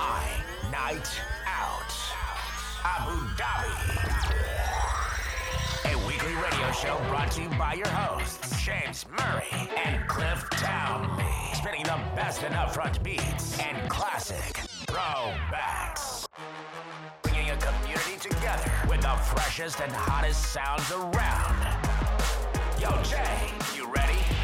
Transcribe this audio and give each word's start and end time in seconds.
My 0.00 0.24
Night 0.72 1.10
Out. 1.46 1.92
Abu 2.82 3.16
Dhabi. 3.36 3.74
A 5.92 6.06
weekly 6.06 6.34
radio 6.36 6.72
show 6.72 6.96
brought 7.10 7.30
to 7.32 7.42
you 7.42 7.50
by 7.50 7.74
your 7.74 7.88
hosts, 7.88 8.64
James 8.64 9.04
Murray 9.10 9.68
and 9.84 10.08
Cliff 10.08 10.42
Townley. 10.52 11.24
Spinning 11.52 11.82
the 11.82 12.00
best 12.16 12.42
in 12.42 12.52
upfront 12.52 13.02
beats 13.02 13.58
and 13.60 13.90
classic 13.90 14.62
throwbacks. 14.86 16.24
Bringing 17.20 17.50
a 17.50 17.56
community 17.58 18.16
together 18.18 18.72
with 18.88 19.02
the 19.02 19.14
freshest 19.34 19.82
and 19.82 19.92
hottest 19.92 20.50
sounds 20.50 20.90
around. 20.92 21.60
Yo, 22.80 22.90
Jay, 23.02 23.52
you 23.76 23.86
ready? 23.92 24.39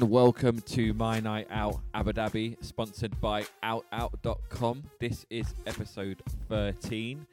And 0.00 0.10
welcome 0.10 0.60
to 0.60 0.94
My 0.94 1.18
Night 1.18 1.48
Out 1.50 1.80
Abu 1.92 2.12
Dhabi, 2.12 2.62
sponsored 2.64 3.20
by 3.20 3.44
OutOut.com. 3.64 4.84
This 5.00 5.26
is 5.28 5.52
episode 5.66 6.22
13 6.48 7.26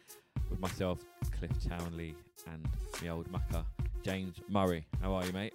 with 0.50 0.60
myself, 0.60 0.98
Cliff 1.38 1.52
Townley, 1.70 2.16
and 2.52 2.68
my 3.04 3.10
old 3.10 3.30
mucker, 3.30 3.64
James 4.04 4.38
Murray. 4.50 4.88
How 5.00 5.14
are 5.14 5.24
you, 5.24 5.32
mate? 5.32 5.54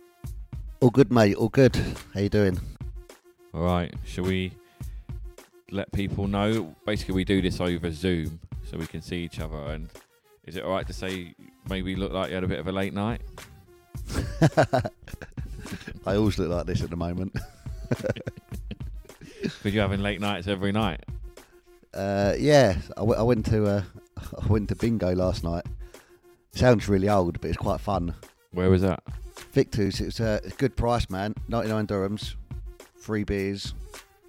All 0.79 0.91
good, 0.91 1.11
mate. 1.11 1.35
All 1.35 1.49
good. 1.49 1.75
How 2.15 2.21
you 2.21 2.29
doing? 2.29 2.61
All 3.55 3.63
right, 3.63 3.93
shall 4.05 4.25
we 4.25 4.53
let 5.73 5.91
people 5.91 6.29
know? 6.29 6.77
Basically, 6.87 7.15
we 7.15 7.25
do 7.25 7.43
this 7.43 7.61
over 7.61 7.91
Zoom 7.91 8.39
so 8.71 8.79
we 8.79 8.87
can 8.87 9.03
see 9.03 9.17
each 9.17 9.41
other. 9.41 9.59
And 9.59 9.89
is 10.45 10.55
it 10.55 10.63
all 10.63 10.71
right 10.71 10.87
to 10.87 10.93
say 10.93 11.35
maybe 11.69 11.91
you 11.91 11.97
look 11.97 12.13
like 12.13 12.29
you 12.29 12.37
had 12.37 12.45
a 12.45 12.49
bit 12.49 12.61
of 12.61 12.69
a 12.69 12.73
late 12.73 12.95
night? 12.95 13.23
I 16.07 16.17
always 16.17 16.39
look 16.39 16.49
like 16.49 16.67
this 16.67 16.83
at 16.83 16.91
the 16.91 16.97
moment. 16.97 17.37
Because 19.43 19.75
you're 19.75 19.83
having 19.83 20.01
late 20.01 20.21
nights 20.21 20.47
every 20.49 20.73
night. 20.73 21.05
Uh, 21.95 22.35
yeah, 22.39 22.77
I, 22.97 23.01
w- 23.01 23.19
I 23.19 23.23
went 23.23 23.47
to 23.47 23.67
uh, 23.67 23.83
I 24.43 24.47
went 24.47 24.69
to 24.69 24.77
bingo 24.77 25.15
last 25.15 25.45
night. 25.45 25.65
Sounds 26.53 26.89
really 26.89 27.09
old, 27.09 27.41
but 27.41 27.49
it's 27.49 27.57
quite 27.57 27.81
fun. 27.81 28.15
Where 28.53 28.71
was 28.71 28.83
that? 28.83 29.03
Victus, 29.53 30.01
it's 30.01 30.21
a 30.21 30.41
it's 30.45 30.55
a 30.55 30.59
good 30.59 30.77
price, 30.77 31.09
man. 31.11 31.35
Ninety 31.49 31.69
nine 31.71 31.87
dirhams, 31.87 32.35
three 32.99 33.25
beers, 33.25 33.75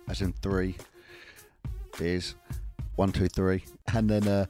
as 0.09 0.21
in 0.21 0.33
three 0.41 0.75
beers, 1.97 2.35
one, 2.95 3.11
two, 3.11 3.27
three, 3.27 3.63
and 3.93 4.09
then 4.09 4.27
uh, 4.27 4.45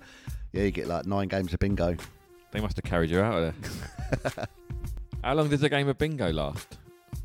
yeah, 0.51 0.63
you 0.63 0.71
get 0.71 0.87
like 0.87 1.05
nine 1.05 1.27
games 1.27 1.53
of 1.53 1.59
bingo. 1.59 1.95
They 2.51 2.59
must 2.59 2.75
have 2.77 2.85
carried 2.85 3.09
you 3.09 3.19
out 3.19 3.43
of 3.43 4.23
there. 4.33 4.47
How 5.23 5.33
long 5.33 5.49
does 5.49 5.63
a 5.63 5.69
game 5.69 5.87
of 5.87 5.97
bingo 5.97 6.31
last? 6.31 6.77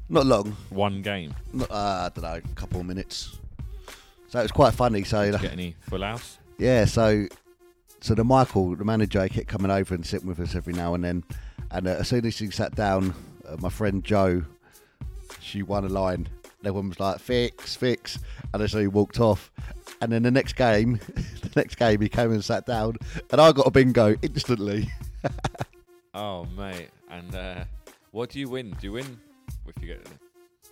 Not 0.09 0.27
long, 0.27 0.57
One 0.71 1.03
game. 1.03 1.35
not, 1.53 1.71
uh, 1.71 1.75
I 1.75 2.11
don't 2.15 2.23
know, 2.23 2.41
a 2.53 2.55
couple 2.55 2.81
of 2.81 2.87
minutes. 2.87 3.39
So 4.29 4.39
it 4.39 4.43
was 4.43 4.53
quite 4.53 4.73
funny. 4.75 5.03
So 5.05 5.25
Did 5.25 5.35
you 5.35 5.39
get 5.41 5.53
any 5.53 5.75
full 5.89 6.03
house? 6.03 6.39
Yeah, 6.59 6.85
so 6.85 7.27
so 8.01 8.15
the 8.15 8.25
Michael, 8.25 8.77
the 8.77 8.85
manager, 8.85 9.23
he 9.25 9.29
kept 9.29 9.49
coming 9.49 9.71
over 9.71 9.95
and 9.95 10.07
sitting 10.07 10.29
with 10.29 10.39
us 10.41 10.55
every 10.55 10.73
now 10.75 10.95
and 10.95 11.03
then. 11.05 11.25
And 11.71 11.89
uh, 11.89 11.91
as 11.93 12.09
soon 12.09 12.25
as 12.25 12.39
he 12.39 12.51
sat 12.51 12.75
down, 12.77 13.15
uh, 13.49 13.57
my 13.59 13.69
friend 13.69 14.05
Joe, 14.05 14.43
she 15.41 15.63
won 15.63 15.85
a 15.85 15.89
line. 15.89 16.29
Everyone 16.65 16.89
was 16.89 17.01
like, 17.01 17.19
"Fix, 17.21 17.75
fix," 17.77 18.19
and 18.53 18.61
then 18.61 18.69
so 18.69 18.79
he 18.81 18.87
walked 18.87 19.21
off. 19.21 19.51
And 20.01 20.13
then 20.13 20.23
the 20.23 20.31
next 20.31 20.55
game, 20.55 21.01
the 21.15 21.51
next 21.57 21.77
game, 21.77 22.01
he 22.01 22.09
came 22.09 22.31
and 22.33 22.45
sat 22.45 22.67
down, 22.67 22.97
and 23.31 23.41
I 23.41 23.51
got 23.53 23.67
a 23.67 23.71
bingo 23.71 24.15
instantly. 24.23 24.91
Oh, 26.15 26.47
mate. 26.57 26.89
And 27.11 27.35
uh, 27.35 27.65
what 28.11 28.31
do 28.31 28.39
you 28.41 28.49
win? 28.49 28.71
Do 28.81 28.87
you 28.87 28.93
win 28.93 29.19
if 29.67 29.83
you 29.83 29.89
get 29.89 30.07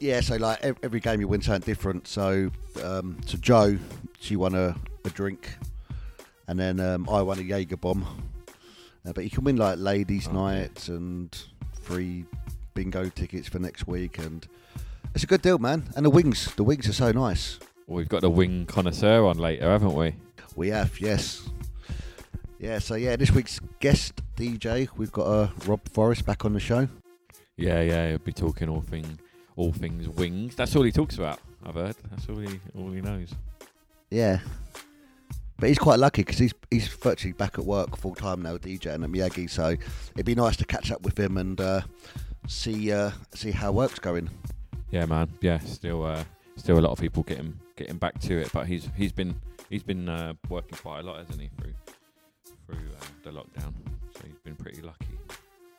Yeah, 0.00 0.21
so 0.21 0.37
like 0.37 0.62
every 0.82 1.00
game 1.00 1.21
you 1.21 1.29
win 1.29 1.43
something 1.43 1.65
different. 1.65 2.06
So, 2.06 2.50
um, 2.82 3.19
so 3.26 3.38
Joe, 3.38 3.79
she 4.21 4.37
won 4.37 4.55
a, 4.55 4.76
a 5.05 5.11
drink, 5.11 5.49
and 6.49 6.59
then 6.59 6.81
um, 6.81 7.09
I 7.09 7.23
won 7.23 7.38
a 7.38 7.43
Jaeger 7.43 7.76
bomb. 7.76 8.06
Uh, 9.06 9.12
but 9.12 9.25
you 9.25 9.31
can 9.31 9.44
win 9.44 9.56
like 9.56 9.79
ladies' 9.79 10.26
Okay. 10.26 10.37
nights 10.37 10.88
and 10.88 11.37
free 11.81 12.25
bingo 12.75 13.09
tickets 13.11 13.49
for 13.49 13.59
next 13.59 13.87
week, 13.87 14.19
and 14.19 14.47
it's 15.15 15.25
a 15.25 15.26
good 15.26 15.43
deal, 15.43 15.59
man. 15.59 15.85
And 15.97 16.06
the 16.06 16.11
wings, 16.11 16.55
the 16.55 16.65
wings 16.65 16.88
are 16.88 16.94
so 16.94 17.12
nice. 17.12 17.59
Well, 17.87 17.99
we've 17.99 18.09
got 18.09 18.23
the 18.23 18.31
wing 18.31 18.65
connoisseur 18.67 19.25
on 19.26 19.37
later, 19.38 19.71
haven't 19.71 19.94
we? 19.94 20.15
We 20.56 20.69
have, 20.69 20.99
yes. 21.00 21.49
Yeah, 22.59 22.79
so 22.79 22.94
yeah, 22.94 23.17
this 23.17 23.31
week's 23.31 23.61
guest 23.81 24.23
DJ, 24.37 24.88
we've 24.97 25.12
got 25.12 25.26
uh, 25.26 25.49
Rob 25.67 25.87
Forrest 25.91 26.25
back 26.25 26.47
on 26.47 26.55
the 26.55 26.61
show. 26.61 26.88
Yeah, 27.56 27.81
yeah. 27.83 28.09
He'll 28.11 28.19
be 28.19 28.33
talking 28.33 28.69
all 28.69 28.81
thing, 28.81 29.19
all 29.56 29.73
things 29.73 30.09
wings. 30.09 30.55
That's 30.56 30.75
all 30.77 30.83
he 30.83 30.93
talks 30.93 31.17
about. 31.17 31.41
I've 31.65 31.75
heard. 31.75 31.97
That's 32.11 32.29
all 32.29 32.39
he 32.39 32.61
all 32.77 32.91
he 32.91 33.01
knows. 33.01 33.33
Yeah. 34.11 34.41
But 35.59 35.69
he's 35.69 35.79
quite 35.79 35.99
lucky 35.99 36.23
because 36.23 36.39
he's 36.39 36.53
he's 36.71 36.89
virtually 36.89 37.33
back 37.33 37.59
at 37.59 37.65
work 37.65 37.97
full 37.97 38.15
time 38.15 38.43
now, 38.43 38.56
DJing 38.56 39.05
at 39.05 39.11
Miyagi. 39.11 39.49
So 39.49 39.77
it'd 40.15 40.27
be 40.27 40.35
nice 40.35 40.56
to 40.56 40.65
catch 40.65 40.91
up 40.91 41.03
with 41.03 41.19
him 41.19 41.37
and 41.37 41.61
uh, 41.61 41.83
see 42.49 42.93
uh, 42.93 43.12
see 43.35 43.53
how 43.53 43.73
work's 43.73 43.99
going. 43.99 44.29
Yeah, 44.91 45.07
man. 45.07 45.29
Yeah, 45.41 45.59
still 45.61 46.05
uh, 46.05 46.25
still 46.57 46.79
a 46.79 46.81
lot 46.81 46.91
of 46.91 46.99
people 46.99 47.23
getting 47.23 47.59
getting 47.77 47.99
back 47.99 48.19
to 48.23 48.39
it, 48.39 48.50
but 48.53 48.67
he's 48.67 48.89
he's 48.97 49.12
been 49.12 49.35
he's 49.71 49.83
been 49.83 50.09
uh, 50.09 50.35
working 50.49 50.77
quite 50.79 51.00
a 51.00 51.03
lot, 51.03 51.19
hasn't 51.19 51.41
he, 51.41 51.50
through 51.61 51.75
through 52.67 52.91
uh, 53.00 53.05
the 53.23 53.31
lockdown. 53.31 53.73
So 54.17 54.23
he's 54.27 54.39
been 54.45 54.57
pretty 54.57 54.83
lucky, 54.83 55.19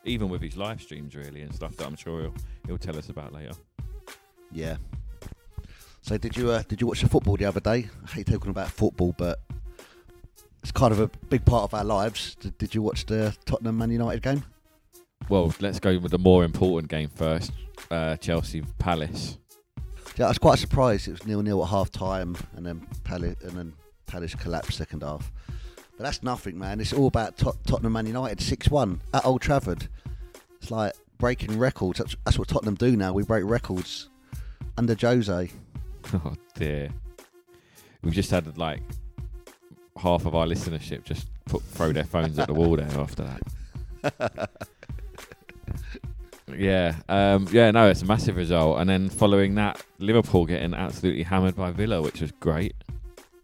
even 0.06 0.30
with 0.30 0.42
his 0.42 0.56
live 0.56 0.82
streams 0.82 1.16
really 1.16 1.42
and 1.42 1.54
stuff 1.54 1.76
that 1.78 1.88
I'm 1.88 1.96
sure 1.96 2.22
he'll 2.22 2.34
he'll 2.68 2.78
tell 2.78 2.98
us 2.98 3.10
about 3.10 3.34
later. 3.34 3.54
Yeah. 4.52 4.78
So 6.02 6.18
did 6.18 6.38
you 6.38 6.52
uh, 6.52 6.64
did 6.68 6.82
you 6.82 6.88
watch 6.88 7.02
the 7.02 7.10
football 7.10 7.36
the 7.36 7.46
other 7.46 7.60
day? 7.60 7.90
I 8.06 8.12
hate 8.12 8.28
talking 8.28 8.52
about 8.52 8.70
football, 8.70 9.14
but 9.18 9.40
it's 10.62 10.72
kind 10.72 10.92
of 10.92 11.00
a 11.00 11.08
big 11.30 11.46
part 11.46 11.64
of 11.64 11.74
our 11.74 11.84
lives. 11.84 12.36
Did, 12.36 12.58
did 12.58 12.76
you 12.76 12.82
watch 12.82 13.06
the 13.06 13.36
Tottenham 13.46 13.78
Man 13.78 13.92
United 13.92 14.22
game? 14.22 14.44
Well, 15.30 15.54
let's 15.60 15.80
go 15.80 15.98
with 15.98 16.12
the 16.12 16.20
more 16.20 16.44
important 16.44 16.90
game 16.90 17.10
first. 17.10 17.52
Uh, 17.90 18.16
Chelsea 18.18 18.62
Palace. 18.78 19.38
Yeah, 20.18 20.26
I 20.26 20.28
was 20.30 20.38
quite 20.38 20.60
surprised. 20.60 21.08
It 21.08 21.12
was 21.12 21.26
nil 21.26 21.42
nil 21.42 21.64
at 21.64 21.70
half 21.70 21.92
time, 21.92 22.38
and 22.56 22.66
then 22.66 22.88
Palace 23.04 23.36
and 23.42 23.52
then 23.58 23.74
Palace 24.06 24.36
collapsed 24.36 24.78
second 24.78 25.04
half. 25.04 25.32
But 25.98 26.04
that's 26.04 26.24
nothing, 26.24 26.60
man. 26.60 26.82
It's 26.82 26.92
all 26.94 27.08
about 27.08 27.38
Tot- 27.38 27.64
Tottenham 27.66 27.94
Man 27.94 28.06
United 28.06 28.42
six 28.42 28.70
one 28.70 29.02
at 29.14 29.26
Old 29.26 29.42
Trafford. 29.42 29.88
It's 30.62 30.70
like 30.72 30.94
breaking 31.18 31.58
records. 31.58 32.00
That's, 32.00 32.16
that's 32.26 32.38
what 32.38 32.48
Tottenham 32.48 32.76
do 32.76 32.96
now. 32.98 33.14
We 33.14 33.24
break 33.24 33.44
records 33.46 34.10
under 34.78 34.96
Jose. 34.96 35.52
Oh 36.14 36.36
dear. 36.54 36.90
We've 38.04 38.14
just 38.14 38.30
had 38.30 38.60
like 38.60 38.82
half 39.98 40.28
of 40.28 40.36
our 40.36 40.46
listenership 40.46 41.04
just 41.04 41.28
put 41.46 41.64
throw 41.64 41.92
their 41.92 42.04
phones 42.04 42.38
at 42.38 42.48
the 42.48 42.54
wall 42.54 42.76
there 42.76 42.88
after 43.00 43.24
that. 44.04 44.50
yeah, 46.56 46.96
um, 47.10 47.48
yeah, 47.52 47.72
no, 47.72 47.90
it's 47.90 48.04
a 48.04 48.06
massive 48.06 48.36
result. 48.36 48.80
And 48.80 48.88
then 48.88 49.10
following 49.10 49.56
that, 49.56 49.84
Liverpool 49.98 50.46
getting 50.46 50.76
absolutely 50.76 51.24
hammered 51.24 51.56
by 51.56 51.72
Villa, 51.72 52.02
which 52.04 52.22
was 52.22 52.32
great. 52.34 52.76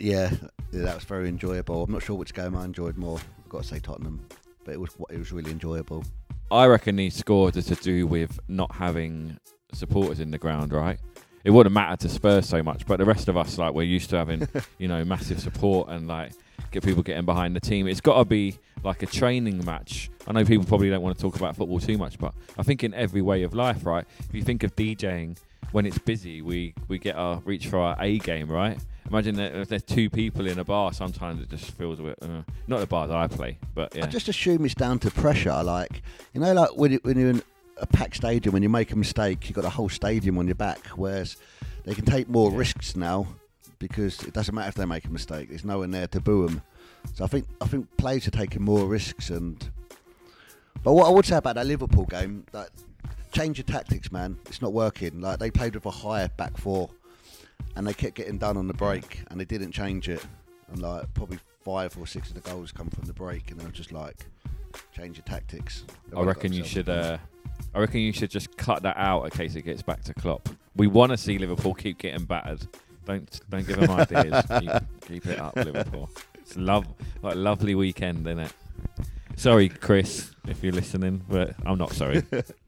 Yeah, 0.01 0.31
that 0.71 0.95
was 0.95 1.03
very 1.03 1.29
enjoyable. 1.29 1.83
I'm 1.83 1.91
not 1.91 2.01
sure 2.01 2.15
which 2.15 2.33
game 2.33 2.55
I 2.55 2.65
enjoyed 2.65 2.97
more. 2.97 3.19
I've 3.19 3.49
got 3.49 3.61
to 3.61 3.67
say 3.67 3.77
Tottenham, 3.79 4.25
but 4.65 4.73
it 4.73 4.79
was 4.79 4.89
it 5.11 5.19
was 5.19 5.31
really 5.31 5.51
enjoyable. 5.51 6.03
I 6.49 6.65
reckon 6.65 6.95
these 6.95 7.15
scores 7.15 7.55
are 7.55 7.61
to 7.61 7.75
do 7.75 8.07
with 8.07 8.39
not 8.47 8.73
having 8.73 9.37
supporters 9.73 10.19
in 10.19 10.31
the 10.31 10.39
ground, 10.39 10.73
right? 10.73 10.99
It 11.43 11.51
wouldn't 11.51 11.73
matter 11.73 11.95
to 11.97 12.09
Spurs 12.09 12.49
so 12.49 12.63
much, 12.63 12.87
but 12.87 12.97
the 12.97 13.05
rest 13.05 13.27
of 13.27 13.37
us, 13.37 13.57
like, 13.57 13.73
we're 13.73 13.83
used 13.83 14.09
to 14.09 14.17
having, 14.17 14.47
you 14.79 14.87
know, 14.87 15.05
massive 15.05 15.39
support 15.39 15.89
and 15.89 16.07
like 16.07 16.33
get 16.71 16.83
people 16.83 17.03
getting 17.03 17.25
behind 17.25 17.55
the 17.55 17.59
team. 17.59 17.87
It's 17.87 18.01
got 18.01 18.17
to 18.17 18.25
be 18.25 18.57
like 18.83 19.03
a 19.03 19.07
training 19.07 19.63
match. 19.65 20.09
I 20.27 20.31
know 20.31 20.43
people 20.43 20.65
probably 20.65 20.89
don't 20.89 21.03
want 21.03 21.15
to 21.15 21.21
talk 21.21 21.35
about 21.35 21.55
football 21.55 21.79
too 21.79 21.99
much, 21.99 22.17
but 22.17 22.33
I 22.57 22.63
think 22.63 22.83
in 22.83 22.95
every 22.95 23.21
way 23.21 23.43
of 23.43 23.53
life, 23.53 23.85
right? 23.85 24.05
If 24.19 24.33
you 24.33 24.41
think 24.41 24.63
of 24.63 24.75
DJing 24.75 25.37
when 25.71 25.85
it's 25.85 25.97
busy, 25.97 26.41
we 26.41 26.73
we 26.87 26.99
get 26.99 27.15
our 27.15 27.39
reach 27.45 27.67
for 27.67 27.79
our 27.79 27.95
A 27.99 28.19
game, 28.19 28.49
right? 28.49 28.77
Imagine 29.07 29.35
that 29.35 29.55
if 29.55 29.67
there's 29.67 29.83
two 29.83 30.09
people 30.09 30.47
in 30.47 30.59
a 30.59 30.63
bar, 30.63 30.93
sometimes 30.93 31.41
it 31.41 31.49
just 31.49 31.71
feels 31.71 31.99
a 31.99 32.03
bit. 32.03 32.17
Uh, 32.21 32.43
not 32.67 32.79
the 32.79 32.87
bars 32.87 33.11
I 33.11 33.27
play, 33.27 33.57
but 33.75 33.93
yeah. 33.95 34.05
I 34.05 34.07
just 34.07 34.29
assume 34.29 34.63
it's 34.63 34.75
down 34.75 34.99
to 34.99 35.11
pressure. 35.11 35.63
Like 35.63 36.01
you 36.33 36.41
know, 36.41 36.53
like 36.53 36.77
when, 36.77 36.93
you, 36.93 36.99
when 37.03 37.17
you're 37.19 37.29
in 37.29 37.43
a 37.77 37.85
packed 37.85 38.17
stadium, 38.17 38.53
when 38.53 38.63
you 38.63 38.69
make 38.69 38.91
a 38.91 38.95
mistake, 38.95 39.49
you've 39.49 39.55
got 39.55 39.65
a 39.65 39.69
whole 39.69 39.89
stadium 39.89 40.37
on 40.37 40.45
your 40.45 40.55
back. 40.55 40.79
Whereas 40.95 41.37
they 41.83 41.93
can 41.93 42.05
take 42.05 42.29
more 42.29 42.51
risks 42.51 42.95
now 42.95 43.27
because 43.79 44.21
it 44.23 44.33
doesn't 44.33 44.53
matter 44.53 44.69
if 44.69 44.75
they 44.75 44.85
make 44.85 45.05
a 45.05 45.09
mistake. 45.09 45.49
There's 45.49 45.65
no 45.65 45.79
one 45.79 45.91
there 45.91 46.07
to 46.07 46.21
boo 46.21 46.47
them. 46.47 46.61
So 47.13 47.23
I 47.23 47.27
think 47.27 47.47
I 47.59 47.65
think 47.65 47.87
players 47.97 48.27
are 48.27 48.31
taking 48.31 48.61
more 48.61 48.85
risks. 48.85 49.29
And 49.29 49.57
but 50.83 50.93
what 50.93 51.07
I 51.07 51.09
would 51.09 51.25
say 51.25 51.37
about 51.37 51.55
that 51.55 51.65
Liverpool 51.65 52.05
game, 52.05 52.45
that 52.51 52.69
change 53.31 53.57
your 53.57 53.65
tactics, 53.65 54.11
man. 54.11 54.37
It's 54.47 54.61
not 54.61 54.73
working. 54.73 55.21
Like 55.21 55.39
they 55.39 55.51
played 55.51 55.75
with 55.75 55.85
a 55.85 55.91
higher 55.91 56.29
back 56.37 56.57
four, 56.57 56.89
and 57.75 57.85
they 57.87 57.93
kept 57.93 58.15
getting 58.15 58.37
done 58.37 58.57
on 58.57 58.67
the 58.67 58.73
break, 58.73 59.21
and 59.29 59.39
they 59.39 59.45
didn't 59.45 59.71
change 59.71 60.09
it. 60.09 60.23
And 60.71 60.81
like 60.81 61.13
probably 61.13 61.39
five 61.63 61.97
or 61.97 62.07
six 62.07 62.29
of 62.29 62.35
the 62.35 62.49
goals 62.49 62.71
come 62.71 62.89
from 62.89 63.05
the 63.05 63.13
break, 63.13 63.51
and 63.51 63.59
they 63.59 63.65
were 63.65 63.71
just 63.71 63.91
like, 63.91 64.25
change 64.95 65.17
your 65.17 65.25
tactics. 65.25 65.83
They 66.09 66.17
I 66.17 66.23
reckon 66.23 66.53
you 66.53 66.63
should. 66.63 66.89
Uh, 66.89 67.17
I 67.73 67.79
reckon 67.79 68.01
you 68.01 68.11
should 68.11 68.31
just 68.31 68.55
cut 68.57 68.83
that 68.83 68.97
out 68.97 69.23
in 69.23 69.29
case 69.31 69.55
it 69.55 69.63
gets 69.63 69.81
back 69.81 70.03
to 70.03 70.13
Klopp. 70.13 70.49
We 70.75 70.87
want 70.87 71.11
to 71.11 71.17
see 71.17 71.37
Liverpool 71.37 71.73
keep 71.73 71.97
getting 71.97 72.25
battered. 72.25 72.65
Don't 73.05 73.41
don't 73.49 73.67
give 73.67 73.79
them 73.79 73.91
ideas. 73.91 74.45
keep, 74.59 74.71
keep 75.07 75.25
it 75.27 75.39
up, 75.39 75.55
Liverpool. 75.55 76.09
It's 76.39 76.55
love 76.57 76.85
like 77.21 77.35
lovely 77.35 77.75
weekend, 77.75 78.27
isn't 78.27 78.39
it? 78.39 78.53
Sorry, 79.35 79.69
Chris, 79.69 80.31
if 80.47 80.63
you're 80.63 80.73
listening, 80.73 81.23
but 81.27 81.55
I'm 81.65 81.77
not 81.77 81.93
sorry. 81.93 82.23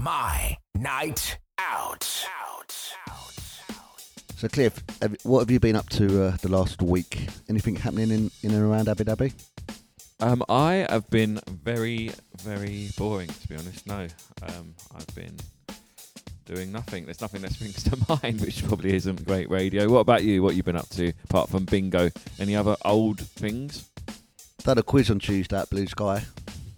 My 0.00 0.56
night 0.74 1.38
out. 1.58 2.24
out. 2.28 2.74
So 4.36 4.48
Cliff, 4.48 4.82
have, 5.00 5.16
what 5.22 5.40
have 5.40 5.50
you 5.50 5.60
been 5.60 5.76
up 5.76 5.88
to 5.90 6.24
uh, 6.24 6.36
the 6.42 6.48
last 6.48 6.82
week? 6.82 7.28
Anything 7.48 7.76
happening 7.76 8.10
in, 8.10 8.30
in 8.42 8.52
and 8.52 8.62
around 8.62 8.88
Abu 8.88 9.04
Dhabi? 9.04 9.32
Um, 10.20 10.42
I 10.48 10.86
have 10.90 11.08
been 11.10 11.40
very, 11.48 12.10
very 12.42 12.88
boring, 12.96 13.28
to 13.28 13.48
be 13.48 13.54
honest. 13.54 13.86
No, 13.86 14.08
um, 14.42 14.74
I've 14.96 15.14
been 15.14 15.36
doing 16.44 16.72
nothing. 16.72 17.04
There's 17.04 17.20
nothing 17.20 17.42
that 17.42 17.52
springs 17.52 17.84
to 17.84 18.18
mind, 18.22 18.40
which 18.40 18.66
probably 18.66 18.94
isn't 18.94 19.24
great 19.24 19.48
radio. 19.50 19.88
What 19.88 20.00
about 20.00 20.24
you? 20.24 20.42
What 20.42 20.56
you 20.56 20.64
been 20.64 20.76
up 20.76 20.88
to 20.90 21.12
apart 21.24 21.48
from 21.48 21.64
bingo? 21.64 22.10
Any 22.40 22.56
other 22.56 22.76
old 22.84 23.20
things? 23.20 23.88
Done 24.64 24.78
a 24.78 24.82
quiz 24.82 25.10
on 25.10 25.20
Tuesday 25.20 25.58
at 25.58 25.70
Blue 25.70 25.86
Sky. 25.86 26.24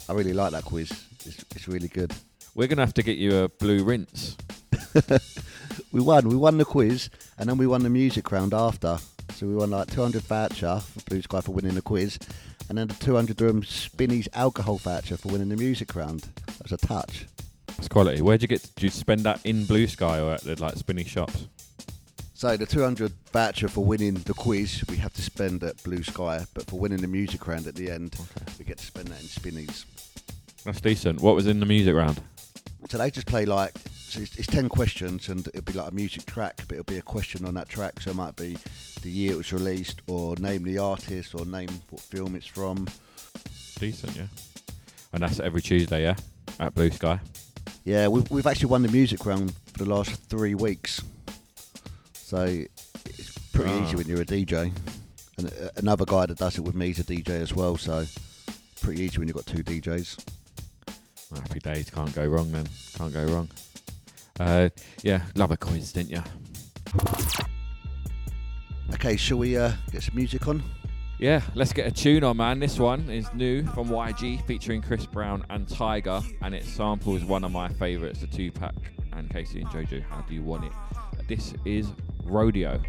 I 0.08 0.12
really 0.12 0.34
like 0.34 0.52
that 0.52 0.64
quiz. 0.64 0.90
It's, 1.24 1.44
it's 1.54 1.68
really 1.68 1.88
good. 1.88 2.12
We're 2.55 2.69
gonna 2.69 2.82
have 2.82 2.94
to 2.94 3.02
get 3.02 3.19
you 3.19 3.44
a 3.44 3.49
blue 3.49 3.85
rinse. 3.85 4.37
We 5.93 6.00
won. 6.00 6.29
We 6.29 6.37
won 6.37 6.56
the 6.58 6.64
quiz, 6.64 7.11
and 7.37 7.49
then 7.49 7.58
we 7.58 7.67
won 7.67 7.82
the 7.82 7.91
music 7.91 8.31
round 8.31 8.55
after. 8.55 8.99
So 9.35 9.47
we 9.47 9.55
won 9.56 9.70
like 9.70 9.91
200 9.91 10.23
voucher 10.23 10.79
for 10.79 11.00
Blue 11.08 11.23
Sky 11.23 11.41
for 11.41 11.52
winning 11.52 11.75
the 11.75 11.82
quiz, 11.82 12.19
and 12.69 12.79
then 12.79 12.87
the 12.87 12.94
200 12.94 13.37
dirham 13.37 13.64
Spinneys 13.64 14.29
alcohol 14.32 14.76
voucher 14.76 15.17
for 15.17 15.29
winning 15.29 15.49
the 15.49 15.56
music 15.56 15.97
round. 15.97 16.29
That's 16.58 16.73
a 16.73 16.76
touch. 16.76 17.26
It's 17.76 17.88
quality. 17.88 18.23
Where'd 18.23 18.43
you 18.43 18.49
get? 18.49 18.62
Did 18.76 18.85
you 18.85 18.91
spend 18.91 19.23
that 19.23 19.44
in 19.44 19.64
Blue 19.64 19.88
Sky 19.88 20.20
or 20.20 20.35
at 20.35 20.43
the 20.43 20.61
like 20.62 20.76
spinny 20.76 21.04
shops? 21.04 21.47
So 22.35 22.57
the 22.57 22.66
200 22.66 23.12
voucher 23.33 23.69
for 23.69 23.85
winning 23.85 24.14
the 24.14 24.35
quiz 24.35 24.85
we 24.88 24.97
have 24.97 25.12
to 25.14 25.23
spend 25.23 25.64
at 25.64 25.83
Blue 25.83 26.04
Sky, 26.04 26.47
but 26.54 26.66
for 26.66 26.78
winning 26.78 27.00
the 27.00 27.09
music 27.09 27.49
round 27.49 27.66
at 27.66 27.75
the 27.75 27.90
end, 27.90 28.16
we 28.59 28.64
get 28.64 28.78
to 28.78 28.87
spend 28.87 29.09
that 29.09 29.21
in 29.21 29.26
Spinneys. 29.26 29.87
That's 30.64 30.80
decent. 30.80 31.21
What 31.21 31.35
was 31.35 31.49
in 31.49 31.59
the 31.59 31.66
music 31.66 31.97
round? 31.97 32.21
So 32.90 32.99
they 32.99 33.11
just 33.11 33.26
play 33.28 33.47
like 33.47 33.73
so 33.94 34.20
it's, 34.20 34.37
it's 34.37 34.49
ten 34.49 34.68
questions, 34.68 35.28
and 35.28 35.47
it'll 35.49 35.62
be 35.62 35.73
like 35.73 35.92
a 35.92 35.94
music 35.94 36.26
track, 36.26 36.56
but 36.66 36.73
it'll 36.73 36.85
be 36.85 36.99
a 36.99 37.02
question 37.02 37.47
on 37.47 37.54
that 37.54 37.68
track. 37.68 38.00
So 38.00 38.11
it 38.11 38.16
might 38.16 38.35
be 38.37 38.59
the 39.02 39.11
year 39.11 39.32
it 39.32 39.37
was 39.37 39.52
released, 39.52 40.02
or 40.09 40.35
name 40.37 40.64
the 40.64 40.78
artist, 40.78 41.35
or 41.35 41.47
name 41.47 41.68
what 41.90 42.00
film 42.02 42.35
it's 42.35 42.47
from. 42.47 42.88
Decent, 43.78 44.16
yeah. 44.16 44.26
And 45.12 45.23
that's 45.23 45.38
every 45.38 45.62
Tuesday, 45.62 46.02
yeah, 46.02 46.16
at 46.59 46.75
Blue 46.75 46.90
Sky. 46.90 47.20
Yeah, 47.85 48.09
we've, 48.09 48.28
we've 48.30 48.47
actually 48.47 48.66
won 48.66 48.82
the 48.82 48.88
music 48.90 49.25
round 49.25 49.54
for 49.73 49.85
the 49.85 49.88
last 49.88 50.11
three 50.28 50.54
weeks. 50.56 51.00
So 52.12 52.42
it's 53.06 53.38
pretty 53.52 53.70
Ah. 53.70 53.85
easy 53.87 53.97
when 53.97 54.06
you're 54.09 54.20
a 54.20 54.26
DJ. 54.26 54.73
And 55.38 55.47
uh, 55.47 55.70
another 55.76 56.04
guy 56.04 56.26
that 56.26 56.37
does 56.38 56.59
it 56.59 56.62
with 56.62 56.75
me 56.75 56.90
is 56.90 56.99
a 56.99 57.04
DJ 57.04 57.28
as 57.40 57.54
well. 57.54 57.76
So 57.76 58.04
pretty 58.82 59.02
easy 59.02 59.18
when 59.18 59.28
you've 59.28 59.37
got 59.37 59.47
two 59.47 59.62
DJs. 59.62 60.25
Happy 61.34 61.60
days. 61.60 61.90
Can't 61.90 62.14
go 62.14 62.26
wrong 62.26 62.50
then. 62.50 62.66
Can't 62.96 63.12
go 63.12 63.25
wrong. 63.26 63.49
Uh, 64.38 64.68
yeah, 65.02 65.22
love 65.37 65.50
a 65.50 65.56
quiz, 65.56 65.92
didn't 65.92 66.10
you? 66.10 66.22
Okay, 68.94 69.16
shall 69.16 69.38
we 69.38 69.56
uh, 69.56 69.72
get 69.92 70.02
some 70.02 70.16
music 70.16 70.49
on? 70.49 70.62
Yeah, 71.18 71.42
let's 71.54 71.72
get 71.72 71.87
a 71.87 71.90
tune 71.90 72.25
on, 72.25 72.38
man. 72.38 72.58
This 72.58 72.78
one 72.78 73.10
is 73.10 73.32
new 73.34 73.64
from 73.66 73.88
YG 73.88 74.44
featuring 74.46 74.80
Chris 74.80 75.04
Brown 75.04 75.44
and 75.50 75.66
Tyga, 75.66 76.25
and 76.40 76.54
it 76.54 76.64
samples 76.64 77.22
one 77.25 77.44
of 77.44 77.52
my 77.52 77.68
favourites, 77.68 78.20
the 78.20 78.26
Tupac 78.26 78.75
and 79.12 79.28
K-Ci 79.28 79.60
and 79.60 79.68
JoJo. 79.68 80.02
How 80.08 80.22
do 80.22 80.34
you 80.34 80.42
want 80.42 80.64
it? 80.64 80.72
This 81.28 81.52
is 81.66 81.92
Rodeo. 82.24 82.80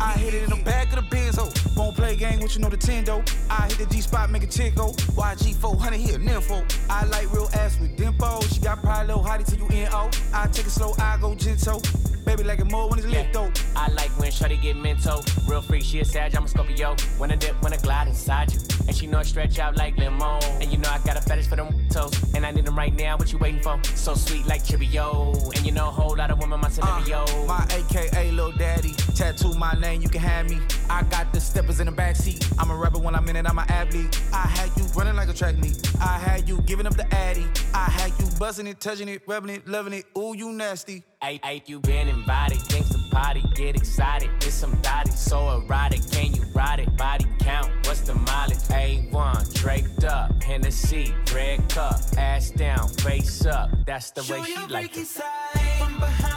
I 0.00 0.12
hit 0.18 0.34
it 0.34 0.42
in 0.42 0.50
the 0.50 0.62
back 0.64 0.92
of 0.92 0.96
the 0.96 1.16
Benzo. 1.16 1.76
Won't 1.76 1.96
play 1.96 2.16
game 2.16 2.40
with 2.40 2.54
you 2.54 2.62
know 2.62 2.68
the 2.68 2.76
Tendo. 2.76 3.22
I 3.50 3.68
hit 3.68 3.78
the 3.78 3.86
G 3.86 4.00
spot, 4.00 4.30
make 4.30 4.42
a 4.42 4.46
chick 4.46 4.74
go. 4.74 4.92
YG 4.92 5.54
400 5.56 5.96
here, 5.96 6.18
nympho. 6.18 6.62
I 6.90 7.04
like 7.06 7.32
real 7.32 7.48
ass 7.54 7.78
with 7.80 7.96
dimpo. 7.96 8.42
She 8.52 8.60
got 8.60 8.80
pride, 8.82 9.06
little 9.06 9.22
hottie 9.22 9.46
till 9.46 9.58
you 9.58 9.84
NO. 9.84 10.10
I 10.34 10.46
take 10.48 10.66
it 10.66 10.70
slow, 10.70 10.92
I 10.98 11.16
go 11.20 11.34
gentle. 11.34 11.80
Baby 12.24 12.44
like 12.44 12.58
it 12.58 12.70
more 12.70 12.88
when 12.88 12.98
it's 12.98 13.08
lit 13.08 13.32
though. 13.32 13.50
I 13.76 13.88
like 13.92 14.10
when 14.18 14.30
Shorty 14.30 14.56
get 14.56 14.76
mental. 14.76 15.22
Real 15.46 15.62
freak, 15.62 15.84
she 15.84 16.00
a 16.00 16.04
Sag, 16.04 16.34
I'm 16.34 16.44
a 16.44 16.48
Scorpio. 16.48 16.96
When 17.18 17.30
I 17.30 17.36
dip, 17.36 17.60
when 17.62 17.72
I 17.72 17.76
glide 17.76 18.08
inside 18.08 18.52
you. 18.52 18.60
And 18.86 18.96
she 18.96 19.06
know 19.06 19.18
I 19.18 19.22
stretch 19.22 19.58
out 19.58 19.76
like 19.76 19.96
limo. 19.98 20.38
And 20.60 20.70
you 20.72 20.78
know 20.78 20.88
I 20.88 20.98
got 20.98 21.16
a 21.16 21.20
fetish 21.20 21.46
for 21.46 21.56
them 21.56 21.88
toes. 21.90 22.12
And 22.34 22.44
I 22.44 22.50
need 22.50 22.64
them 22.64 22.76
right 22.76 22.94
now, 22.94 23.16
what 23.16 23.32
you 23.32 23.38
waiting 23.38 23.60
for? 23.60 23.78
So 23.94 24.14
sweet 24.14 24.46
like 24.46 24.64
Cheerio. 24.64 25.32
And 25.54 25.66
you 25.66 25.72
know 25.72 25.88
a 25.88 25.90
whole 25.90 26.16
lot 26.16 26.30
of 26.30 26.38
women, 26.38 26.60
my 26.60 26.68
scenario. 26.68 27.24
Uh, 27.24 27.46
my 27.46 27.66
AKA 27.70 28.30
Lil 28.32 28.52
Daddy. 28.52 28.92
Tattoo 29.14 29.54
my 29.54 29.72
name, 29.74 30.00
you 30.02 30.08
can 30.08 30.20
have 30.20 30.48
me. 30.48 30.58
I 30.88 31.02
got 31.04 31.32
the 31.32 31.40
steppers 31.40 31.80
in 31.80 31.86
the 31.86 31.92
backseat. 31.92 32.52
I'm 32.58 32.70
a 32.70 32.76
rapper 32.76 32.98
when 32.98 33.14
I'm 33.14 33.28
in 33.28 33.36
it, 33.36 33.46
I'm 33.46 33.58
an 33.58 33.70
athlete. 33.70 34.20
I 34.32 34.46
had 34.46 34.70
you 34.76 34.84
running 34.96 35.16
like 35.16 35.28
a 35.28 35.34
track 35.34 35.56
meet. 35.58 35.76
I 36.00 36.18
had 36.18 36.48
you 36.48 36.60
giving 36.62 36.86
up 36.86 36.96
the 36.96 37.12
addy. 37.14 37.46
I 37.74 37.90
had 37.90 38.12
you 38.18 38.26
buzzing 38.38 38.66
it, 38.66 38.80
touching 38.80 39.08
it, 39.08 39.22
rubbing 39.26 39.50
it, 39.50 39.68
loving 39.68 39.92
it. 39.92 40.04
Ooh, 40.18 40.34
you 40.36 40.52
nasty. 40.52 41.04
Hey, 41.24 41.40
hey, 41.42 41.62
you 41.64 41.80
been 41.80 42.08
invited, 42.08 42.60
things 42.60 42.90
to 42.90 42.98
party, 43.10 43.42
get 43.54 43.76
excited. 43.76 44.28
It's 44.42 44.52
some 44.52 44.78
body 44.82 45.10
so 45.10 45.56
erotic, 45.56 46.02
can 46.10 46.34
you 46.34 46.42
ride 46.54 46.80
it? 46.80 46.96
Body 46.98 47.24
count, 47.38 47.72
what's 47.86 48.02
the 48.02 48.14
mileage? 48.14 48.58
A1, 48.68 49.54
draped 49.54 50.04
up, 50.04 50.42
Hennessy, 50.42 51.14
red 51.34 51.66
cup, 51.70 51.98
ass 52.18 52.50
down, 52.50 52.88
face 52.88 53.46
up. 53.46 53.70
That's 53.86 54.10
the 54.10 54.20
way 54.30 54.42
she 54.42 54.66
like 54.66 54.94
it. 54.98 55.06
From 55.06 55.98
behind, 55.98 56.33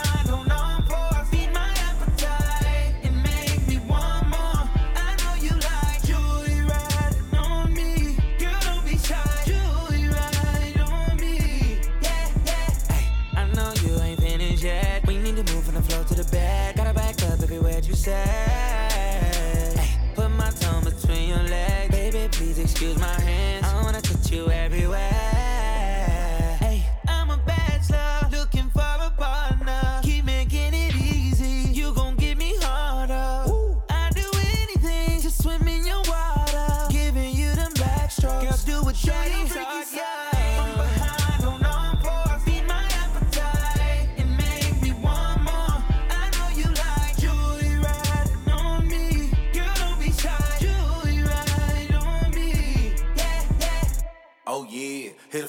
you. 18.08 19.74
Put 20.16 20.30
my 20.30 20.50
tongue 20.52 20.84
between 20.84 21.30
your 21.30 21.44
legs. 21.44 21.92
Baby, 21.92 22.28
please 22.32 22.58
excuse 22.60 22.98
my 22.98 23.20
hands. 23.22 23.66
I 23.66 23.84
wanna 23.84 24.02
touch 24.02 24.32
you 24.32 24.50
everywhere. 24.50 25.37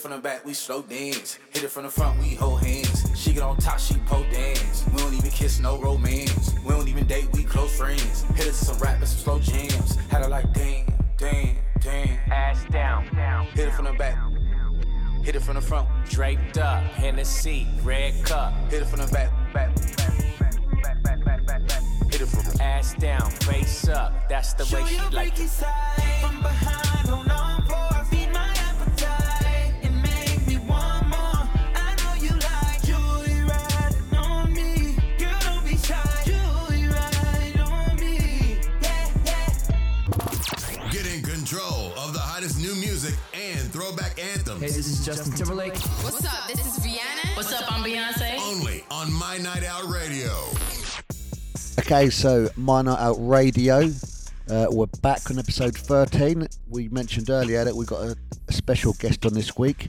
From 0.08 0.16
the 0.16 0.22
back, 0.22 0.42
we 0.46 0.54
slow 0.54 0.80
dance. 0.80 1.38
Hit 1.52 1.64
it 1.64 1.68
from 1.70 1.82
the 1.82 1.90
front, 1.90 2.18
we 2.18 2.34
hold 2.34 2.62
hands. 2.62 3.10
She 3.14 3.34
get 3.34 3.42
on 3.42 3.58
top, 3.58 3.78
she 3.78 3.94
pole 4.06 4.24
dance. 4.30 4.86
We 4.90 5.02
don't 5.02 5.12
even 5.12 5.30
kiss, 5.30 5.60
no 5.60 5.78
romance. 5.78 6.54
We 6.64 6.70
don't 6.70 6.88
even 6.88 7.06
date, 7.06 7.28
we 7.34 7.44
close 7.44 7.76
friends. 7.76 8.22
Hit 8.34 8.46
it 8.46 8.52
to 8.52 8.52
some 8.54 8.78
rap 8.78 8.96
and 9.00 9.08
some 9.08 9.18
slow 9.18 9.38
jams. 9.38 9.96
Had 10.06 10.22
her 10.22 10.30
like 10.30 10.50
damn, 10.54 10.86
damn, 11.18 11.56
damn. 11.80 12.32
Ass 12.32 12.64
down, 12.70 13.14
down. 13.14 13.46
Hit 13.48 13.68
it 13.68 13.74
from 13.74 13.84
the 13.84 13.92
back, 13.92 14.16
hit 15.24 15.36
it 15.36 15.42
from 15.42 15.56
the 15.56 15.60
front. 15.60 15.86
Draped 16.08 16.56
up, 16.56 16.82
Hennessy, 16.84 17.66
red 17.82 18.14
cup, 18.24 18.54
Hit 18.70 18.80
it 18.80 18.86
from 18.86 19.00
the 19.00 19.12
back, 19.12 19.30
back, 19.52 19.74
back, 19.76 20.82
back, 20.82 21.02
back, 21.02 21.24
back, 21.24 21.46
back, 21.46 21.68
back. 21.68 21.82
Hit 22.10 22.22
it 22.22 22.28
from 22.28 22.60
ass 22.62 22.94
down, 22.94 23.30
face 23.30 23.88
up. 23.88 24.26
That's 24.30 24.54
the 24.54 24.64
way 24.74 24.86
she 24.86 25.14
like 25.14 25.38
it. 25.38 25.48
side 25.48 25.68
from 26.22 26.40
behind, 26.40 27.08
oh, 27.10 27.16
hold 27.16 27.30
on 27.30 27.57
this 44.78 44.87
is 44.87 45.04
Justin 45.04 45.32
Timberlake. 45.32 45.76
What's 46.04 46.25
up? 46.25 46.47
This 46.47 46.64
is 46.64 46.87
Rihanna. 46.87 47.37
What's 47.37 47.52
up? 47.52 47.64
I'm 47.73 47.82
Beyonce. 47.82 48.38
Only 48.38 48.85
on 48.92 49.12
My 49.12 49.37
Night 49.38 49.64
Out 49.64 49.88
Radio. 49.88 50.30
Okay, 51.80 52.08
so 52.11 52.49
My 52.54 52.82
Night 52.82 53.00
Out 53.00 53.16
Radio. 53.18 53.90
Uh, 54.49 54.66
we're 54.70 54.87
back 55.02 55.32
on 55.32 55.38
episode 55.40 55.76
13. 55.76 56.47
We 56.68 56.88
mentioned 56.90 57.28
earlier 57.28 57.64
that 57.64 57.75
we 57.75 57.87
got 57.87 58.04
a, 58.04 58.16
a 58.47 58.52
special 58.52 58.92
guest 58.92 59.26
on 59.26 59.35
this 59.35 59.58
week. 59.58 59.88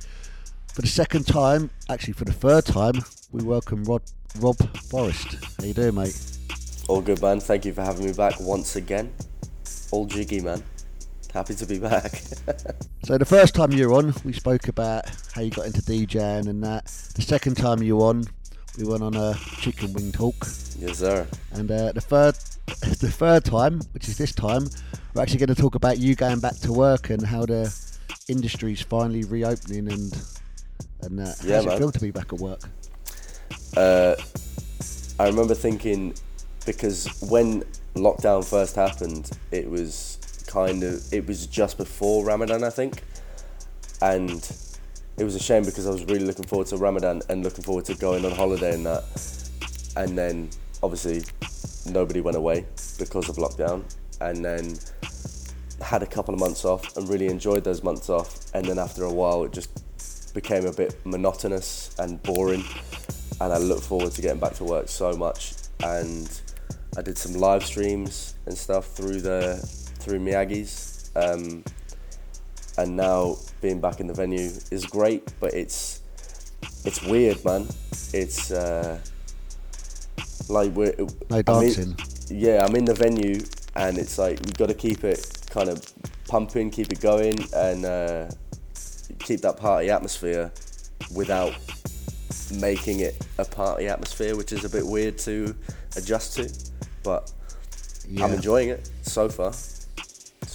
For 0.74 0.81
the 0.81 0.88
second 0.88 1.27
time, 1.27 1.69
actually 1.88 2.13
for 2.13 2.25
the 2.25 2.34
third 2.34 2.65
time, 2.65 2.96
we 3.31 3.43
welcome 3.43 3.84
Rod, 3.84 4.01
Rob 4.39 4.58
Forrest. 4.89 5.38
How 5.60 5.65
you 5.65 5.75
doing, 5.75 5.93
mate? 5.93 6.19
All 6.88 7.01
good, 7.01 7.22
man. 7.22 7.41
Thank 7.41 7.65
you 7.65 7.74
for 7.74 7.84
having 7.84 8.05
me 8.05 8.13
back 8.13 8.39
once 8.39 8.75
again. 8.75 9.13
All 9.91 10.08
jiggy, 10.08 10.41
man. 10.41 10.63
Happy 11.33 11.55
to 11.55 11.65
be 11.65 11.79
back. 11.79 12.21
So 13.03 13.17
the 13.17 13.25
first 13.25 13.55
time 13.55 13.71
you 13.71 13.89
were 13.89 13.95
on, 13.95 14.13
we 14.24 14.33
spoke 14.33 14.67
about 14.67 15.05
how 15.33 15.41
you 15.41 15.50
got 15.50 15.65
into 15.65 15.81
DJing 15.81 16.48
and 16.48 16.63
that. 16.63 16.86
The 17.15 17.24
second 17.24 17.55
time 17.55 17.81
you 17.81 17.98
were 17.98 18.05
on, 18.05 18.25
we 18.77 18.83
went 18.86 19.01
on 19.01 19.15
a 19.15 19.33
chicken 19.62 19.93
wing 19.93 20.12
talk. 20.12 20.36
yes, 20.77 21.00
sir. 21.00 21.25
And 21.53 21.71
uh, 21.71 21.91
the 21.93 22.01
third, 22.01 22.36
the 22.67 23.09
third 23.09 23.45
time, 23.45 23.79
which 23.93 24.07
is 24.07 24.17
this 24.17 24.31
time, 24.31 24.69
we're 25.13 25.24
actually 25.24 25.39
going 25.39 25.55
to 25.55 25.55
talk 25.59 25.74
about 25.74 25.98
you 25.98 26.13
going 26.13 26.39
back 26.39 26.57
to 26.57 26.71
work 26.71 27.09
and 27.09 27.25
how 27.25 27.48
the 27.48 27.74
industry's 28.27 28.81
finally 28.81 29.24
reopening 29.24 29.91
and 29.91 30.21
and 31.01 31.19
uh, 31.19 31.25
how 31.25 31.31
Yeah, 31.48 31.62
it 31.62 31.77
feel 31.79 31.91
to 31.91 32.00
be 32.00 32.12
back 32.12 32.31
at 32.31 32.39
work? 32.39 32.62
Uh, 33.75 34.15
I 35.19 35.25
remember 35.25 35.55
thinking 35.55 36.13
because 36.65 37.07
when 37.21 37.63
lockdown 37.95 38.45
first 38.48 38.75
happened, 38.75 39.31
it 39.51 39.67
was 39.67 40.18
kind 40.50 40.84
of 40.84 41.13
it 41.13 41.27
was 41.27 41.48
just 41.48 41.77
before 41.77 42.25
Ramadan, 42.25 42.63
I 42.63 42.72
think, 42.72 43.03
and 44.01 44.41
it 45.18 45.24
was 45.24 45.36
a 45.36 45.39
shame 45.39 45.63
because 45.63 45.86
I 45.86 45.91
was 45.91 46.03
really 46.06 46.25
looking 46.25 46.46
forward 46.46 46.68
to 46.68 46.77
Ramadan 46.77 47.22
and 47.29 47.44
looking 47.44 47.63
forward 47.63 47.86
to 47.86 47.96
going 47.96 48.25
on 48.25 48.32
holiday 48.32 48.74
and 48.74 48.86
that, 48.86 49.03
and 49.96 50.18
then 50.18 50.50
obviously 50.82 51.22
nobody 51.86 52.22
went 52.22 52.36
away 52.36 52.65
because 52.98 53.29
of 53.29 53.36
lockdown, 53.36 53.84
and 54.22 54.44
then 54.44 54.77
had 55.82 56.03
a 56.03 56.08
couple 56.08 56.34
of 56.34 56.39
months 56.39 56.65
off 56.65 56.98
and 56.98 57.08
really 57.08 57.27
enjoyed 57.27 57.63
those 57.63 57.84
months 57.84 58.10
off, 58.10 58.53
and 58.56 58.65
then 58.65 58.79
after 58.79 59.03
a 59.03 59.13
while 59.13 59.44
it 59.44 59.53
just 59.53 60.34
became 60.34 60.65
a 60.65 60.74
bit 60.74 60.96
monotonous 61.06 61.96
and 62.00 62.22
boring. 62.24 62.63
And 63.41 63.53
I 63.53 63.58
look 63.58 63.82
forward 63.82 64.12
to 64.12 64.22
getting 64.22 64.39
back 64.39 64.53
to 64.56 64.65
work 64.65 64.89
so 64.89 65.13
much. 65.13 65.53
And 65.82 66.29
I 66.98 67.01
did 67.01 67.18
some 67.18 67.34
live 67.39 67.65
streams 67.65 68.36
and 68.46 68.58
stuff 68.58 68.88
through 68.88 69.22
the 69.22 69.56
through 70.00 70.20
Miyagi's, 70.20 71.12
um, 71.15 71.63
and 72.77 72.96
now 72.96 73.36
being 73.62 73.79
back 73.82 74.00
in 74.00 74.08
the 74.08 74.13
venue 74.13 74.50
is 74.72 74.86
great, 74.86 75.34
but 75.39 75.53
it's 75.53 76.01
it's 76.86 77.03
weird, 77.03 77.44
man. 77.46 77.68
It's 78.13 78.51
uh, 78.51 79.00
like 80.50 80.72
we're 80.74 80.94
No 80.98 81.08
I'm 81.29 81.38
in- 81.39 81.44
dancing. 81.46 81.96
yeah, 82.29 82.65
I'm 82.65 82.75
in 82.75 82.86
the 82.86 82.94
venue, 82.94 83.39
and 83.75 83.98
it's 83.98 84.18
like 84.18 84.39
we 84.46 84.51
got 84.53 84.68
to 84.70 84.74
keep 84.74 85.03
it 85.03 85.46
kind 85.50 85.70
of 85.70 85.84
pumping, 86.27 86.70
keep 86.70 86.91
it 86.91 87.01
going, 87.01 87.38
and 87.53 87.86
uh, 87.86 88.29
keep 89.20 89.41
that 89.41 89.58
party 89.58 89.89
atmosphere 89.89 90.51
without 91.15 91.53
making 92.53 93.01
it 93.01 93.15
a 93.38 93.46
party 93.46 93.88
atmosphere, 93.88 94.36
which 94.36 94.51
is 94.53 94.63
a 94.63 94.70
bit 94.70 94.86
weird 94.86 95.18
to 95.20 95.53
adjust 95.98 96.36
to. 96.36 96.50
But 97.03 97.32
I'm 98.22 98.32
enjoying 98.34 98.70
it 98.70 98.89
so 99.01 99.27
far. 99.29 99.53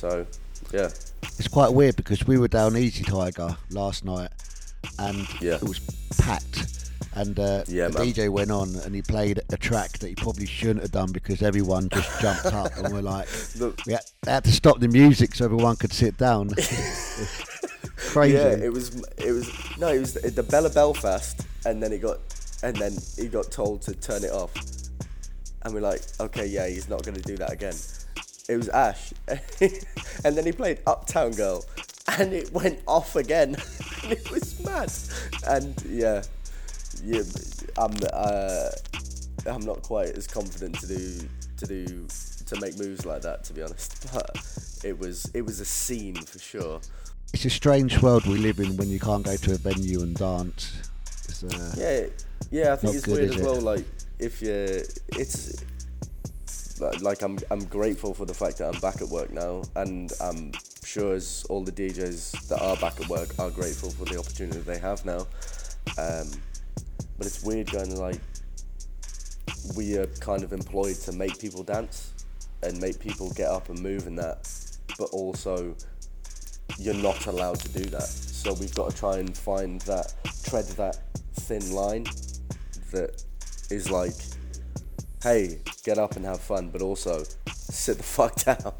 So, 0.04 0.26
yeah. 0.70 0.90
It's 1.38 1.49
quite 1.49 1.73
weird 1.73 1.96
because 1.96 2.26
we 2.26 2.37
were 2.37 2.46
down 2.46 2.76
Easy 2.76 3.02
Tiger 3.04 3.56
last 3.70 4.04
night 4.04 4.28
and 4.99 5.26
Yeah. 5.40 5.54
it 5.54 5.62
was 5.62 5.80
packed. 6.18 6.90
And 7.14 7.38
uh, 7.40 7.64
Yeah, 7.68 7.88
the 7.88 8.00
man. 8.00 8.08
DJ 8.12 8.28
went 8.28 8.50
on 8.50 8.75
and 8.84 8.94
he 8.94 9.00
played 9.00 9.40
a 9.49 9.56
track 9.56 9.92
that 10.00 10.08
he 10.08 10.14
probably 10.14 10.44
shouldn't 10.44 10.82
have 10.82 10.90
done 10.90 11.11
because 11.11 11.40
everyone 11.40 11.88
just 11.88 12.20
jumped 12.20 12.44
up 12.44 12.76
and 12.76 12.92
we're 12.92 13.00
like, 13.00 13.26
we 13.87 13.94
had, 13.94 14.02
had 14.26 14.44
to 14.44 14.52
stop 14.52 14.78
the 14.78 14.88
music 14.88 15.34
so 15.34 15.46
everyone 15.46 15.76
could 15.76 15.92
sit 15.92 16.18
down. 16.18 16.50
Crazy. 17.96 18.34
Yeah, 18.37 18.49
it 18.56 18.73
was. 18.73 19.00
It 19.16 19.32
was 19.32 19.49
no, 19.78 19.88
it 19.88 20.00
was 20.00 20.12
the 20.14 20.42
Bella 20.42 20.68
Belfast, 20.68 21.46
and 21.64 21.82
then 21.82 21.92
it 21.92 22.02
got, 22.02 22.18
and 22.62 22.76
then 22.76 22.92
he 23.16 23.26
got 23.28 23.50
told 23.50 23.80
to 23.82 23.94
turn 23.94 24.23
it 24.25 24.30
off, 24.32 24.52
and 25.62 25.73
we're 25.75 25.80
like, 25.80 26.02
okay, 26.20 26.46
yeah, 26.46 26.66
he's 26.68 26.88
not 26.88 27.02
going 27.04 27.14
to 27.16 27.23
do 27.23 27.37
that 27.38 27.52
again. 27.52 27.75
It 28.49 28.57
was 28.57 28.69
Ash, 28.69 29.13
and 29.29 30.37
then 30.37 30.45
he 30.45 30.53
played 30.53 30.81
Uptown 30.87 31.33
Girl, 31.33 31.65
and 32.19 32.33
it 32.33 32.53
went 32.53 32.79
off 32.87 33.17
again, 33.17 33.57
and 34.03 34.13
it 34.13 34.31
was 34.31 34.61
mad, 34.61 34.93
and 35.47 35.75
yeah, 35.89 36.23
yeah, 37.03 37.23
I'm. 37.79 37.95
Uh, 38.13 38.71
I'm 39.47 39.61
not 39.61 39.83
quite 39.83 40.17
as 40.17 40.27
confident 40.27 40.79
to 40.81 40.87
do 40.87 41.29
to 41.59 41.67
do 41.67 42.07
to 42.47 42.61
make 42.61 42.79
moves 42.79 43.05
like 43.05 43.23
that, 43.23 43.45
to 43.45 43.53
be 43.53 43.63
honest. 43.63 44.07
But 44.15 44.39
it 44.83 44.99
was 44.99 45.31
it 45.35 45.43
was 45.43 45.61
a 45.61 45.65
scene 45.65 46.15
for 46.17 46.39
sure. 46.39 46.81
It's 47.33 47.45
a 47.45 47.51
strange 47.51 48.01
world 48.01 48.27
we 48.27 48.39
live 48.39 48.59
in 48.61 48.77
when 48.77 48.89
you 48.89 49.01
can't 49.01 49.25
go 49.25 49.37
to 49.37 49.53
a 49.55 49.57
venue 49.57 50.03
and 50.03 50.15
dance. 50.15 50.73
It's, 51.25 51.43
uh, 51.43 51.75
Yeah, 51.77 52.07
yeah. 52.51 52.73
I 52.73 52.77
think 52.77 52.95
it's 52.95 53.05
good, 53.05 53.19
weird 53.19 53.31
as 53.31 53.37
it? 53.41 53.45
well. 53.45 53.61
Like 53.61 53.85
if 54.19 54.41
you, 54.41 54.83
it's 55.19 55.63
like, 56.81 57.23
I'm 57.23 57.38
I'm 57.50 57.64
grateful 57.64 58.14
for 58.14 58.26
the 58.26 58.35
fact 58.35 58.59
that 58.59 58.75
I'm 58.75 58.81
back 58.81 59.00
at 59.00 59.09
work 59.09 59.31
now, 59.33 59.62
and 59.76 60.12
I'm 60.21 60.52
sure 60.85 61.14
as 61.14 61.45
all 61.49 61.62
the 61.62 61.73
DJs 61.73 62.49
that 62.49 62.61
are 62.61 62.76
back 62.76 63.00
at 63.00 63.09
work 63.09 63.38
are 63.38 63.50
grateful 63.50 63.90
for 63.90 64.04
the 64.04 64.19
opportunity 64.19 64.61
they 64.61 64.78
have 64.78 65.04
now. 65.04 65.26
Um, 65.99 66.31
but 67.16 67.26
it's 67.26 67.43
weird 67.45 67.71
going 67.71 67.97
like 67.97 68.21
we 69.76 69.97
are 69.97 70.07
kind 70.21 70.43
of 70.43 70.52
employed 70.52 70.97
to 70.97 71.12
make 71.12 71.38
people 71.38 71.62
dance 71.62 72.12
and 72.62 72.81
make 72.81 72.99
people 72.99 73.31
get 73.33 73.49
up 73.49 73.69
and 73.69 73.81
move 73.81 74.07
and 74.07 74.19
that, 74.19 74.50
but 74.99 75.11
also 75.11 75.75
you're 76.78 76.95
not 76.95 77.26
allowed 77.26 77.61
to 77.61 77.69
do 77.71 77.85
that. 77.90 78.02
So 78.02 78.52
we've 78.54 78.75
got 78.75 78.90
to 78.90 78.97
try 78.97 79.19
and 79.19 79.37
find 79.37 79.81
that, 79.83 80.14
tread 80.45 80.66
that 80.76 80.99
thin 81.35 81.73
line 81.73 82.04
that 82.90 83.23
is 83.71 83.90
like, 83.90 84.14
hey, 85.25 85.59
get 85.85 85.97
up 85.97 86.16
and 86.16 86.25
have 86.26 86.38
fun, 86.38 86.69
but 86.69 86.83
also 86.83 87.25
sit 87.49 87.97
the 87.97 88.02
fuck 88.16 88.37
down 88.45 88.75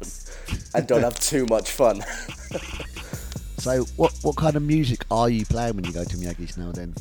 and 0.75 0.87
don't 0.87 1.01
have 1.01 1.19
too 1.19 1.45
much 1.47 1.71
fun. 1.71 2.01
so, 3.57 3.83
what 3.97 4.13
what 4.21 4.37
kind 4.37 4.55
of 4.55 4.61
music 4.61 5.03
are 5.11 5.29
you 5.29 5.45
playing 5.45 5.75
when 5.75 5.83
you 5.83 5.91
go 5.91 6.03
to 6.03 6.17
Miyagi's 6.17 6.55
now? 6.57 6.71
Then, 6.71 6.93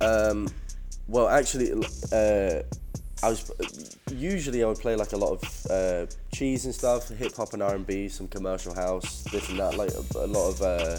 Um, 0.00 0.48
well, 1.06 1.28
actually, 1.28 1.72
uh, 2.12 2.62
I 3.22 3.28
was 3.28 3.96
usually 4.10 4.64
I 4.64 4.66
would 4.66 4.80
play 4.80 4.96
like 4.96 5.12
a 5.12 5.16
lot 5.16 5.40
of 5.40 5.66
uh, 5.70 6.06
cheese 6.34 6.64
and 6.64 6.74
stuff, 6.74 7.08
hip 7.08 7.36
hop 7.36 7.52
and 7.52 7.62
R 7.62 7.76
and 7.76 7.86
B, 7.86 8.08
some 8.08 8.26
commercial 8.26 8.74
house, 8.74 9.22
this 9.30 9.48
and 9.48 9.60
that, 9.60 9.76
like 9.76 9.90
a, 9.90 10.18
a 10.18 10.26
lot 10.26 10.48
of 10.48 10.60
uh, 10.60 10.98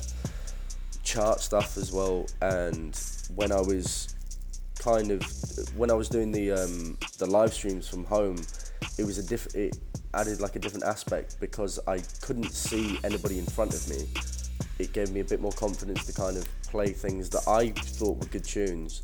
chart 1.03 1.41
stuff 1.41 1.75
as 1.77 1.91
well. 1.91 2.27
And 2.41 2.97
when 3.35 3.51
I 3.51 3.59
was 3.59 4.12
kind 4.83 5.11
of 5.11 5.23
when 5.77 5.89
I 5.89 5.93
was 5.93 6.09
doing 6.09 6.31
the 6.31 6.51
um, 6.51 6.97
the 7.17 7.25
live 7.25 7.53
streams 7.53 7.87
from 7.87 8.03
home, 8.05 8.37
it 8.97 9.05
was 9.05 9.17
a 9.17 9.23
diff- 9.23 9.55
it 9.55 9.77
added 10.13 10.41
like 10.41 10.55
a 10.55 10.59
different 10.59 10.85
aspect 10.85 11.39
because 11.39 11.79
I 11.87 11.99
couldn't 12.21 12.51
see 12.51 12.99
anybody 13.03 13.39
in 13.39 13.45
front 13.45 13.73
of 13.73 13.87
me. 13.89 14.05
It 14.79 14.93
gave 14.93 15.11
me 15.11 15.21
a 15.21 15.23
bit 15.23 15.39
more 15.39 15.51
confidence 15.53 16.05
to 16.05 16.13
kind 16.13 16.37
of 16.37 16.47
play 16.63 16.87
things 16.91 17.29
that 17.29 17.47
I 17.47 17.69
thought 17.69 18.17
were 18.17 18.25
good 18.25 18.43
tunes. 18.43 19.03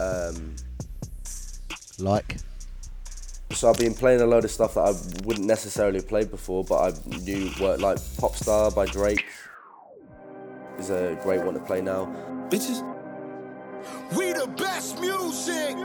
Um, 0.00 0.56
like, 1.98 2.36
so 3.52 3.70
I've 3.70 3.78
been 3.78 3.94
playing 3.94 4.20
a 4.20 4.26
load 4.26 4.44
of 4.44 4.50
stuff 4.50 4.74
that 4.74 4.80
I 4.80 5.24
wouldn't 5.24 5.46
necessarily 5.46 5.98
have 5.98 6.08
played 6.08 6.30
before, 6.30 6.64
but 6.64 6.76
I 6.76 7.16
knew 7.20 7.50
were 7.60 7.76
like 7.78 7.98
Popstar 7.98 8.74
by 8.74 8.86
Drake 8.86 9.24
is 10.78 10.90
a 10.90 11.18
great 11.22 11.42
one 11.42 11.54
to 11.54 11.60
play 11.60 11.80
now. 11.80 12.06
Bitches. 12.50 12.95
We 14.16 14.32
the 14.32 14.46
best 14.56 15.00
music. 15.00 15.76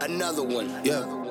Another 0.00 0.42
one. 0.42 0.68
Yeah. 0.84 1.02
Another 1.02 1.16
one. 1.16 1.28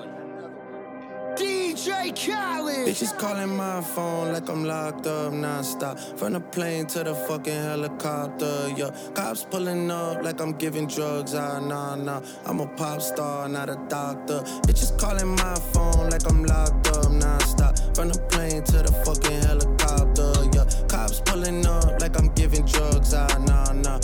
DJ 1.38 2.16
Khaled. 2.16 2.88
Bitches 2.88 3.16
calling 3.20 3.56
my 3.56 3.80
phone 3.80 4.34
like 4.34 4.50
I'm 4.50 4.66
locked 4.66 5.06
up 5.06 5.32
non-stop. 5.32 6.00
From 6.18 6.34
the 6.34 6.39
plane 6.39 6.88
to 6.88 7.04
the 7.04 7.13
fucking 7.13 7.54
helicopter, 7.54 8.74
yeah. 8.75 8.89
Cops 9.13 9.44
pulling 9.44 9.92
up 9.92 10.24
like 10.24 10.42
I'm 10.42 10.54
giving 10.54 10.88
drugs, 10.88 11.36
ah, 11.36 11.60
nah, 11.60 11.96
nah. 11.96 12.22
I'm 12.48 12.60
a 12.60 12.66
pop 12.66 13.01
star, 13.04 13.48
not 13.48 13.70
a 13.70 13.80
doctor. 13.88 14.42
Bitches 14.66 14.98
calling 15.00 15.36
my 15.36 15.56
phone 15.74 16.10
like 16.10 16.27
I'm 16.27 16.44
locked 16.44 16.88
up 16.88 17.12
non-stop. 17.12 17.77
From 17.96 18.10
the 18.10 18.20
plane 18.32 18.63
to 18.63 18.82
the 18.82 18.92
fucking 19.06 19.42
helicopter, 19.44 20.34
yeah. 20.56 20.88
Cops 20.88 21.22
pulling 21.22 21.63
up 21.68 22.01
like 22.01 22.18
I'm 22.18 22.30
giving 22.30 22.66
drugs, 22.66 23.13
ah, 23.13 23.27
nah, 23.46 23.74
nah. 23.74 24.00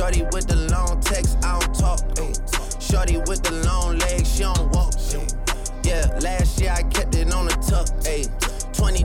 Shorty 0.00 0.22
with 0.32 0.46
the 0.46 0.56
long 0.72 0.98
text, 1.02 1.36
I 1.44 1.60
don't 1.60 1.74
talk. 1.74 2.00
Ay. 2.18 2.32
Shorty 2.80 3.18
with 3.28 3.42
the 3.42 3.52
long 3.68 3.98
legs, 3.98 4.34
she 4.34 4.44
don't 4.44 4.72
walk. 4.72 4.92
Mm. 5.12 5.28
Yeah, 5.84 6.06
last 6.20 6.58
year 6.58 6.72
I 6.74 6.82
kept 6.84 7.14
it 7.16 7.30
on 7.34 7.44
the 7.44 7.52
tuck. 7.68 7.86
Ayy, 8.08 8.24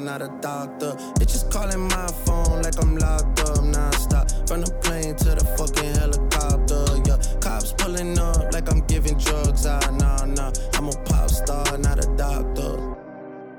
not 0.00 0.22
a 0.22 0.28
doctor. 0.40 0.92
Bitches 1.18 1.50
calling 1.50 1.88
my 1.88 2.06
phone 2.24 2.62
like 2.62 2.80
I'm 2.82 2.96
locked 2.96 3.40
up 3.40 3.62
non-stop. 3.64 4.30
From 4.48 4.62
the 4.62 4.70
plane 4.82 5.14
to 5.16 5.34
the 5.34 5.44
fucking 5.56 5.94
helicopter, 5.94 6.84
yeah. 7.06 7.18
Cops 7.40 7.72
pulling 7.72 8.18
up 8.18 8.52
like 8.52 8.70
I'm 8.70 8.80
giving 8.86 9.18
drugs, 9.18 9.66
ah, 9.66 9.80
nah, 9.98 10.24
nah. 10.24 10.52
I'm 10.74 10.88
a 10.88 10.96
pop 11.04 11.30
star, 11.30 11.78
not 11.78 12.04
a 12.04 12.08
doctor. 12.16 12.83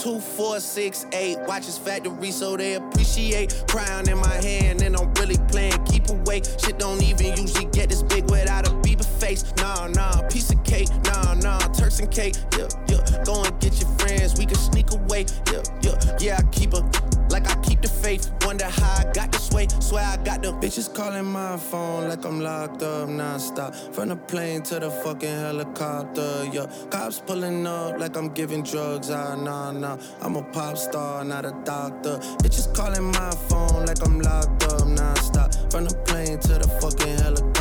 Two, 0.00 0.18
four, 0.18 0.60
six, 0.60 1.04
eight. 1.12 1.36
Watches 1.46 1.76
factory 1.76 2.30
so 2.30 2.56
they 2.56 2.74
appreciate. 2.76 3.62
Crown 3.68 4.08
in 4.08 4.16
my 4.16 4.34
hand 4.34 4.80
and 4.80 4.96
I'm 4.96 5.12
really 5.14 5.36
playing 5.48 5.84
keep 5.84 6.08
away. 6.08 6.40
Shit 6.58 6.78
don't 6.78 7.02
even 7.02 7.36
usually 7.36 7.66
get 7.66 7.90
this 7.90 8.02
big 8.02 8.30
without 8.30 8.66
a 8.66 8.79
Bieber 9.00 9.20
face. 9.20 9.44
Nah, 9.56 9.88
nah, 9.88 10.22
piece 10.28 10.50
of 10.50 10.62
cake. 10.64 10.88
Nah, 11.04 11.34
nah, 11.34 11.58
Turks 11.72 12.00
and 12.00 12.10
cake. 12.10 12.36
Yeah, 12.56 12.68
yeah. 12.88 13.24
Go 13.24 13.42
and 13.42 13.60
get 13.60 13.80
your 13.80 13.88
friends. 13.98 14.38
We 14.38 14.46
can 14.46 14.56
sneak 14.56 14.92
away. 14.92 15.26
Yeah, 15.52 15.62
yeah. 15.82 16.16
Yeah, 16.18 16.38
I 16.38 16.42
keep 16.50 16.72
a 16.74 16.82
like 17.30 17.48
I 17.48 17.60
keep 17.62 17.80
the 17.80 17.88
faith. 17.88 18.30
Wonder 18.44 18.64
how 18.64 19.06
I 19.06 19.12
got 19.12 19.30
this 19.30 19.50
way. 19.50 19.68
Swear 19.80 20.04
I 20.04 20.16
got 20.24 20.42
the 20.42 20.52
bitches 20.52 20.92
calling 20.92 21.26
my 21.26 21.56
phone 21.56 22.08
like 22.08 22.24
I'm 22.24 22.40
locked 22.40 22.82
up 22.82 23.08
non-stop. 23.08 23.74
From 23.74 24.08
the 24.08 24.16
plane 24.16 24.62
to 24.62 24.80
the 24.80 24.90
fucking 24.90 25.28
helicopter. 25.28 26.48
Yeah, 26.52 26.66
cops 26.90 27.20
pulling 27.20 27.66
up 27.66 27.98
like 27.98 28.16
I'm 28.16 28.30
giving 28.30 28.62
drugs. 28.62 29.10
Ah, 29.10 29.36
nah, 29.36 29.70
nah. 29.70 29.98
I'm 30.20 30.36
a 30.36 30.42
pop 30.42 30.76
star, 30.76 31.24
not 31.24 31.44
a 31.44 31.54
doctor. 31.64 32.18
Bitches 32.42 32.74
calling 32.74 33.04
my 33.12 33.30
phone 33.48 33.86
like 33.86 34.04
I'm 34.04 34.20
locked 34.20 34.64
up 34.64 34.86
non-stop. 34.88 35.54
From 35.70 35.84
the 35.84 35.94
plane 36.06 36.38
to 36.40 36.54
the 36.58 36.68
fucking 36.80 37.16
helicopter. 37.18 37.59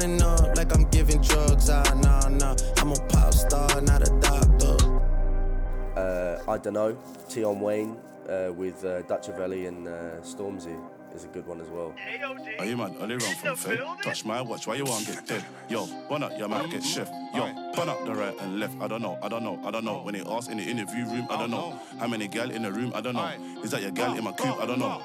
Yeah, 0.00 0.06
cops 0.06 0.18
pulling 0.18 0.22
up 0.22 0.56
like 0.56 0.74
I'm 0.74 0.84
giving 0.90 1.20
drugs. 1.20 1.70
Ah, 1.70 1.82
nah, 1.96 2.28
nah. 2.28 2.56
I'm 2.76 2.92
a 2.92 2.96
pop 3.08 3.32
star, 3.34 3.80
not 3.82 4.08
a 4.08 4.20
doctor. 4.20 5.00
Uh, 5.96 6.42
I 6.48 6.58
don't 6.58 6.74
know, 6.74 6.98
Tion 7.28 7.60
Wayne 7.60 7.96
uh, 8.28 8.52
with 8.52 8.84
uh, 8.84 9.02
Dutchavelli 9.02 9.68
and 9.68 9.88
uh, 9.88 10.20
Stormzy. 10.22 10.76
is 11.14 11.24
a 11.24 11.28
good 11.28 11.46
one 11.46 11.60
as 11.60 11.68
well. 11.68 11.92
Are 12.58 12.64
you 12.64 12.76
man? 12.76 12.96
Only 13.00 13.16
run 13.16 13.34
from 13.34 13.56
Fed. 13.56 13.80
Touch 14.02 14.24
my 14.24 14.40
watch, 14.40 14.66
why 14.66 14.76
you 14.76 14.84
want 14.84 15.06
get 15.06 15.26
dead? 15.26 15.44
Yo, 15.68 15.86
burn 16.08 16.22
up 16.22 16.38
your 16.38 16.48
man, 16.48 16.70
get 16.70 16.82
chef. 16.82 17.10
Yo, 17.34 17.52
burn 17.74 17.88
up 17.88 18.04
the 18.06 18.14
right 18.14 18.34
and 18.40 18.58
left. 18.58 18.80
I 18.80 18.88
don't 18.88 19.02
know, 19.02 19.18
I 19.22 19.28
don't 19.28 19.42
know, 19.42 19.60
I 19.64 19.70
don't 19.70 19.84
know. 19.84 20.02
When 20.02 20.14
they 20.14 20.22
ask 20.22 20.50
in 20.50 20.58
the 20.58 20.64
interview 20.64 21.04
room, 21.06 21.26
I 21.30 21.36
don't 21.36 21.50
know. 21.50 21.78
How 21.98 22.06
many 22.06 22.28
gal 22.28 22.50
in 22.50 22.62
the 22.62 22.72
room, 22.72 22.92
I 22.94 23.00
don't 23.00 23.14
know. 23.14 23.32
Is 23.62 23.72
that 23.72 23.82
your 23.82 23.90
gal 23.90 24.16
in 24.16 24.24
my 24.24 24.32
coop? 24.32 24.58
I 24.60 24.66
don't 24.66 24.78
know. 24.78 25.02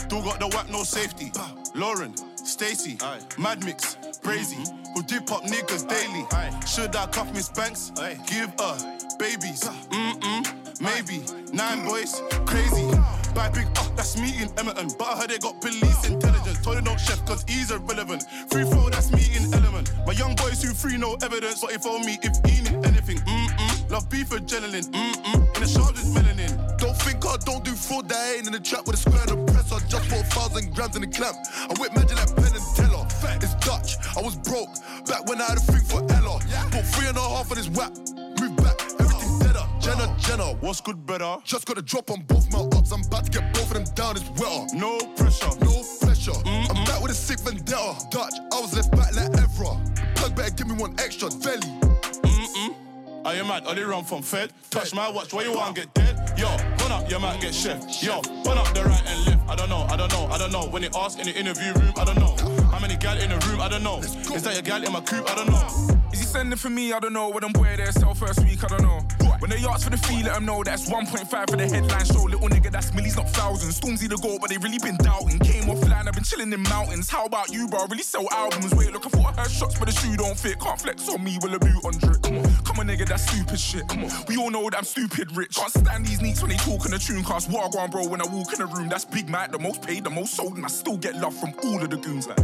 Still 0.00 0.22
got 0.22 0.40
the 0.40 0.48
whack, 0.48 0.70
no 0.70 0.84
safety. 0.84 1.30
Lauren, 1.74 2.14
Stacy, 2.46 2.98
Mad 3.38 3.64
Mix, 3.64 3.96
Brazy, 4.22 4.62
who 4.94 5.02
dip 5.02 5.30
up 5.32 5.42
niggas 5.44 5.88
daily. 5.88 6.26
Should 6.66 6.94
I 6.96 7.06
cuff 7.06 7.32
Miss 7.34 7.48
Banks? 7.48 7.92
Give 8.26 8.50
her 8.58 8.98
babies. 9.18 9.64
Mm-mm, 9.90 10.80
maybe. 10.80 11.24
Nine 11.52 11.84
boys, 11.84 12.22
crazy. 12.46 12.86
Buy 13.34 13.50
big, 13.50 13.66
uh, 13.76 13.88
that's 13.94 14.16
me 14.18 14.32
in 14.42 14.48
Edmonton. 14.58 14.88
But 14.98 15.08
I 15.08 15.16
heard 15.18 15.30
they 15.30 15.38
got 15.38 15.60
police 15.60 16.08
intelligence. 16.08 16.62
Told 16.62 16.76
them 16.76 16.84
don't 16.84 16.98
chef, 16.98 17.24
cause 17.26 17.44
he's 17.46 17.70
irrelevant. 17.70 18.24
Free 18.50 18.64
throw, 18.64 18.88
that's 18.88 19.12
me 19.12 19.22
in 19.36 19.52
Element. 19.54 19.92
My 20.06 20.12
young 20.12 20.34
boys 20.34 20.62
who 20.62 20.72
free, 20.74 20.96
no 20.96 21.14
evidence. 21.22 21.60
But 21.60 21.72
if 21.72 21.86
on 21.86 22.04
me, 22.06 22.18
if 22.22 22.34
he 22.44 22.62
need 22.62 22.84
anything, 22.86 23.18
mm-mm. 23.18 23.67
Love 23.90 24.10
beef 24.10 24.28
adrenaline, 24.28 24.84
mm-mm. 24.90 25.34
In 25.56 25.62
the 25.62 25.64
is 25.64 26.14
melanin. 26.14 26.78
Don't 26.78 26.96
think 26.96 27.24
I 27.24 27.36
don't 27.38 27.64
do 27.64 27.72
fraud, 27.72 28.08
that 28.10 28.36
ain't 28.36 28.46
in 28.46 28.52
the 28.52 28.60
trap 28.60 28.86
with 28.86 28.96
a 28.96 28.98
square 28.98 29.22
and 29.28 29.30
a 29.32 29.52
press. 29.52 29.72
I 29.72 29.78
just 29.88 30.10
bought 30.10 30.26
thousand 30.26 30.74
grams 30.74 30.94
in 30.94 31.02
the 31.02 31.08
clamp. 31.08 31.36
I 31.58 31.72
whip 31.80 31.94
magic 31.94 32.16
like 32.16 32.36
Penn 32.36 32.52
and 32.52 32.68
Teller. 32.76 33.06
It's 33.40 33.54
Dutch, 33.64 33.96
I 34.16 34.20
was 34.20 34.36
broke 34.36 34.68
back 35.06 35.26
when 35.26 35.40
I 35.40 35.44
had 35.44 35.56
a 35.56 35.60
thing 35.60 35.80
for 35.88 36.00
Ella. 36.12 36.38
Bought 36.70 36.84
three 36.84 37.08
and 37.08 37.16
a 37.16 37.20
half 37.20 37.50
of 37.50 37.56
this 37.56 37.68
whap. 37.68 37.96
Move 38.38 38.56
back, 38.60 38.76
everything's 39.00 39.38
deader. 39.40 39.66
Jenna, 39.80 40.14
Jenna, 40.20 40.52
what's 40.60 40.82
good, 40.82 41.06
better? 41.06 41.36
Just 41.44 41.64
got 41.64 41.78
a 41.78 41.82
drop 41.82 42.10
on 42.10 42.20
both 42.28 42.52
my 42.52 42.60
ups. 42.76 42.92
I'm 42.92 43.02
about 43.02 43.24
to 43.24 43.30
get 43.30 43.52
both 43.54 43.72
of 43.72 43.74
them 43.74 43.88
down, 43.94 44.16
it's 44.16 44.28
wetter. 44.36 44.76
No 44.76 44.98
pressure, 45.16 45.48
no 45.64 45.82
pressure. 46.00 46.36
I'm 46.44 46.84
back 46.84 47.00
with 47.00 47.12
a 47.12 47.14
sick 47.14 47.40
vendetta. 47.40 47.96
Dutch, 48.10 48.36
I 48.52 48.60
was 48.60 48.76
left 48.76 48.92
back 48.92 49.16
like 49.16 49.32
Evra. 49.32 49.80
Plug 50.14 50.36
better 50.36 50.50
give 50.50 50.68
me 50.68 50.74
one 50.76 50.94
extra, 51.00 51.30
Velly. 51.30 51.72
Mm-mm. 52.22 52.87
Are 53.28 53.34
you 53.34 53.44
mad? 53.44 53.64
Only 53.66 53.82
run 53.82 54.04
from 54.04 54.22
Fed. 54.22 54.54
Touch 54.70 54.94
my 54.94 55.10
watch, 55.10 55.34
where 55.34 55.44
you 55.44 55.52
want 55.52 55.76
get 55.76 55.92
dead? 55.92 56.32
Yo, 56.38 56.48
run 56.80 56.92
up 56.92 57.10
your 57.10 57.20
man, 57.20 57.38
get 57.38 57.54
chef. 57.54 58.02
Yo, 58.02 58.22
run 58.46 58.56
up 58.56 58.72
the 58.72 58.82
right 58.82 59.02
and 59.06 59.26
left. 59.26 59.50
I 59.50 59.54
don't 59.54 59.68
know, 59.68 59.86
I 59.90 59.96
don't 59.98 60.10
know, 60.10 60.28
I 60.28 60.38
don't 60.38 60.50
know. 60.50 60.64
When 60.64 60.80
they 60.80 60.88
ask 60.96 61.18
in 61.18 61.26
the 61.26 61.34
interview 61.34 61.74
room, 61.74 61.92
I 61.98 62.06
don't 62.06 62.18
know. 62.18 62.34
How 62.72 62.78
many 62.80 62.96
gal 62.96 63.18
in 63.18 63.28
the 63.28 63.36
room, 63.46 63.60
I 63.60 63.68
don't 63.68 63.82
know. 63.82 63.98
Is 63.98 64.42
that 64.44 64.54
your 64.54 64.62
gal 64.62 64.82
in 64.82 64.90
my 64.92 65.02
coop? 65.02 65.30
I 65.30 65.34
don't 65.34 65.50
know. 65.50 65.97
Sending 66.38 66.56
for 66.56 66.70
me? 66.70 66.92
I 66.92 67.00
don't 67.00 67.12
know. 67.12 67.30
When 67.30 67.42
I'm 67.42 67.50
boy 67.50 67.74
there, 67.76 67.90
sell 67.90 68.14
first 68.14 68.38
week, 68.44 68.62
I 68.62 68.68
don't 68.68 68.82
know. 68.82 69.00
When 69.40 69.50
they 69.50 69.58
ask 69.66 69.82
for 69.82 69.90
the 69.90 69.96
fee, 69.96 70.22
let 70.22 70.34
them 70.34 70.46
know 70.46 70.62
that's 70.62 70.88
1.5 70.88 71.50
for 71.50 71.56
the 71.56 71.66
headline 71.66 72.04
show. 72.04 72.22
Little 72.22 72.48
nigga, 72.48 72.70
that's 72.70 72.94
millies, 72.94 73.16
not 73.16 73.28
thousands. 73.30 73.80
Stormzy 73.80 74.08
the 74.08 74.16
goal, 74.18 74.38
but 74.40 74.48
they 74.48 74.56
really 74.58 74.78
been 74.78 74.96
doubting. 74.98 75.40
Came 75.40 75.64
offline, 75.64 76.06
I've 76.06 76.14
been 76.14 76.22
chilling 76.22 76.52
in 76.52 76.62
mountains. 76.62 77.10
How 77.10 77.24
about 77.24 77.50
you, 77.50 77.66
bro? 77.66 77.86
Really 77.86 78.04
sell 78.04 78.28
albums. 78.30 78.72
Wait, 78.76 78.92
look, 78.92 79.06
I 79.06 79.08
thought 79.08 79.36
I 79.36 79.42
heard 79.42 79.50
shots, 79.50 79.76
but 79.80 79.86
the 79.86 79.94
shoe 79.94 80.16
don't 80.16 80.38
fit. 80.38 80.60
Can't 80.60 80.80
flex 80.80 81.08
on 81.08 81.24
me 81.24 81.38
with 81.42 81.54
a 81.54 81.58
boot 81.58 81.84
on 81.84 81.98
drip. 81.98 82.22
Come 82.22 82.38
on, 82.38 82.54
come 82.62 82.78
on, 82.78 82.86
nigga, 82.86 83.08
that's 83.08 83.28
stupid 83.28 83.58
shit. 83.58 83.88
Come 83.88 84.04
on, 84.04 84.10
we 84.28 84.36
all 84.36 84.50
know 84.50 84.62
that 84.70 84.78
I'm 84.78 84.84
stupid 84.84 85.36
rich. 85.36 85.56
Can't 85.56 85.72
stand 85.72 86.06
these 86.06 86.22
neeks 86.22 86.40
when 86.40 86.50
they 86.50 86.56
talk 86.58 86.84
in 86.84 86.92
the 86.92 87.00
tune 87.00 87.24
cast. 87.24 87.50
What 87.50 87.74
I 87.74 87.80
on, 87.80 87.90
bro, 87.90 88.06
when 88.06 88.22
I 88.22 88.26
walk 88.26 88.52
in 88.52 88.60
the 88.60 88.66
room, 88.66 88.88
that's 88.88 89.04
Big 89.04 89.28
Mac, 89.28 89.50
the 89.50 89.58
most 89.58 89.82
paid, 89.82 90.04
the 90.04 90.10
most 90.10 90.34
sold, 90.34 90.54
and 90.54 90.64
I 90.64 90.68
still 90.68 90.98
get 90.98 91.16
love 91.16 91.34
from 91.34 91.52
all 91.64 91.82
of 91.82 91.90
the 91.90 91.96
goons. 91.96 92.28
Like, 92.28 92.38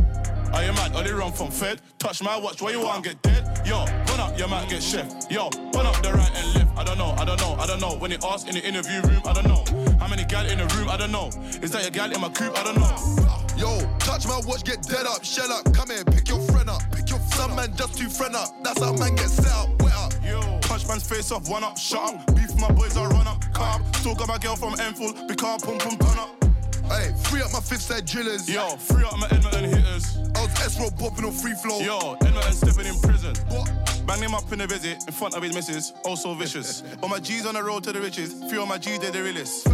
Are 0.53 0.65
you 0.65 0.73
mad? 0.73 0.97
Only 0.97 1.13
run 1.13 1.31
from 1.31 1.53
Fed. 1.53 1.81
Touch 2.01 2.23
my 2.23 2.37
watch, 2.37 2.61
why 2.61 2.71
you 2.71 2.81
want 2.81 3.05
to 3.05 3.11
get 3.11 3.23
dead? 3.23 3.45
Yo, 3.67 3.84
burn 4.07 4.21
up 4.21 4.39
your 4.39 4.49
man, 4.49 4.69
get 4.69 4.83
chef. 4.83 5.07
Yo, 5.31 5.51
burn 5.73 5.87
up 5.87 6.01
the 6.03 6.13
right 6.13 6.31
and 6.37 6.55
left. 6.55 6.79
I 6.79 6.85
don't 6.85 6.99
know, 6.99 7.15
I 7.19 7.25
don't 7.25 7.41
know, 7.41 7.55
I 7.55 7.67
don't 7.67 7.81
know. 7.81 7.97
When 7.97 8.11
they 8.11 8.19
ask 8.25 8.49
in 8.49 8.55
the 8.55 8.67
interview 8.67 9.01
room, 9.03 9.23
I 9.25 9.33
don't 9.33 9.47
know. 9.47 9.65
How 9.99 10.09
many 10.09 10.25
gal 10.25 10.47
in 10.47 10.59
the 10.59 10.67
room, 10.77 10.89
I 10.89 10.97
don't 10.97 11.13
know. 11.13 11.29
Is 11.63 11.71
that 11.73 11.83
your 11.83 11.91
gal 11.91 12.13
in 12.13 12.21
my 12.21 12.29
coop? 12.29 12.57
I 12.57 12.65
don't 12.65 12.79
know. 12.79 13.35
Yo, 13.57 13.79
touch 13.99 14.27
my 14.27 14.41
watch, 14.47 14.65
get 14.65 14.83
dead 14.83 15.07
up, 15.07 15.25
shell 15.25 15.51
up, 15.53 15.73
come 15.73 15.89
here, 15.89 16.05
pick 16.05 16.29
your 16.29 16.41
friend 16.41 16.69
up. 16.69 16.83
Pick 16.91 17.09
your 17.11 17.21
Some 17.35 17.55
man 17.55 17.75
just 17.77 17.97
too 17.97 18.09
friend 18.09 18.35
up, 18.35 18.49
that's 18.65 18.83
how 18.83 18.93
man 18.95 19.15
get 19.15 19.29
set 19.29 19.53
up, 19.53 19.69
wet 19.81 19.95
up. 19.95 20.13
Yo, 20.25 20.41
punch 20.63 20.87
man's 20.89 21.09
face 21.09 21.31
off, 21.31 21.49
one 21.49 21.63
up, 21.63 21.79
shut 21.79 22.15
up. 22.15 22.35
Beef 22.35 22.55
my 22.57 22.71
boys, 22.73 22.97
I 22.97 23.07
run 23.07 23.29
up, 23.29 23.41
carb. 23.53 23.81
Still 23.97 24.15
got 24.15 24.29
my 24.29 24.39
girl 24.39 24.57
from 24.57 24.79
Enfield, 24.81 25.29
big 25.29 25.39
car, 25.39 25.59
pum 25.59 25.79
pum, 25.79 25.97
turn 25.99 26.19
up. 26.19 26.45
Hey, 26.89 27.15
free 27.25 27.41
up 27.43 27.53
my 27.53 27.61
fifth 27.61 27.83
side 27.83 28.05
drillers. 28.05 28.49
Yo, 28.49 28.77
free 28.77 29.05
up 29.05 29.19
my 29.19 29.27
Edmonton 29.31 29.65
hitters. 29.65 30.19
S-Row 30.63 30.91
popping 30.99 31.25
on 31.25 31.33
free 31.33 31.55
flow. 31.55 31.81
Yo, 31.81 32.15
Edmonton 32.23 32.53
stepping 32.53 32.87
in 32.87 32.99
prison. 33.01 33.35
What? 33.49 33.71
Bang 34.07 34.21
him 34.21 34.35
up 34.35 34.51
in 34.53 34.61
a 34.61 34.67
visit 34.67 35.03
in 35.07 35.13
front 35.13 35.35
of 35.35 35.43
his 35.43 35.55
missus, 35.55 35.93
oh 36.05 36.15
so 36.15 36.35
vicious. 36.35 36.83
All 37.03 37.09
my 37.09 37.19
G's 37.19 37.47
on 37.47 37.55
the 37.55 37.63
road 37.63 37.85
to 37.85 37.93
the 37.93 38.01
riches, 38.01 38.35
few 38.51 38.63
of 38.63 38.69
my 38.69 38.79
G's 38.79 38.99
they're 38.99 39.11
the 39.11 39.23
realest. 39.23 39.67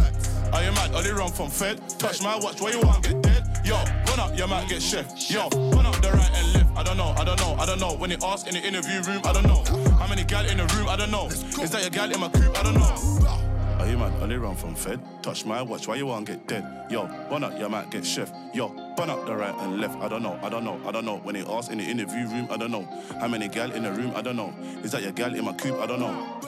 Are 0.53 0.63
you 0.63 0.71
mad? 0.71 0.93
Only 0.93 1.11
run 1.11 1.31
from 1.31 1.49
Fed. 1.49 1.81
Touch 1.99 2.21
my 2.21 2.37
watch, 2.37 2.61
why 2.61 2.71
you 2.71 2.79
want 2.81 3.03
get 3.03 3.21
dead? 3.21 3.47
Yo, 3.63 3.75
run 3.75 4.19
up, 4.19 4.37
your 4.37 4.47
man 4.47 4.67
get 4.67 4.81
chef. 4.81 5.29
Yo, 5.29 5.49
run 5.49 5.85
up 5.85 5.95
the 6.01 6.11
right 6.11 6.31
and 6.33 6.53
left. 6.53 6.77
I 6.77 6.83
don't 6.83 6.97
know, 6.97 7.13
I 7.17 7.23
don't 7.23 7.39
know, 7.39 7.55
I 7.59 7.65
don't 7.65 7.79
know. 7.79 7.95
When 7.95 8.09
they 8.09 8.17
ask 8.23 8.47
in 8.47 8.53
the 8.53 8.61
interview 8.61 9.01
room, 9.01 9.21
I 9.23 9.33
don't 9.33 9.47
know. 9.47 9.63
How 9.97 10.07
many 10.07 10.23
gal 10.23 10.45
in 10.45 10.57
the 10.57 10.65
room, 10.75 10.87
I 10.87 10.95
don't 10.95 11.11
know. 11.11 11.27
Is 11.27 11.71
that 11.71 11.81
your 11.81 11.89
gal 11.89 12.11
in 12.11 12.19
my 12.19 12.29
coop? 12.29 12.57
I 12.57 12.63
don't 12.63 12.73
know. 12.73 13.50
Are 13.81 13.87
you 13.87 13.97
man? 13.97 14.13
Only 14.21 14.37
run 14.37 14.55
from 14.55 14.75
Fed. 14.75 15.01
Touch 15.23 15.43
my 15.43 15.59
watch, 15.63 15.87
why 15.87 15.95
you 15.95 16.05
want 16.05 16.27
get 16.27 16.47
dead? 16.47 16.85
Yo, 16.91 17.07
run 17.31 17.43
up, 17.43 17.57
your 17.57 17.67
man 17.67 17.89
get 17.89 18.05
chef. 18.05 18.31
Yo, 18.53 18.67
burn 18.95 19.09
up 19.09 19.25
the 19.25 19.35
right 19.35 19.55
and 19.55 19.81
left. 19.81 19.97
I 19.97 20.07
don't 20.07 20.21
know, 20.21 20.39
I 20.43 20.49
don't 20.49 20.63
know, 20.63 20.79
I 20.85 20.91
don't 20.91 21.03
know. 21.03 21.17
When 21.17 21.33
they 21.33 21.41
ask 21.41 21.71
in 21.71 21.79
the 21.79 21.83
interview 21.83 22.27
room, 22.27 22.47
I 22.51 22.57
don't 22.57 22.69
know. 22.69 22.87
How 23.19 23.27
many 23.27 23.47
gal 23.47 23.71
in 23.71 23.81
the 23.81 23.91
room, 23.91 24.13
I 24.15 24.21
don't 24.21 24.35
know. 24.35 24.53
Is 24.83 24.91
that 24.91 25.01
your 25.01 25.13
gal 25.13 25.33
in 25.33 25.43
my 25.43 25.53
coop? 25.53 25.79
I 25.79 25.87
don't 25.87 25.99
know. 25.99 26.41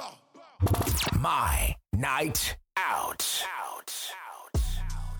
My 1.19 1.75
night 1.91 2.55
out. 2.77 3.43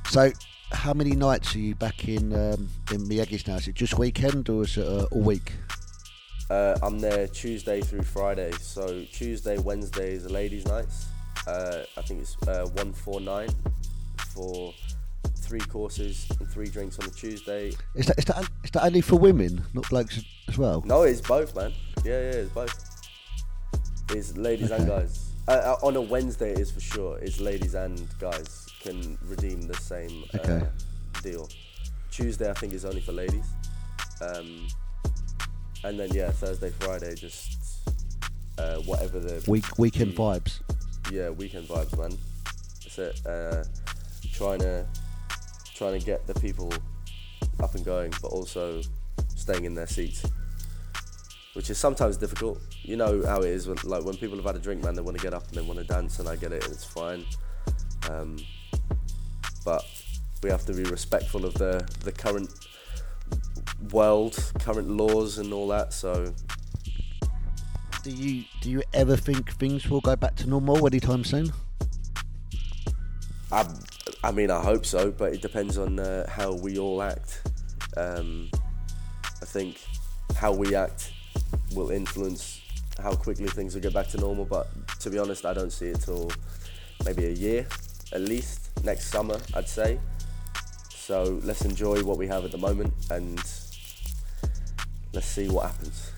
So, 0.07 0.31
how 0.71 0.93
many 0.93 1.15
nights 1.15 1.55
are 1.55 1.59
you 1.59 1.73
back 1.73 2.07
in 2.07 2.31
um, 2.31 2.69
in 2.91 3.07
Miyagi 3.09 3.47
now? 3.47 3.55
Is 3.55 3.67
it 3.67 3.73
just 3.73 3.97
weekend 3.97 4.49
or 4.49 4.65
is 4.65 4.77
it 4.77 4.85
uh, 4.85 5.07
all 5.11 5.21
week? 5.21 5.53
Uh, 6.51 6.77
I'm 6.83 6.99
there 6.99 7.27
Tuesday 7.27 7.81
through 7.81 8.03
Friday. 8.03 8.51
So 8.61 9.03
Tuesday, 9.11 9.57
Wednesday 9.57 10.13
is 10.13 10.25
the 10.25 10.31
ladies' 10.31 10.67
nights. 10.67 11.07
Uh, 11.47 11.83
I 11.97 12.01
think 12.01 12.21
it's 12.21 12.37
uh, 12.47 12.67
one 12.73 12.93
four 12.93 13.19
nine 13.19 13.49
for 14.33 14.73
three 15.37 15.59
courses 15.59 16.27
and 16.39 16.49
three 16.49 16.67
drinks 16.69 16.97
on 16.99 17.05
the 17.05 17.11
Tuesday. 17.13 17.73
Is 17.95 18.05
that 18.07 18.17
is 18.17 18.25
that 18.25 18.49
is 18.63 18.71
that 18.71 18.83
only 18.83 19.01
for 19.01 19.17
women, 19.17 19.63
not 19.73 19.89
blokes 19.89 20.23
as 20.47 20.57
well? 20.57 20.81
No, 20.85 21.03
it's 21.03 21.21
both, 21.21 21.55
man. 21.55 21.73
Yeah, 22.03 22.11
yeah, 22.19 22.31
it's 22.43 22.51
both. 22.51 22.89
It's 24.11 24.37
ladies 24.37 24.71
and 24.71 24.87
guys. 24.87 25.29
Uh, 25.47 25.51
uh, 25.51 25.85
on 25.85 25.95
a 25.97 26.01
Wednesday, 26.01 26.51
it 26.51 26.59
is 26.59 26.71
for 26.71 26.79
sure. 26.79 27.17
It's 27.19 27.41
ladies 27.41 27.73
and 27.75 28.07
guys 28.19 28.65
can 28.81 29.17
redeem 29.23 29.61
the 29.61 29.75
same 29.75 30.23
uh, 30.33 30.37
Okay. 30.37 30.67
deal. 31.21 31.49
Tuesday, 32.11 32.49
I 32.49 32.53
think, 32.53 32.73
is 32.73 32.85
only 32.85 33.01
for 33.01 33.11
ladies. 33.11 33.45
Um, 34.21 34.67
and 35.83 35.99
then 35.99 36.09
yeah, 36.13 36.31
Thursday, 36.31 36.69
Friday, 36.79 37.15
just 37.15 37.57
uh, 38.57 38.77
whatever 38.81 39.19
the 39.19 39.43
Week 39.49 39.65
weekend 39.77 40.13
vibes. 40.15 40.61
Yeah, 41.11 41.29
weekend 41.29 41.67
vibes, 41.67 41.97
man. 41.97 42.17
It. 42.95 43.25
Uh, 43.25 43.63
trying 44.33 44.59
to 44.59 44.85
trying 45.75 45.99
to 45.99 46.05
get 46.05 46.27
the 46.27 46.33
people 46.35 46.71
up 47.61 47.73
and 47.75 47.83
going, 47.83 48.13
but 48.21 48.27
also 48.27 48.81
staying 49.35 49.65
in 49.65 49.73
their 49.73 49.87
seats, 49.87 50.23
which 51.53 51.69
is 51.69 51.77
sometimes 51.77 52.17
difficult. 52.17 52.59
You 52.83 52.97
know 52.97 53.25
how 53.25 53.41
it 53.41 53.49
is 53.49 53.67
when 53.67 53.77
like 53.83 54.03
when 54.03 54.15
people 54.17 54.37
have 54.37 54.45
had 54.45 54.55
a 54.55 54.59
drink, 54.59 54.83
man. 54.83 54.95
They 54.95 55.01
want 55.01 55.17
to 55.17 55.23
get 55.23 55.33
up 55.33 55.47
and 55.47 55.57
they 55.57 55.61
want 55.61 55.79
to 55.79 55.85
dance, 55.85 56.19
and 56.19 56.27
I 56.27 56.35
get 56.35 56.51
it, 56.51 56.63
and 56.63 56.73
it's 56.73 56.85
fine. 56.85 57.25
Um, 58.09 58.37
but 59.65 59.83
we 60.41 60.49
have 60.49 60.65
to 60.65 60.73
be 60.73 60.83
respectful 60.83 61.45
of 61.45 61.53
the 61.55 61.87
the 62.03 62.11
current 62.11 62.49
world, 63.91 64.37
current 64.59 64.89
laws, 64.89 65.37
and 65.37 65.53
all 65.53 65.67
that. 65.69 65.93
So 65.93 66.33
Do 68.03 68.11
you 68.11 68.43
do 68.59 68.69
you 68.69 68.83
ever 68.93 69.15
think 69.15 69.53
things 69.53 69.89
will 69.89 70.01
go 70.01 70.17
back 70.17 70.35
to 70.35 70.49
normal 70.49 70.85
anytime 70.85 71.23
soon? 71.23 71.53
I, 73.49 73.65
I 74.21 74.31
mean, 74.31 74.51
I 74.51 74.61
hope 74.61 74.85
so, 74.85 75.09
but 75.09 75.31
it 75.31 75.41
depends 75.41 75.77
on 75.77 75.99
uh, 75.99 76.29
how 76.29 76.53
we 76.53 76.77
all 76.77 77.01
act. 77.01 77.47
Um, 77.95 78.49
I 79.41 79.45
think 79.45 79.79
how 80.35 80.51
we 80.51 80.75
act 80.75 81.13
will 81.73 81.91
influence 81.91 82.59
how 83.01 83.13
quickly 83.13 83.47
things 83.47 83.73
will 83.73 83.81
get 83.81 83.93
back 83.93 84.09
to 84.09 84.17
normal. 84.17 84.43
But 84.43 84.67
to 84.99 85.09
be 85.09 85.17
honest, 85.17 85.45
I 85.45 85.53
don't 85.53 85.71
see 85.71 85.87
it 85.87 86.01
till 86.01 86.29
maybe 87.05 87.27
a 87.27 87.31
year 87.31 87.65
at 88.11 88.19
least 88.19 88.69
next 88.83 89.07
summer, 89.07 89.37
I'd 89.53 89.69
say. 89.69 89.97
So 90.89 91.39
let's 91.43 91.63
enjoy 91.63 92.03
what 92.03 92.17
we 92.17 92.27
have 92.27 92.43
at 92.43 92.51
the 92.51 92.57
moment 92.57 92.93
and 93.09 93.37
let's 95.13 95.27
see 95.27 95.47
what 95.47 95.67
happens. 95.67 96.11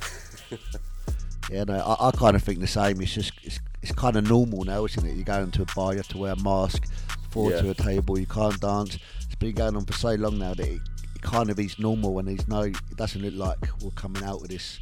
Yeah, 1.51 1.63
no, 1.65 1.75
I, 1.79 2.07
I 2.07 2.11
kind 2.11 2.35
of 2.35 2.43
think 2.43 2.59
the 2.59 2.67
same. 2.67 3.01
It's 3.01 3.13
just 3.13 3.31
it's, 3.43 3.59
it's 3.83 3.91
kind 3.91 4.15
of 4.15 4.27
normal 4.27 4.63
now, 4.63 4.85
isn't 4.85 5.05
it? 5.05 5.15
You 5.15 5.23
go 5.23 5.39
into 5.41 5.61
a 5.61 5.65
bar, 5.75 5.91
you 5.91 5.97
have 5.97 6.07
to 6.09 6.17
wear 6.17 6.33
a 6.33 6.41
mask, 6.43 6.83
forward 7.29 7.55
Yeah. 7.55 7.61
to 7.61 7.69
a 7.71 7.73
table, 7.75 8.17
you 8.19 8.25
can't 8.25 8.59
dance. 8.59 8.97
It's 9.25 9.35
been 9.35 9.53
going 9.53 9.75
on 9.75 9.85
for 9.85 9.93
so 9.93 10.13
long 10.15 10.39
now 10.39 10.53
that 10.55 10.65
it, 10.67 10.81
it 11.15 11.21
kind 11.21 11.49
of 11.49 11.59
is 11.59 11.77
normal, 11.77 12.17
and 12.19 12.27
there's 12.27 12.47
no, 12.47 12.61
it 12.61 12.75
doesn't 12.97 13.21
look 13.21 13.33
like 13.35 13.57
we're 13.83 13.91
coming 13.91 14.23
out 14.23 14.41
of 14.41 14.47
this 14.47 14.79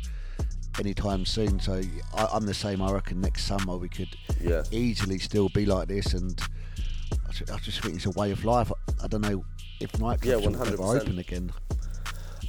anytime 0.79 1.25
soon. 1.25 1.59
So 1.59 1.81
I, 2.15 2.27
I'm 2.33 2.45
the 2.45 2.53
same. 2.53 2.81
I 2.81 2.91
reckon 2.91 3.19
next 3.21 3.45
summer 3.45 3.75
we 3.77 3.89
could 3.89 4.15
Yeah. 4.41 4.63
easily 4.71 5.19
still 5.19 5.49
be 5.49 5.65
like 5.65 5.89
this, 5.89 6.13
and 6.13 6.39
I 7.27 7.31
ju- 7.33 7.45
I 7.53 7.57
just 7.57 7.81
think 7.81 7.95
it's 7.95 8.05
a 8.05 8.11
way 8.11 8.31
of 8.31 8.45
life. 8.45 8.71
I, 9.01 9.05
I 9.05 9.07
don't 9.07 9.21
know 9.21 9.43
if 9.81 9.91
nightclubs 9.93 10.25
Yeah, 10.25 10.35
will 10.37 10.55
ever 10.61 10.77
100%. 10.77 11.01
open 11.01 11.19
again. 11.19 11.51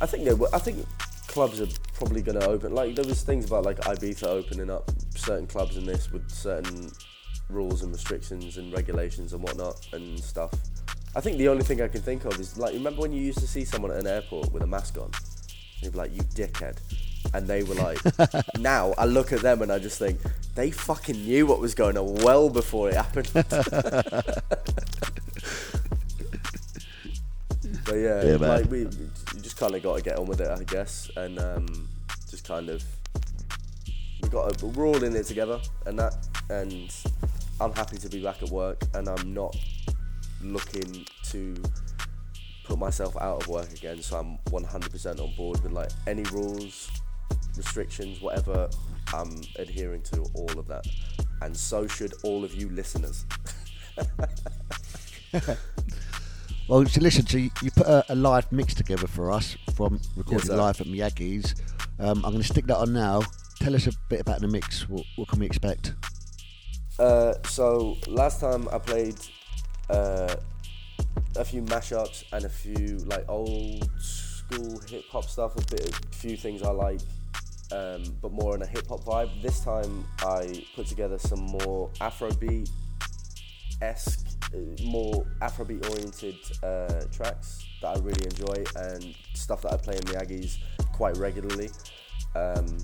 I 0.01 0.07
think 0.07 0.25
they 0.25 0.35
will. 0.35 0.49
I 0.53 0.59
think 0.59 0.87
clubs 1.35 1.61
are 1.61 1.67
probably 1.95 2.23
going 2.23 2.39
to 2.39 2.47
open. 2.47 2.73
Like 2.73 2.95
there 2.95 3.05
was 3.05 3.23
things 3.23 3.45
about 3.47 3.65
like 3.65 3.79
Ibiza 3.81 4.29
opening 4.29 4.71
up 4.71 4.89
certain 5.17 5.49
clubs 5.49 5.77
in 5.77 5.85
this 5.85 6.13
with 6.13 6.31
certain 6.31 6.93
rules 7.51 7.83
and 7.83 7.91
restrictions 7.93 8.57
and 8.57 8.73
regulations 8.73 9.33
and 9.33 9.43
whatnot 9.43 9.85
and 9.93 10.19
stuff. 10.21 10.53
I 11.17 11.21
think 11.21 11.39
the 11.39 11.49
only 11.49 11.65
thing 11.65 11.83
I 11.83 11.89
can 11.89 12.03
think 12.03 12.25
of 12.25 12.39
is 12.39 12.57
like 12.57 12.73
remember 12.73 13.03
when 13.03 13.13
you 13.13 13.21
used 13.21 13.41
to 13.41 13.49
see 13.49 13.65
someone 13.65 13.91
at 13.91 13.99
an 13.99 14.07
airport 14.07 14.53
with 14.53 14.63
a 14.63 14.67
mask 14.67 14.97
on, 14.97 15.11
you'd 15.81 15.91
be 15.91 15.99
like, 15.99 16.15
"You 16.15 16.23
dickhead," 16.23 16.79
and 17.35 17.49
they 17.49 17.65
were 17.65 17.75
like. 17.75 17.99
now 18.61 18.95
I 18.97 19.05
look 19.05 19.33
at 19.33 19.41
them 19.41 19.61
and 19.63 19.73
I 19.73 19.81
just 19.81 19.99
think 19.99 20.21
they 20.55 20.71
fucking 20.71 21.17
knew 21.17 21.49
what 21.49 21.59
was 21.59 21.75
going 21.75 21.99
on 21.99 22.15
well 22.23 22.49
before 22.49 22.91
it 22.91 22.95
happened. 22.95 23.29
But 27.85 27.97
yeah, 27.97 28.25
Yeah, 28.25 28.37
like 28.37 28.71
we, 28.71 28.89
just 29.55 29.61
kind 29.61 29.77
of 29.77 29.83
got 29.85 29.97
to 29.97 30.03
get 30.03 30.19
on 30.19 30.27
with 30.27 30.41
it, 30.41 30.51
I 30.51 30.65
guess, 30.65 31.09
and 31.17 31.39
um, 31.39 31.89
just 32.29 32.45
kind 32.45 32.69
of 32.69 32.83
we 34.21 34.29
got 34.29 34.59
to, 34.59 34.67
we're 34.67 34.85
all 34.85 35.05
in 35.05 35.15
it 35.15 35.27
together, 35.27 35.61
and 35.87 35.97
that, 35.97 36.17
and 36.51 36.93
I'm 37.61 37.73
happy 37.73 37.99
to 37.99 38.09
be 38.09 38.21
back 38.21 38.43
at 38.43 38.51
work, 38.51 38.83
and 38.95 39.09
I'm 39.09 39.33
not 39.33 39.57
looking 40.43 41.07
to 41.27 41.55
put 42.65 42.81
myself 42.81 43.17
out 43.21 43.43
of 43.43 43.49
work 43.49 43.73
again. 43.73 44.03
So 44.03 44.19
I'm 44.19 44.39
100% 44.47 45.21
on 45.21 45.35
board 45.37 45.63
with 45.63 45.71
like 45.71 45.91
any 46.09 46.25
rules, 46.33 46.91
restrictions, 47.57 48.21
whatever. 48.21 48.69
I'm 49.13 49.41
adhering 49.57 50.03
to 50.15 50.27
all 50.35 50.59
of 50.59 50.67
that, 50.67 50.85
and 51.43 51.57
so 51.57 51.87
should 51.87 52.15
all 52.25 52.45
of 52.45 52.55
you 52.57 52.71
listeners. 52.71 53.25
Well, 56.67 56.87
so 56.87 57.01
listen, 57.03 57.27
so 57.27 57.37
you, 57.37 57.51
you 57.63 57.71
put 57.71 57.87
a, 57.87 58.05
a 58.09 58.15
live 58.15 58.51
mix 58.51 58.73
together 58.73 59.07
for 59.07 59.31
us 59.31 59.57
from 59.75 60.01
recorded 60.17 60.47
sir. 60.47 60.57
live 60.57 60.81
at 60.81 60.87
Miyagi's. 60.87 61.55
Um, 61.99 62.25
I'm 62.25 62.33
going 62.33 62.43
to 62.43 62.49
stick 62.49 62.67
that 62.67 62.79
on 62.79 62.93
now. 62.95 63.21
Tell 63.61 63.75
us 63.75 63.87
a 63.87 63.93
bit 64.09 64.21
about 64.21 64.41
the 64.41 64.49
mix. 64.49 64.89
What, 64.89 65.05
what 65.17 65.29
can 65.29 65.41
we 65.41 65.47
expect? 65.47 65.93
Uh, 66.99 67.35
so 67.47 67.97
last 68.07 68.41
time 68.41 68.67
I 68.73 68.79
played 68.79 69.17
uh, 69.91 70.35
a 71.37 71.45
few 71.45 71.63
mashups 71.63 72.25
and 72.33 72.45
a 72.45 72.49
few 72.49 72.99
like 73.07 73.29
old 73.29 73.89
school 74.01 74.81
hip 74.89 75.05
hop 75.11 75.25
stuff, 75.25 75.57
a 75.57 75.65
bit, 75.71 75.91
a 75.91 76.17
few 76.17 76.37
things 76.37 76.63
I 76.63 76.71
like, 76.71 77.01
um, 77.73 78.05
but 78.23 78.33
more 78.33 78.55
in 78.55 78.63
a 78.63 78.67
hip 78.67 78.87
hop 78.89 79.05
vibe. 79.05 79.43
This 79.43 79.61
time 79.61 80.07
I 80.21 80.65
put 80.75 80.87
together 80.87 81.19
some 81.19 81.41
more 81.41 81.91
Afrobeat 82.01 82.71
esque, 83.83 84.24
more 84.83 85.27
Afrobeat 85.41 85.89
oriented 85.91 86.37
uh, 86.63 87.05
tracks 87.13 87.65
that 87.83 87.97
I 87.97 88.01
really 88.01 88.25
enjoy 88.25 88.65
and 88.77 89.15
stuff 89.35 89.63
that 89.63 89.73
I 89.73 89.77
play 89.77 89.97
in 89.97 90.05
the 90.07 90.15
Aggies 90.15 90.59
quite 90.93 91.17
regularly. 91.17 91.71
Um, 92.35 92.79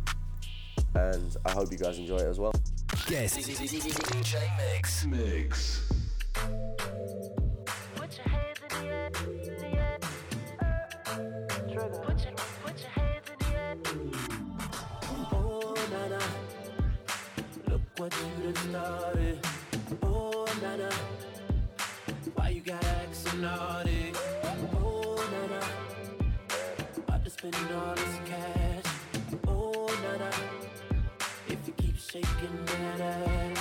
and 0.95 1.37
I 1.45 1.53
hope 1.53 1.71
you 1.71 1.79
guys 1.79 1.99
enjoy 1.99 2.17
it 2.17 2.29
as 2.29 2.39
well. 2.39 2.53
Yes. 3.09 3.37
DJ 3.37 4.41
Mix. 4.57 5.07
Mix. 5.07 5.91
Oh, 15.33 15.75
nana, 15.91 16.19
look 17.69 17.81
what 17.97 18.15
you 18.15 18.53
done 18.53 18.71
started. 18.71 19.47
Naughty? 23.41 24.13
Oh, 24.83 25.17
nana, 25.33 25.61
about 26.99 27.25
to 27.25 27.31
spend 27.31 27.57
all 27.75 27.95
this 27.95 28.19
cash. 28.27 28.93
Oh, 29.49 29.87
nana, 30.03 30.31
if 31.49 31.59
you 31.67 31.73
keep 31.75 31.97
shaking 31.99 32.65
that 32.67 33.01
ass. 33.01 33.59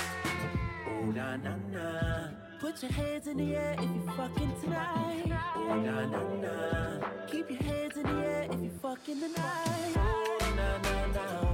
Oh, 0.88 1.04
na 1.06 1.36
na 1.36 1.54
na. 1.72 2.28
Put 2.60 2.82
your 2.82 2.92
hands 2.92 3.26
in 3.26 3.38
the 3.38 3.56
air 3.56 3.74
if 3.78 3.88
you're 3.94 4.14
fucking 4.16 4.52
tonight. 4.60 5.24
Oh, 5.56 5.74
na 5.74 6.06
na 6.06 6.22
na. 6.34 7.08
Keep 7.26 7.50
your 7.50 7.62
hands 7.62 7.96
in 7.96 8.02
the 8.02 8.26
air 8.26 8.46
if 8.50 8.60
you're 8.60 8.80
fucking 8.82 9.20
tonight. 9.20 9.96
Oh, 9.96 10.38
na 10.40 10.78
na 10.78 11.06
na. 11.06 11.10
Na 11.14 11.42
na 11.42 11.49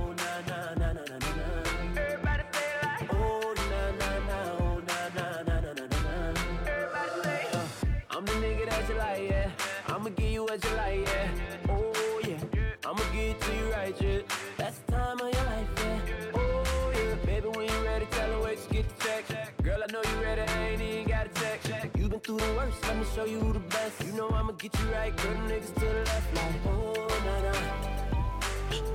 You 22.37 22.43
the 22.43 22.53
worst, 22.55 22.85
let 22.87 22.99
me 22.99 23.05
show 23.15 23.25
you 23.25 23.41
the 23.51 23.61
best. 23.61 24.05
You 24.05 24.13
know 24.13 24.29
I'ma 24.29 24.53
get 24.53 24.79
you 24.79 24.87
right, 24.93 25.17
girl, 25.17 25.37
niggas 25.49 25.73
to 25.73 25.81
the 25.81 26.05
left, 26.05 26.35
like 26.35 26.67
oh 26.67 27.09
na 27.25 27.41
na. 27.41 27.53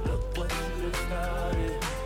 Look 0.05 0.37
what 0.37 0.51
you 0.51 0.91
done 0.91 0.93
started. 1.07 2.00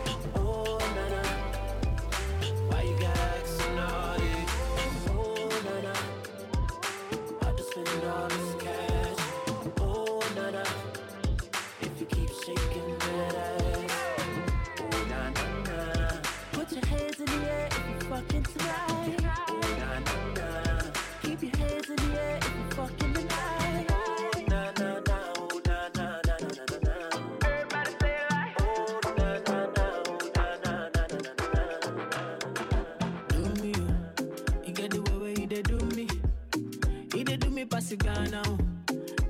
Pass 38.06 38.30
now. 38.30 38.58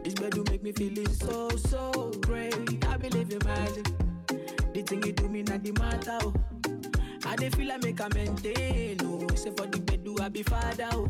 This 0.05 0.15
bed 0.15 0.37
make 0.51 0.63
me 0.63 0.73
feeling 0.73 1.09
so 1.09 1.49
so 1.71 2.13
great. 2.21 2.85
I 2.87 2.97
believe 2.97 3.33
in 3.33 3.41
magic. 3.45 3.87
The 4.75 4.83
thing 4.83 5.03
you 5.03 5.13
do 5.13 5.29
me 5.29 5.43
not 5.43 5.63
the 5.65 5.73
matter. 5.73 6.19
Oh. 6.23 6.35
I 7.25 7.37
dey 7.37 7.51
feel 7.51 7.69
like 7.69 7.83
make 7.83 8.01
a 8.01 8.09
maintain. 8.15 8.99
Oh, 9.03 9.27
say 9.35 9.51
for 9.57 9.67
the 9.67 9.81
bed 9.81 10.05
do 10.05 10.17
I 10.21 10.29
be 10.29 10.43
father. 10.43 10.89
Oh. 10.93 11.09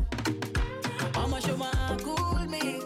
I'ma 1.15 1.39
show 1.39 1.57
my 1.57 1.97
cool 2.03 2.45
me 2.47 2.79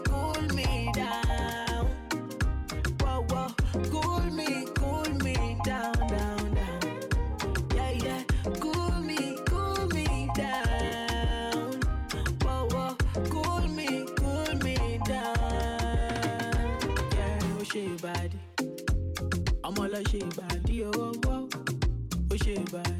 Oh 17.74 17.78
shit 17.78 18.02
body. 18.02 18.38
I'ma 19.64 19.86
let 19.86 20.06
shit 20.10 20.36
body, 20.36 20.84
oh 20.84 21.14
whoa, 21.24 21.48
oh 22.30 22.36
shit 22.36 22.70
body. 22.70 22.92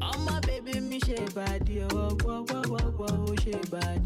I'ma 0.00 0.38
baby 0.46 0.78
me 0.78 1.00
shit 1.00 1.34
body, 1.34 1.82
oh 1.90 2.16
whoa 2.22 2.44
whoa 2.48 2.62
whoa 2.68 2.90
whoa, 2.92 3.26
oh 3.28 3.34
shit 3.42 3.68
body. 3.72 4.00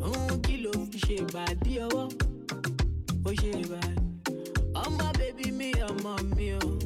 Mm, 0.00 0.42
kilo 0.44 0.72
fi 0.72 0.98
ṣe 0.98 1.80
oh 1.82 1.88
whoa, 1.94 2.08
oh 3.26 3.34
shit 3.34 3.68
body. 3.68 3.96
I'ma 4.74 5.12
baby 5.18 5.50
me, 5.50 5.72
ọmọ 5.74 6.34
mi 6.34 6.52
o. 6.54 6.77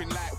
Popping 0.00 0.14
like 0.16 0.29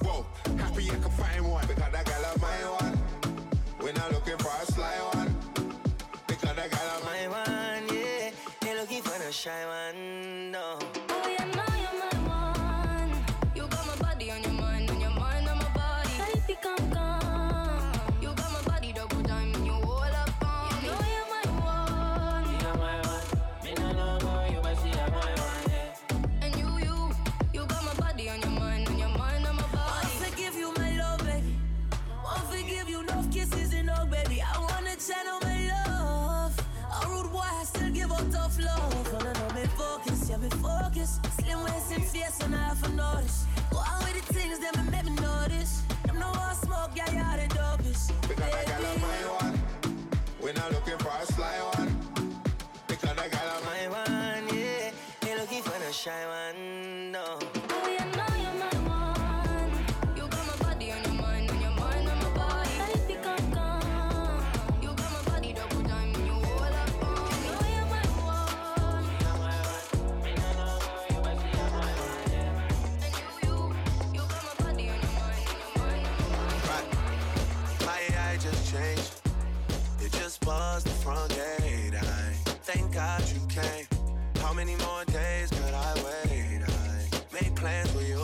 many 84.66 84.76
more 84.86 85.04
days 85.06 85.50
could 85.50 85.74
I 85.74 85.94
wait? 86.06 86.62
I 86.62 87.34
make 87.34 87.56
plans 87.56 87.90
for 87.90 88.04
you, 88.04 88.22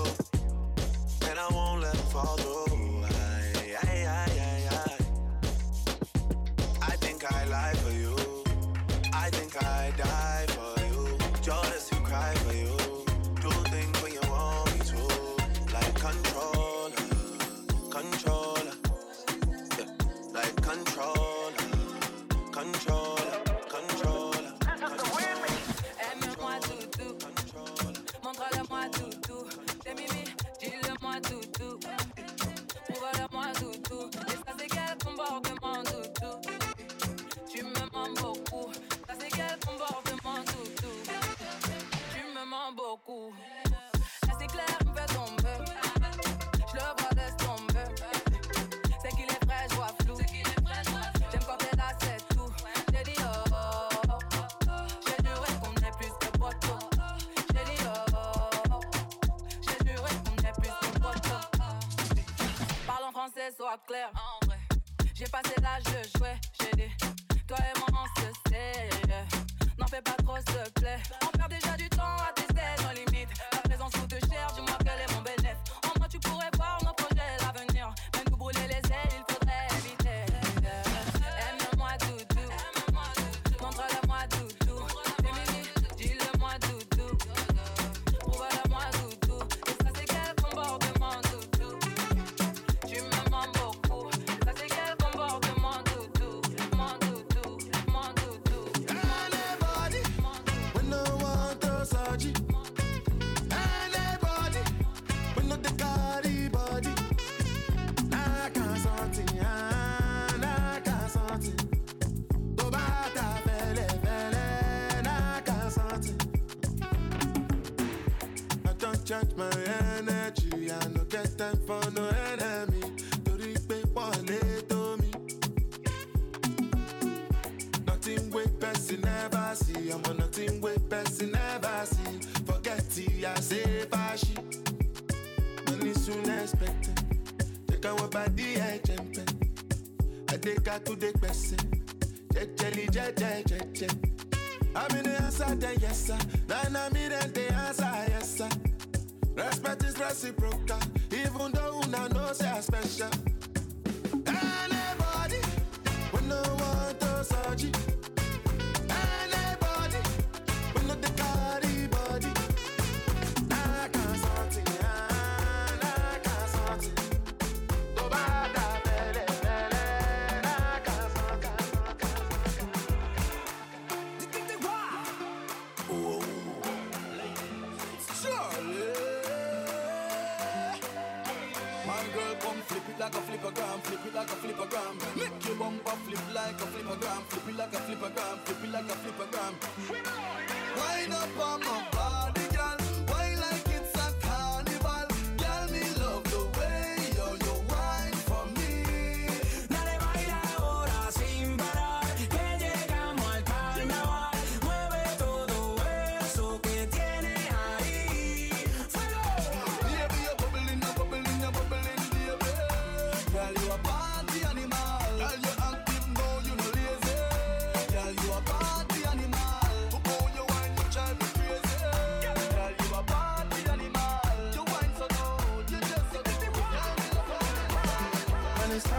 and 1.28 1.40
I 1.40 1.48
won't 1.52 1.82
let 1.82 1.96
them 1.96 2.06
fall 2.14 2.38
through. 2.38 3.04
I, 3.06 3.16
I, 3.82 3.96
I, 4.20 4.28
I, 4.50 4.58
I, 4.76 4.98
I 6.92 6.96
think 7.04 7.20
I 7.38 7.46
lie 7.46 7.74
for 7.84 7.92
you. 7.92 8.16
I 9.14 9.32
think 9.32 9.52
I 9.64 9.92
die 9.98 10.46
for 10.58 10.76
you. 10.92 11.18
Joy, 11.42 11.72
you 11.92 12.00
cry 12.06 12.36
for 12.36 12.54
you. 12.54 12.67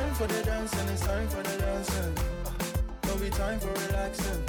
Time 0.09 0.17
for 0.17 0.35
the 0.35 0.43
dancing, 0.43 0.89
it's 0.89 1.07
time 1.07 1.29
for 1.29 1.43
the 1.43 1.59
dancing. 1.59 2.15
No 3.05 3.17
be 3.17 3.29
time 3.31 3.61
for 3.61 3.69
relaxing. 3.69 4.43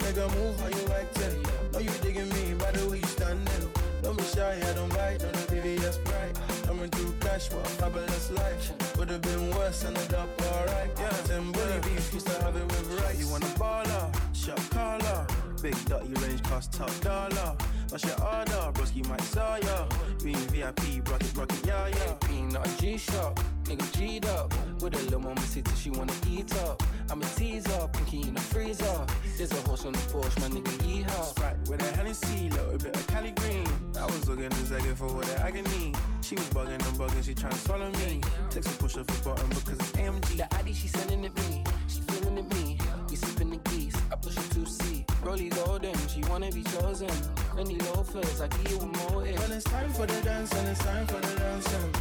Make 0.00 0.16
a 0.16 0.28
move, 0.36 0.58
how 0.60 0.68
you 0.68 0.84
acting? 1.00 1.42
Know 1.72 1.78
you 1.78 1.90
digging 2.02 2.28
me 2.30 2.54
by 2.54 2.72
the 2.72 2.88
way 2.88 2.98
you 2.98 3.06
standing. 3.06 3.68
Don't 4.02 4.16
be 4.18 4.24
shy, 4.24 4.58
I 4.60 4.72
don't 4.74 4.88
bite, 4.90 5.18
don't 5.20 5.32
the 5.32 5.54
VVS 5.54 6.02
bright. 6.04 6.34
Coming 6.66 6.90
through 6.90 7.14
cash 7.20 7.48
for 7.48 7.60
a 7.60 7.70
fabulous 7.78 8.30
life. 8.32 8.72
Would've 8.98 9.22
been 9.22 9.50
worse, 9.54 9.84
ended 9.84 10.14
up 10.14 10.28
alright. 10.42 10.90
Yeah, 10.98 11.10
ten 11.28 11.52
bully 11.52 11.78
beef, 11.82 12.12
used 12.12 12.26
to 12.26 12.42
have 12.42 12.56
it 12.56 12.66
with 12.66 13.00
rice. 13.00 13.20
You 13.20 13.28
want 13.28 13.44
a 13.44 13.54
baller, 13.58 14.04
shop 14.34 14.60
caller. 14.70 15.26
Big 15.62 15.76
dirty 15.84 16.14
range 16.20 16.42
cost 16.42 16.72
top 16.72 16.92
dollar. 17.00 17.56
What's 17.90 18.04
your 18.04 18.20
order? 18.20 18.72
Broski 18.74 19.06
might 19.08 19.22
saw 19.22 19.56
ya. 19.56 19.86
Green 20.18 20.44
VIP, 20.52 21.08
rocket, 21.08 21.32
rocket, 21.36 21.64
yeah, 21.64 21.86
yeah. 21.88 22.12
Peanut 22.26 22.68
G-Shock, 22.78 23.38
nigga 23.64 23.86
G'd 23.96 24.26
up 24.26 24.52
With 24.84 25.00
a 25.00 25.04
little 25.04 25.20
mama 25.20 25.40
till 25.50 25.64
she 25.76 25.88
wanna 25.88 26.12
eat 26.28 26.54
up 26.56 26.82
I'm 27.10 27.22
a 27.22 27.24
teaser, 27.36 27.88
pinky 27.94 28.28
in 28.28 28.34
the 28.34 28.40
freezer 28.42 29.06
There's 29.38 29.50
a 29.50 29.62
horse 29.66 29.86
on 29.86 29.94
the 29.94 29.98
porch, 30.12 30.36
my 30.40 30.48
nigga 30.48 30.76
yeehaw 30.84 31.24
Sprite 31.24 31.56
with 31.70 31.80
a 31.80 31.96
Hennessy, 31.96 32.50
little 32.50 32.76
bit 32.76 32.94
of 32.94 33.06
Cali 33.06 33.30
Green. 33.30 33.66
I 33.98 34.04
was 34.04 34.28
looking 34.28 34.44
a 34.44 34.54
second 34.56 34.96
for 34.96 35.06
what 35.06 35.40
I 35.40 35.52
could 35.52 35.66
need. 35.78 35.96
She 36.20 36.34
was 36.34 36.44
bugging 36.50 36.72
and 36.72 36.98
bugging, 36.98 37.24
she 37.24 37.34
tryna 37.34 37.54
swallow 37.54 37.90
me. 37.92 38.20
Text 38.50 38.68
a 38.68 38.76
push 38.76 38.98
up 38.98 39.10
for 39.10 39.30
button 39.30 39.48
because 39.48 39.78
it's 39.78 39.92
AMG. 39.92 40.36
The 40.36 40.54
ID 40.54 40.74
she 40.74 40.88
sending 40.88 41.24
it 41.24 41.34
me, 41.34 41.64
she 41.88 42.00
feeling 42.02 42.36
it 42.36 42.54
me 42.54 42.76
We 43.08 43.16
sipping 43.16 43.50
the 43.52 43.56
geese, 43.70 43.96
I 44.12 44.16
push 44.16 44.36
it 44.36 44.50
to 44.50 44.66
C 44.66 45.06
Rolly 45.22 45.48
golden, 45.48 45.96
she 46.08 46.20
wanna 46.28 46.50
be 46.52 46.62
chosen 46.62 47.08
Fendi 47.56 47.80
loafers, 47.86 48.42
I 48.42 48.48
give 48.48 48.72
you 48.72 48.80
motive 48.86 49.38
When 49.38 49.52
it's 49.52 49.64
time 49.64 49.90
for 49.94 50.04
the 50.04 50.20
dance, 50.20 50.50
dancing, 50.50 50.68
it's 50.68 50.84
time 50.84 51.06
for 51.06 51.20
the 51.26 51.40
dancing. 51.40 51.92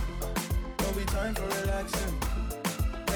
Don't 0.79 0.97
be 0.97 1.05
time 1.05 1.33
for 1.33 1.47
relaxing. 1.61 2.32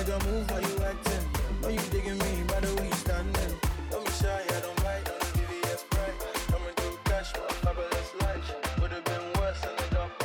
A 0.08 0.24
move, 0.24 0.49
how 0.49 0.58
you 0.60 0.84
acting? 0.86 1.24
Know 1.62 1.68
you 1.68 1.82
digging 1.91 2.18
me 2.18 2.43
by 2.47 2.62
the 2.62 2.74
way 2.76 2.88
you 2.88 2.93
standing. 2.95 3.53
Don't 3.91 4.05
be 4.05 4.12
shy, 4.14 4.41
I 4.55 4.60
don't 4.62 4.80
don't 5.03 5.34
give 5.36 5.51
you 5.51 5.62
a 5.64 5.78
sprite. 5.78 6.18
Coming 6.47 6.74
through 6.78 6.97
cash 7.03 7.34
a 7.36 7.53
fabulous 7.62 8.12
life. 8.22 8.80
Would've 8.80 9.03
been 9.03 9.26
worse, 9.38 9.66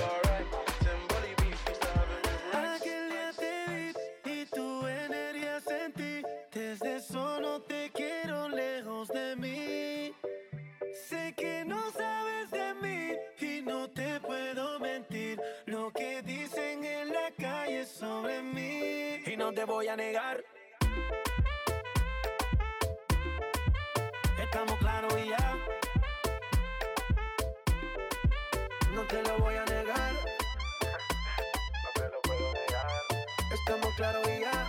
alright. 0.07 0.47
Have 1.83 2.11
it 2.15 2.23
with 2.23 2.55
rice. 2.55 2.79
Aquel 2.79 3.05
día 3.11 3.31
te 3.43 3.55
vi 3.71 4.41
y 4.41 4.47
tu 4.47 4.87
energía 4.87 5.61
sentí. 5.61 6.23
Desde 6.55 7.01
te 7.67 7.91
quiero 7.93 8.49
lejos 8.51 9.09
de 9.09 9.35
mí. 9.35 10.15
Sé 11.09 11.35
que 11.37 11.65
no 11.65 11.91
sabes 11.91 12.53
de 12.53 12.75
mí 12.83 13.17
y 13.41 13.63
no 13.63 13.91
te 13.91 14.21
puedo 14.21 14.79
mentir. 14.79 15.41
Lo 15.67 15.91
que 15.91 16.23
dicen 16.23 16.85
en 16.85 17.09
la 17.09 17.33
calle 17.37 17.85
sobre 17.85 18.43
mí. 18.43 18.72
No 19.43 19.53
te 19.53 19.65
voy 19.65 19.89
a 19.89 19.97
negar. 19.97 20.41
Estamos 24.41 24.79
claros 24.79 25.13
y 25.19 25.31
ya. 25.31 25.57
No 28.95 29.03
te 29.09 29.21
lo 29.25 29.39
voy 29.39 29.57
a 29.57 29.65
negar. 29.65 30.13
Estamos 33.53 33.95
claros 33.97 34.29
y 34.29 34.41
ya. 34.43 34.67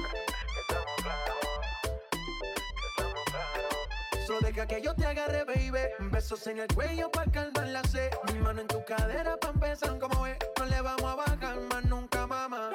Solo 4.26 4.40
deja 4.42 4.66
que 4.66 4.82
yo 4.82 4.96
te 4.96 5.06
agarre, 5.06 5.44
baby. 5.44 5.82
Besos 6.10 6.48
en 6.48 6.58
el 6.58 6.68
cuello 6.74 7.12
pa' 7.12 7.26
calmar 7.26 7.68
la 7.68 7.84
sed. 7.84 8.10
Mi 8.34 8.40
mano 8.40 8.62
en 8.62 8.68
tu 8.68 8.84
cadera 8.86 9.38
pa' 9.38 9.50
empezar 9.50 10.00
como 10.00 10.24
ves. 10.24 10.40
No 10.58 10.66
le 10.66 10.82
vamos 10.82 11.04
a 11.04 11.16
bajar 11.16 11.60
más 11.60 11.86
nunca, 11.86 12.26
mamá. 12.26 12.72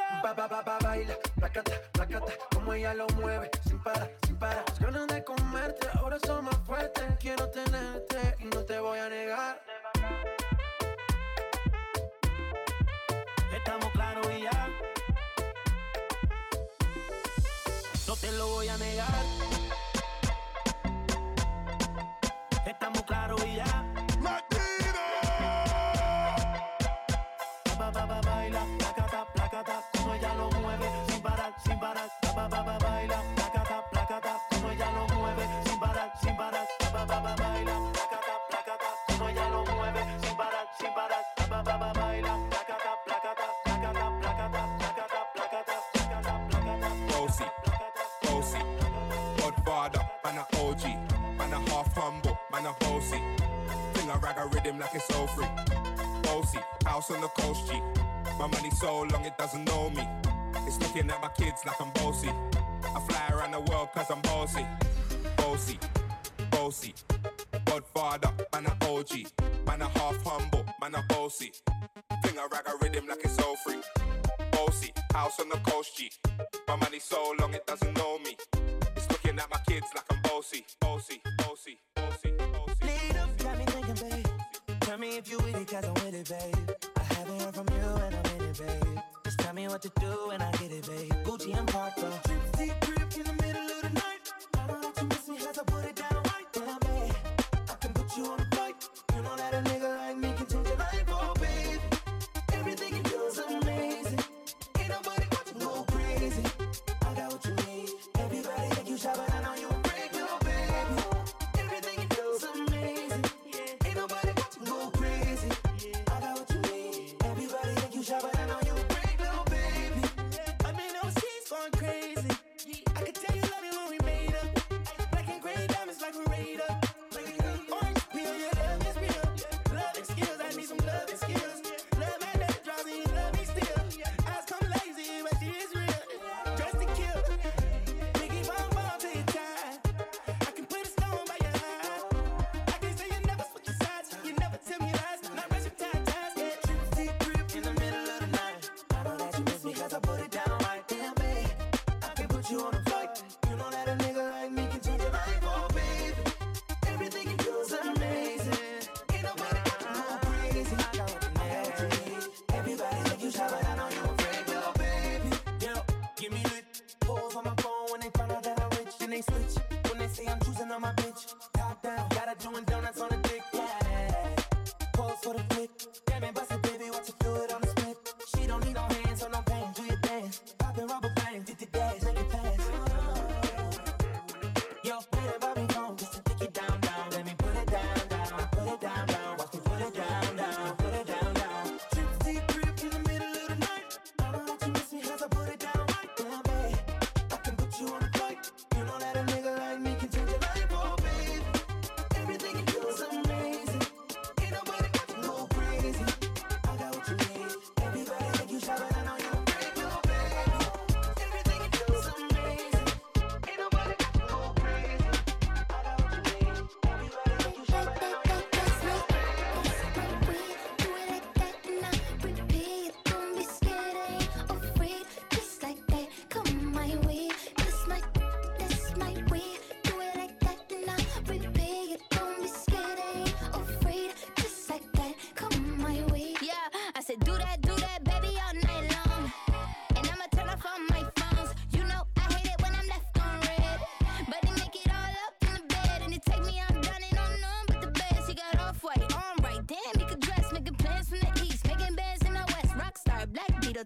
Ella 2.78 2.94
lo 2.94 3.06
mueve. 3.08 3.50
Sin 3.66 3.82
parar, 3.82 4.10
sin 4.26 4.36
parar. 4.36 4.64
Las 4.68 4.78
ganas 4.78 5.06
de 5.08 5.24
comerte. 5.24 5.88
Ahora 5.94 6.18
son 6.24 6.44
más 6.44 6.56
fuertes. 6.64 7.04
Quiero 7.18 7.48
tenerte 7.50 8.36
y 8.38 8.44
no 8.44 8.64
te 8.64 8.78
voy 8.78 8.98
a 8.98 9.08
negar. 9.08 9.60
Estamos 13.52 13.90
claros 13.92 14.26
y 14.38 14.42
ya. 14.42 14.68
No 18.06 18.16
te 18.16 18.32
lo 18.32 18.46
voy 18.48 18.68
a 18.68 18.76
negar. 18.78 19.47
Man 52.62 52.74
a 52.74 52.84
bossy. 52.84 53.20
Thing 53.94 54.10
a 54.10 54.18
rag 54.18 54.36
a 54.38 54.46
rhythm 54.46 54.78
like 54.78 54.94
it's 54.94 55.10
all 55.16 55.26
free. 55.28 55.46
Bossy, 56.22 56.58
house 56.84 57.10
on 57.10 57.20
the 57.20 57.28
coast 57.28 57.68
G. 57.68 57.80
My 58.38 58.46
money 58.46 58.70
so 58.70 59.02
long 59.02 59.24
it 59.24 59.36
doesn't 59.38 59.64
know 59.64 59.90
me. 59.90 60.06
It's 60.66 60.78
looking 60.80 61.10
at 61.10 61.20
my 61.20 61.28
kids 61.38 61.62
like 61.66 61.80
I'm 61.80 61.90
bossy. 61.92 62.30
I 62.84 63.00
fly 63.08 63.36
around 63.36 63.52
the 63.52 63.60
world 63.60 63.88
cause 63.94 64.10
I'm 64.10 64.20
bossy. 64.22 64.66
Bossy, 65.36 65.78
bossy, 66.50 66.94
Godfather, 67.64 68.30
man 68.52 68.66
a 68.66 68.90
OG, 68.90 69.12
man 69.66 69.82
a 69.82 69.88
half 69.88 70.22
humble, 70.24 70.64
man 70.80 70.94
a 70.94 71.02
bossy. 71.08 71.52
Thing 72.24 72.38
a 72.38 72.48
rag 72.52 72.66
a 72.66 72.76
rhythm 72.82 73.06
like 73.08 73.24
it's 73.24 73.38
all 73.38 73.56
free. 73.56 73.82
Bossy, 74.52 74.92
house 75.12 75.38
on 75.40 75.48
the 75.48 75.56
coast 75.70 75.96
G. 75.96 76.10
My 76.66 76.76
money 76.76 76.98
so 76.98 77.34
long 77.40 77.54
it 77.54 77.66
doesn't 77.66 77.96
know 77.96 78.18
me. 78.18 78.36
It's 78.96 79.08
looking 79.10 79.38
at 79.38 79.48
my 79.50 79.60
kids 79.68 79.86
like 79.94 80.04
I'm 80.10 80.20
bossy, 80.22 80.64
bossy, 80.80 81.20
bossy, 81.38 81.78
bossy, 81.94 82.32
Tell 84.88 84.96
me 84.96 85.18
if 85.18 85.30
you 85.30 85.36
with 85.36 85.54
it, 85.54 85.68
cause 85.68 85.84
I'm 85.84 85.92
with 86.02 86.14
it, 86.14 86.28
babe. 86.30 86.70
I 86.96 87.02
haven't 87.12 87.42
heard 87.42 87.54
from 87.54 87.66
you 87.68 88.02
and 88.04 88.14
I'm 88.16 88.40
in 88.40 88.48
it, 88.48 88.58
babe. 88.58 88.98
Just 89.22 89.38
tell 89.38 89.52
me 89.52 89.68
what 89.68 89.82
to 89.82 89.90
do 90.00 90.30
and 90.30 90.42
I 90.42 90.50
get 90.52 90.72
it, 90.72 90.86
babe. 90.86 91.12
Gucci 91.26 91.54
and 91.58 91.68
Parker. 91.68 92.10
Trip, 92.24 92.56
deep, 92.56 92.80
grip 92.80 93.16
in 93.18 93.24
the 93.24 93.42
middle 93.42 93.70
of 93.70 93.82
the 93.82 93.90
night. 93.90 94.32
I 94.56 94.66
know 94.66 94.80
that 94.80 95.02
you 95.02 95.08
miss 95.08 95.28
me 95.28 95.36
as 95.46 95.58
I 95.58 95.77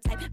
type, 0.05 0.32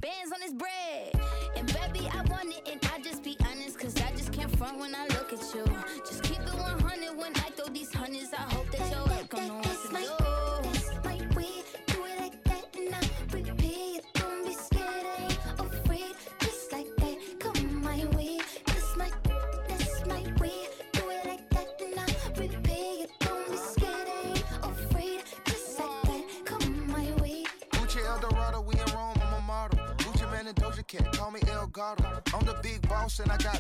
and 33.19 33.31
I 33.31 33.37
got 33.37 33.58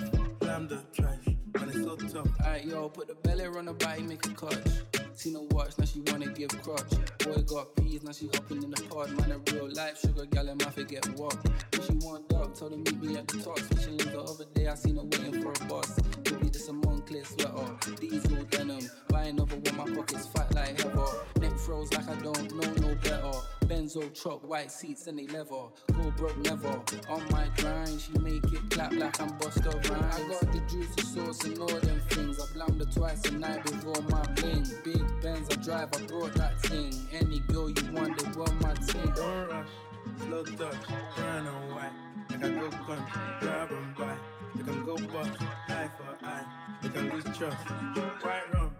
go. 0.00 0.24
Slam 0.42 0.68
the 0.68 0.82
trash, 0.92 1.26
man, 1.26 1.68
it's 1.68 1.82
so 1.82 1.96
tough. 1.96 2.28
Alright, 2.40 2.64
yo, 2.64 2.88
put 2.88 3.08
the 3.08 3.14
belly 3.14 3.46
on 3.46 3.66
the 3.66 3.72
body, 3.74 4.02
make 4.02 4.24
a 4.26 4.30
clutch. 4.30 4.56
Seen 5.14 5.34
her 5.34 5.40
watch, 5.50 5.76
now 5.78 5.84
she 5.84 6.00
wanna 6.06 6.26
give 6.28 6.50
crutch. 6.62 6.90
Boy 7.24 7.42
got 7.42 7.74
peas, 7.76 8.02
now 8.02 8.12
she 8.12 8.28
hopping 8.32 8.62
in 8.62 8.70
the 8.70 8.82
pod. 8.84 9.10
Man, 9.18 9.32
a 9.32 9.52
real 9.52 9.68
life 9.74 9.98
sugar 10.00 10.26
gal, 10.26 10.48
and 10.48 10.64
my 10.64 10.70
forget 10.70 11.06
what. 11.18 11.36
She 11.72 11.92
want 12.06 12.28
dog, 12.28 12.54
told 12.54 12.72
her 12.72 12.78
meet 12.78 13.02
me 13.02 13.16
at 13.16 13.26
the 13.26 13.42
top. 13.42 13.58
Switching 13.58 13.96
the 13.96 14.20
other 14.20 14.44
day, 14.54 14.68
I 14.68 14.74
seen 14.74 14.96
her 14.96 15.02
waiting 15.02 15.42
for 15.42 15.50
a 15.50 15.68
bus. 15.68 15.98
Maybe 16.24 16.50
this 16.50 16.68
a 16.68 16.72
Moncler 17.08 17.26
sweater, 17.26 17.96
diesel 18.00 18.44
denim. 18.50 18.90
Buy 19.08 19.24
another 19.24 19.56
one, 19.56 19.76
my 19.76 19.96
pockets 19.96 20.26
fat 20.26 20.54
like 20.54 20.84
ever. 20.84 21.06
Neck 21.40 21.56
froze 21.58 21.92
like 21.92 22.08
I 22.08 22.14
don't 22.16 22.54
know 22.54 22.88
no 22.88 22.94
better. 22.96 23.32
Benzo 23.66 24.12
truck, 24.20 24.46
white 24.46 24.70
seats, 24.70 25.06
and 25.06 25.18
they 25.18 25.26
leather. 25.26 25.68
Go 25.92 26.10
broke 26.16 26.36
never. 26.38 26.80
On 27.08 27.22
my 27.30 27.48
grind, 27.56 28.00
she 28.00 28.12
make 28.18 28.44
it 28.52 28.70
clap 28.70 28.92
like 28.92 29.20
I'm 29.20 29.30
Busta 29.38 29.72
Rhymes. 29.88 30.14
I 30.14 30.28
got 30.28 30.52
the 30.52 30.60
juicy 30.68 31.02
sauce 31.02 31.44
and 31.44 31.58
all 31.58 31.66
them 31.68 32.00
things. 32.10 32.40
I 32.40 32.52
blammed 32.52 32.80
her 32.80 32.86
twice 32.86 33.24
a 33.26 33.32
night 33.32 33.64
before 33.64 34.02
my 34.10 34.22
bling. 34.34 34.66
Big 34.84 35.22
Benz 35.22 35.48
I 35.50 35.56
drive, 35.56 35.88
I 35.94 36.06
brought 36.06 36.34
that 36.34 36.60
thing. 36.62 36.92
Any 37.12 37.40
girl 37.40 37.70
you 37.70 37.92
want, 37.92 38.18
they 38.18 38.38
want 38.38 38.60
my 38.60 38.74
thing. 38.74 39.12
Don't 39.14 39.48
rush, 39.48 39.68
slow 40.18 40.44
touch, 40.44 40.76
brown 41.16 41.46
and 41.46 41.74
white. 41.74 41.92
Like 42.30 42.44
I 42.44 42.48
go 42.48 42.70
country, 42.70 43.20
grab 43.40 43.70
and 43.70 43.96
buy. 43.96 44.16
We 44.54 44.62
can 44.64 44.84
go 44.84 44.96
bust, 44.96 45.30
eye 45.68 45.90
for 45.96 46.26
eye. 46.26 46.44
We 46.82 46.88
can 46.88 47.10
lose 47.10 47.24
trust. 47.36 47.56
White 48.22 48.54
rum, 48.54 48.70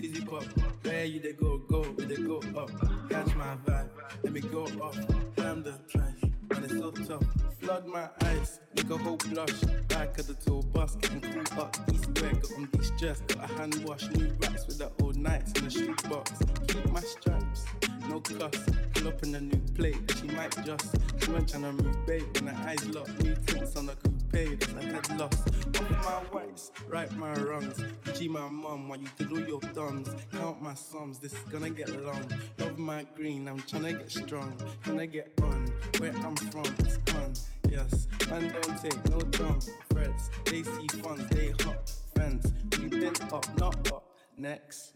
easy 0.00 0.24
pop. 0.24 0.44
Where 0.82 1.04
you 1.04 1.20
they 1.20 1.32
go, 1.32 1.58
go, 1.58 1.84
we 1.96 2.04
they 2.04 2.16
go 2.16 2.38
up. 2.56 2.70
Catch 3.08 3.34
my 3.36 3.56
vibe, 3.66 3.88
let 4.22 4.32
me 4.32 4.40
go 4.40 4.64
up. 4.64 4.94
Slam 5.36 5.62
the 5.62 5.72
trash, 5.88 6.22
man, 6.22 6.64
it's 6.64 6.72
so 6.72 6.90
tough. 6.90 7.24
Flood 7.60 7.86
my 7.86 8.08
eyes, 8.24 8.60
make 8.74 8.90
a 8.90 8.96
whole 8.96 9.16
blush. 9.16 9.60
Back 9.88 10.18
of 10.18 10.26
the 10.26 10.34
tour 10.34 10.62
bus, 10.62 10.96
getting 10.96 11.20
cool 11.20 11.60
up. 11.60 11.76
East 11.92 12.06
where 12.20 12.32
got 12.32 12.52
on 12.56 12.68
de-stress. 12.72 13.20
Got 13.28 13.50
a 13.50 13.54
hand 13.54 13.84
wash, 13.84 14.08
new 14.10 14.34
racks 14.40 14.66
with 14.66 14.78
the 14.78 14.90
old 15.02 15.16
nights 15.16 15.52
in 15.52 15.64
the 15.64 15.70
street 15.70 16.08
box. 16.08 16.32
Keep 16.68 16.90
my 16.90 17.00
stripes, 17.00 17.66
no 18.08 18.20
cuss. 18.20 18.64
Pull 18.94 19.08
up 19.08 19.22
in 19.22 19.34
a 19.34 19.40
new 19.40 19.60
plate, 19.74 19.96
she 20.18 20.26
might 20.28 20.54
just. 20.64 20.94
She 21.18 21.30
went 21.30 21.52
tryna 21.52 21.72
move 21.82 22.06
bait, 22.06 22.24
when 22.34 22.54
her 22.54 22.68
eyes 22.68 22.86
locked. 22.88 23.22
New 23.22 23.34
tints 23.46 23.76
on 23.76 23.86
the 23.86 23.94
coupe, 23.94 24.60
that's 24.60 24.72
a 24.72 24.82
head 24.82 25.18
loss. 25.18 25.46
Off 25.80 25.90
my 25.90 26.20
whites, 26.32 26.72
right 26.88 27.10
my 27.16 27.32
wrongs. 27.34 27.82
G 28.14 28.28
my 28.28 28.48
mum, 28.48 28.88
while 28.88 28.98
you 28.98 29.08
did 29.16 29.30
all 29.30 29.40
your 29.40 29.60
thumbs. 29.60 30.08
Count 30.32 30.62
my 30.62 30.74
sums, 30.74 31.18
this 31.18 31.32
is 31.32 31.40
gonna 31.50 31.70
get 31.70 31.88
long. 32.04 32.24
Love 32.58 32.78
my 32.78 33.06
green, 33.16 33.48
I'm 33.48 33.60
tryna 33.60 33.98
get 33.98 34.10
strong. 34.10 34.52
Tryna 34.84 35.10
get 35.10 35.32
on, 35.42 35.66
where 35.98 36.14
I'm 36.16 36.36
from, 36.36 36.64
it's 36.80 36.98
on. 37.14 37.32
Yes, 37.70 38.08
man 38.28 38.52
don't 38.52 38.82
take 38.82 39.10
no 39.10 39.18
dumb 39.18 39.60
threats. 39.90 40.30
They 40.44 40.62
see 40.62 40.86
funds, 41.02 41.26
they 41.30 41.52
hop 41.64 41.88
fence. 42.14 42.52
We 42.78 42.88
been 42.88 43.14
up, 43.32 43.58
not 43.58 43.92
up. 43.92 44.04
Next. 44.36 44.94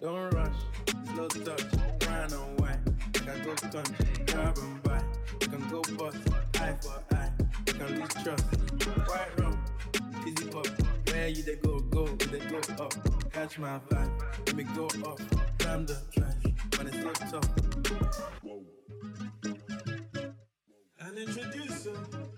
Don't 0.00 0.34
rush, 0.34 0.56
slow 1.14 1.28
touch, 1.28 1.62
white. 2.58 2.78
Like 3.14 3.28
I 3.28 3.44
go 3.44 3.54
country, 3.54 4.06
grab 4.26 4.58
and 4.58 4.82
buy. 4.82 5.02
Can 5.40 5.68
go 5.68 5.82
bust, 5.98 6.18
eye 6.60 6.74
for 6.80 7.14
eye. 7.14 7.30
We 7.66 7.72
can 7.72 8.00
lose 8.00 8.14
trust. 8.22 8.44
White 9.08 9.38
rum, 9.38 9.64
easy 10.26 10.46
pop. 10.46 10.66
Where 11.08 11.28
you 11.28 11.42
they 11.42 11.56
go, 11.56 11.80
go, 11.80 12.06
they 12.06 12.38
go 12.38 12.58
up. 12.82 12.94
Catch 13.32 13.58
my 13.58 13.78
vibe, 13.90 14.10
let 14.46 14.56
me 14.56 14.64
go 14.74 14.86
up. 15.06 15.20
Slam 15.60 15.86
the 15.86 16.00
trash, 16.12 16.54
but 16.70 16.86
it's 16.86 17.30
so 17.30 17.40
tough. 17.40 17.50
And 21.00 21.18
introduce 21.18 21.84
her. 21.86 22.31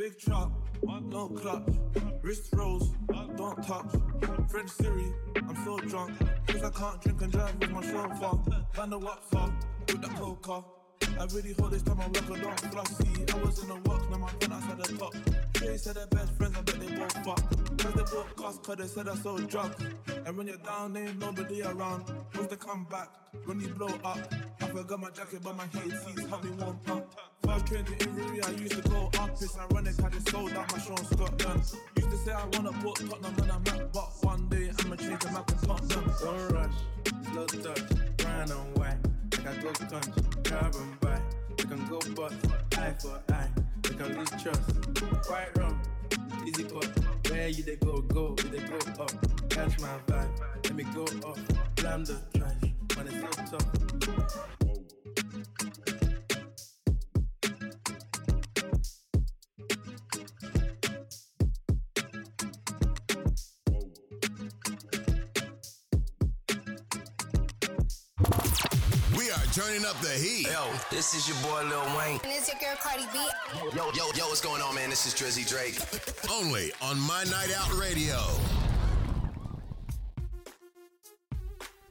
Big 0.00 0.18
truck, 0.18 0.50
no 0.82 1.28
clutch. 1.28 1.74
Wrist 2.22 2.54
rolls, 2.54 2.94
don't 3.36 3.62
touch. 3.62 3.92
French 4.48 4.70
Siri, 4.70 5.12
I'm 5.36 5.54
so 5.62 5.76
drunk. 5.76 6.12
Cause 6.46 6.62
I 6.62 6.70
can't 6.70 7.02
drink 7.02 7.20
and 7.20 7.30
drive 7.30 7.58
with 7.60 7.70
my 7.70 7.82
chauffeur. 7.82 8.64
Find 8.72 8.92
the 8.92 8.98
WhatsApp 8.98 9.52
with 9.88 10.00
the 10.00 10.08
poker. 10.08 10.64
I 11.20 11.26
really 11.34 11.52
hold 11.58 11.70
this 11.70 11.82
time 11.82 12.00
I'm 12.00 12.10
rockin' 12.12 12.40
don't 12.40 12.60
flossy. 12.72 13.30
I 13.30 13.44
was 13.44 13.62
in 13.62 13.68
the 13.68 13.74
work, 13.88 14.10
now 14.10 14.16
my 14.16 14.30
pen 14.40 14.52
outside 14.52 14.78
the 14.78 14.96
top. 14.96 15.14
They 15.60 15.76
said 15.76 15.96
they're 15.96 16.06
best 16.06 16.32
friends, 16.32 16.56
I 16.56 16.62
bet 16.62 16.80
they 16.80 16.96
both 16.96 17.12
fuck. 17.12 17.76
Cause 17.76 17.92
they 17.92 18.02
both 18.02 18.36
cost, 18.36 18.62
cause 18.62 18.76
they 18.76 18.86
said 18.86 19.06
I 19.06 19.14
sold 19.16 19.46
drugs. 19.50 19.76
And 20.24 20.34
when 20.38 20.46
you're 20.46 20.56
down, 20.56 20.94
there 20.94 21.06
ain't 21.06 21.18
nobody 21.18 21.62
around. 21.62 22.04
Who's 22.32 22.46
come 22.56 22.86
back, 22.90 23.10
When 23.44 23.60
you 23.60 23.68
blow 23.68 23.88
up, 24.02 24.18
I 24.62 24.66
forgot 24.66 24.98
my 24.98 25.10
jacket, 25.10 25.40
but 25.42 25.56
my 25.56 25.66
heat 25.66 25.92
seats 25.92 26.26
help 26.26 26.42
me 26.42 26.52
warm 26.52 26.80
up. 26.88 27.14
First 27.44 27.66
train 27.66 27.84
to 27.84 27.92
Inverness, 27.92 28.46
I 28.46 28.50
used 28.52 28.82
to 28.82 28.88
go 28.88 29.10
up. 29.18 29.30
It's 29.32 29.58
ironic, 29.58 30.02
I 30.02 30.08
just 30.08 30.30
sold 30.30 30.52
out 30.52 30.72
my 30.72 30.78
show 30.78 30.94
in 30.94 31.04
Scotland. 31.04 31.62
Used 31.96 32.10
to 32.10 32.16
say 32.16 32.32
I 32.32 32.46
wanna 32.52 32.72
put 32.80 32.96
Tottenham 32.96 33.34
on 33.42 33.50
a 33.50 33.60
map, 33.60 33.92
but 33.92 34.24
one 34.24 34.48
day 34.48 34.70
I'ma 34.78 34.96
change 34.96 35.20
the 35.20 35.30
map 35.32 35.50
and 35.50 35.62
Tottenham. 35.62 36.14
Don't 36.18 36.52
rush, 36.52 36.74
slow 37.30 37.46
touch, 37.46 38.16
brown 38.16 38.50
and 38.50 38.78
white. 38.78 39.09
Like 39.42 39.58
I 39.58 39.62
go 39.62 39.72
guns, 39.88 40.08
grab 40.44 40.74
and 40.74 41.00
buy. 41.00 41.18
We 41.48 41.64
can 41.64 41.86
go 41.86 41.98
bust, 42.14 42.36
eye 42.76 42.94
for 43.00 43.18
eye. 43.32 43.48
We 43.84 43.96
can 43.96 44.18
lose 44.18 44.30
trust. 44.42 44.70
Quite 45.26 45.56
wrong, 45.56 45.80
easy 46.46 46.64
cut. 46.64 46.86
Where 47.30 47.48
you 47.48 47.62
they 47.62 47.76
go, 47.76 48.02
go, 48.02 48.36
you 48.42 48.50
they 48.50 48.58
go 48.58 48.76
up. 49.02 49.12
Catch 49.48 49.80
my 49.80 49.96
vibe, 50.08 50.28
let 50.64 50.74
me 50.74 50.84
go 50.94 51.04
up. 51.26 51.38
Blam 51.76 52.04
the 52.04 52.20
trash, 52.36 52.96
when 52.96 53.06
it's 53.06 53.50
so 53.50 53.56
tough. 53.56 54.59
Turning 69.52 69.84
up 69.84 69.98
the 70.00 70.08
heat. 70.10 70.46
Yo, 70.46 70.70
this 70.90 71.14
is 71.14 71.28
your 71.28 71.36
boy 71.42 71.62
Lil 71.68 71.84
Wayne. 71.98 72.20
And 72.22 72.32
it's 72.32 72.48
your 72.48 72.58
girl 72.60 72.76
Cardi 72.80 73.04
B. 73.12 73.18
Yo, 73.76 73.84
yo, 73.92 74.04
yo, 74.14 74.26
what's 74.28 74.40
going 74.40 74.62
on, 74.62 74.74
man? 74.74 74.90
This 74.90 75.06
is 75.06 75.14
Drizzy 75.14 75.48
Drake. 75.48 75.76
Only 76.30 76.72
on 76.82 76.98
My 77.00 77.24
Night 77.24 77.52
Out 77.56 77.72
Radio. 77.78 78.16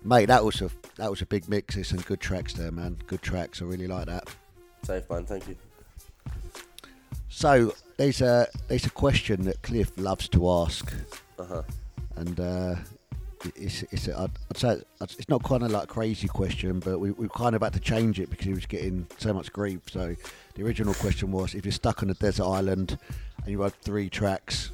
Mate, 0.04 0.28
that 0.28 0.44
was 0.44 0.62
a 0.62 0.70
that 0.96 1.10
was 1.10 1.22
a 1.22 1.26
big 1.26 1.50
mix. 1.50 1.76
There's 1.76 1.90
some 1.90 2.00
good 2.00 2.22
tracks 2.22 2.54
there, 2.54 2.72
man. 2.72 2.98
Good 3.08 3.22
tracks. 3.22 3.62
I 3.62 3.66
really 3.66 3.88
like 3.88 4.06
that. 4.06 4.28
Safe 4.84 5.10
man, 5.10 5.26
thank 5.26 5.48
you. 5.48 5.56
So 7.28 7.74
there's 7.98 8.22
a 8.22 8.48
there's 8.70 8.86
a 8.86 8.90
question 8.90 9.44
that 9.44 9.62
Cliff 9.62 9.92
loves 9.98 10.30
to 10.30 10.50
ask, 10.50 10.94
Uh-huh. 11.38 11.64
and 12.16 12.40
uh, 12.40 12.76
it's 13.56 13.84
it's 13.84 14.08
a, 14.08 14.20
I'd, 14.20 14.32
I'd 14.50 14.58
say 14.58 14.82
it's 15.02 15.30
not 15.30 15.44
kind 15.44 15.64
of 15.64 15.72
like 15.72 15.84
a 15.84 15.88
crazy 15.88 16.28
question, 16.28 16.80
but 16.80 17.00
we 17.00 17.12
we 17.12 17.28
kind 17.30 17.56
of 17.56 17.62
had 17.62 17.74
to 17.74 17.80
change 17.80 18.20
it 18.20 18.30
because 18.30 18.46
he 18.46 18.54
was 18.54 18.66
getting 18.66 19.08
so 19.18 19.34
much 19.34 19.52
grief. 19.52 19.82
So 19.90 20.16
the 20.56 20.64
original 20.64 20.94
question 20.94 21.32
was, 21.32 21.56
if 21.56 21.66
you're 21.66 21.72
stuck 21.72 22.04
on 22.04 22.10
a 22.10 22.14
desert 22.14 22.46
island 22.46 22.98
and 23.38 23.48
you 23.48 23.62
had 23.62 23.74
three 23.82 24.10
tracks, 24.10 24.72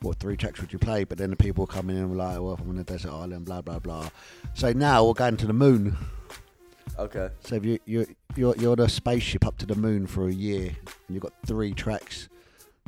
what 0.00 0.18
three 0.18 0.36
tracks 0.36 0.60
would 0.60 0.72
you 0.72 0.78
play? 0.78 1.04
But 1.04 1.18
then 1.18 1.30
the 1.30 1.36
people 1.36 1.62
were 1.62 1.72
coming 1.72 1.96
in 1.96 2.02
and 2.02 2.10
were 2.10 2.16
like, 2.16 2.38
well, 2.40 2.54
if 2.54 2.60
I'm 2.60 2.70
on 2.70 2.78
a 2.78 2.84
desert 2.84 3.12
island, 3.12 3.44
blah 3.44 3.62
blah 3.62 3.78
blah. 3.78 4.08
So 4.54 4.72
now 4.72 5.04
we're 5.04 5.14
going 5.14 5.36
to 5.38 5.46
the 5.46 5.52
moon. 5.52 5.96
Okay. 6.98 7.30
So 7.44 7.54
if 7.56 7.64
you 7.64 7.78
you 7.86 8.06
you're, 8.36 8.56
you're 8.56 8.72
on 8.72 8.80
a 8.80 8.88
spaceship 8.88 9.46
up 9.46 9.58
to 9.58 9.66
the 9.66 9.74
moon 9.74 10.06
for 10.06 10.28
a 10.28 10.32
year, 10.32 10.68
and 10.86 11.14
you've 11.14 11.22
got 11.22 11.32
three 11.46 11.72
tracks 11.72 12.28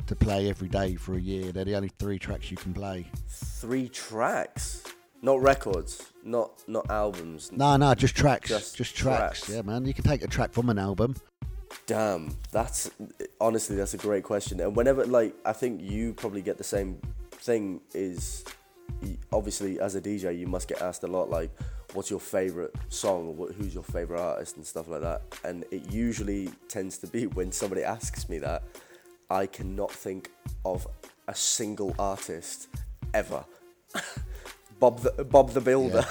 to 0.07 0.15
play 0.15 0.49
every 0.49 0.67
day 0.67 0.95
for 0.95 1.15
a 1.15 1.19
year. 1.19 1.51
They're 1.51 1.65
the 1.65 1.75
only 1.75 1.91
three 1.99 2.19
tracks 2.19 2.51
you 2.51 2.57
can 2.57 2.73
play. 2.73 3.07
Three 3.27 3.89
tracks, 3.89 4.83
not 5.25 5.41
records, 5.41 6.13
not 6.23 6.63
not 6.67 6.89
albums. 6.89 7.51
No, 7.51 7.75
no, 7.77 7.95
just 7.95 8.15
tracks. 8.15 8.47
Just, 8.47 8.77
Just, 8.77 8.95
tracks. 8.95 9.49
Yeah, 9.49 9.63
man. 9.63 9.85
You 9.85 9.93
can 9.93 10.03
take 10.03 10.23
a 10.23 10.27
track 10.27 10.53
from 10.53 10.69
an 10.69 10.77
album. 10.77 11.15
Damn, 11.87 12.37
that's 12.51 12.91
honestly 13.41 13.75
that's 13.75 13.95
a 13.95 13.97
great 13.97 14.23
question. 14.23 14.61
And 14.61 14.75
whenever 14.75 15.03
like 15.05 15.33
I 15.43 15.51
think 15.51 15.81
you 15.81 16.13
probably 16.13 16.43
get 16.43 16.59
the 16.59 16.63
same 16.63 17.01
thing 17.31 17.81
is 17.93 18.45
obviously 19.33 19.79
as 19.79 19.95
a 19.95 20.01
DJ 20.01 20.37
you 20.37 20.45
must 20.45 20.67
get 20.67 20.79
asked 20.81 21.03
a 21.03 21.07
lot 21.07 21.27
like 21.27 21.49
what's 21.93 22.09
your 22.09 22.19
favorite 22.19 22.73
song 22.89 23.27
or 23.27 23.33
what, 23.33 23.51
who's 23.53 23.73
your 23.73 23.83
favorite 23.83 24.19
artist 24.19 24.57
and 24.57 24.65
stuff 24.65 24.87
like 24.87 25.01
that. 25.01 25.23
And 25.43 25.65
it 25.71 25.91
usually 25.91 26.51
tends 26.67 26.99
to 26.99 27.07
be 27.07 27.25
when 27.37 27.51
somebody 27.51 27.83
asks 27.83 28.29
me 28.29 28.37
that 28.39 28.61
I 29.31 29.47
cannot 29.47 29.91
think 29.91 30.29
of 30.63 30.87
a 31.27 31.33
single 31.33 31.95
artist 31.97 32.67
ever. 33.15 33.43
Bob 34.79 34.99
the 34.99 35.23
Bob 35.23 35.51
the 35.51 35.61
Builder 35.61 36.05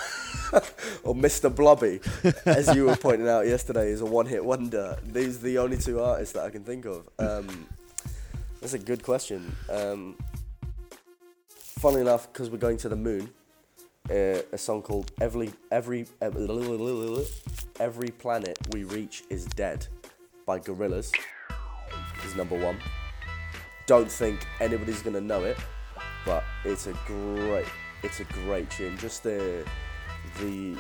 or 1.05 1.15
Mr. 1.15 1.55
Blobby, 1.55 2.01
as 2.47 2.75
you 2.75 2.87
were 2.87 2.97
pointing 2.97 3.29
out 3.29 3.47
yesterday, 3.47 3.89
is 3.91 4.01
a 4.01 4.07
one-hit 4.07 4.45
wonder. 4.45 4.99
These 5.05 5.39
are 5.39 5.47
the 5.47 5.59
only 5.59 5.77
two 5.77 6.01
artists 6.01 6.35
that 6.35 6.45
I 6.45 6.51
can 6.51 6.65
think 6.65 6.87
of. 6.87 7.09
Um, 7.19 7.67
that's 8.61 8.75
a 8.75 8.79
good 8.79 9.03
question. 9.03 9.55
Um, 9.69 10.17
funnily 11.57 12.03
enough, 12.03 12.33
because 12.33 12.51
we're 12.51 12.59
going 12.59 12.79
to 12.79 12.89
the 12.89 12.97
moon, 12.97 13.31
uh, 14.11 14.41
a 14.53 14.59
song 14.59 14.83
called 14.83 15.13
"Every 15.21 15.53
Every 15.71 16.07
Every 17.81 18.09
Planet 18.09 18.59
We 18.73 18.85
Reach 18.85 19.25
Is 19.29 19.45
Dead" 19.47 19.87
by 20.47 20.59
Gorillaz 20.59 21.13
is 22.25 22.37
number 22.37 22.59
one. 22.59 22.79
Don't 23.87 24.11
think 24.11 24.47
anybody's 24.61 25.03
gonna 25.03 25.21
know 25.21 25.45
it, 25.45 25.59
but 26.25 26.45
it's 26.65 26.87
a 26.87 26.95
great, 27.07 27.67
it's 28.05 28.21
a 28.21 28.25
great 28.25 28.71
tune. 28.71 28.97
Just 28.99 29.23
the 29.23 29.67
the 30.39 30.77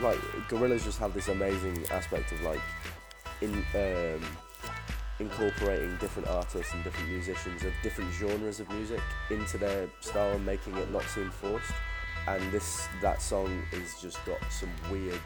like 0.00 0.18
Gorillaz 0.48 0.84
just 0.84 0.98
have 0.98 1.12
this 1.12 1.28
amazing 1.28 1.84
aspect 1.90 2.32
of 2.32 2.40
like 2.42 2.60
in 3.40 3.52
um, 3.74 4.22
incorporating 5.18 5.96
different 5.96 6.28
artists 6.28 6.72
and 6.72 6.84
different 6.84 7.10
musicians 7.10 7.64
of 7.64 7.72
different 7.82 8.12
genres 8.12 8.60
of 8.60 8.68
music 8.70 9.00
into 9.30 9.58
their 9.58 9.88
style 10.00 10.32
and 10.32 10.46
making 10.46 10.76
it 10.76 10.90
not 10.90 11.02
seem 11.04 11.30
forced. 11.30 11.72
And 12.28 12.52
this 12.52 12.88
that 13.02 13.20
song 13.20 13.62
is 13.72 14.00
just 14.00 14.24
got 14.24 14.38
some 14.50 14.70
weird 14.90 15.20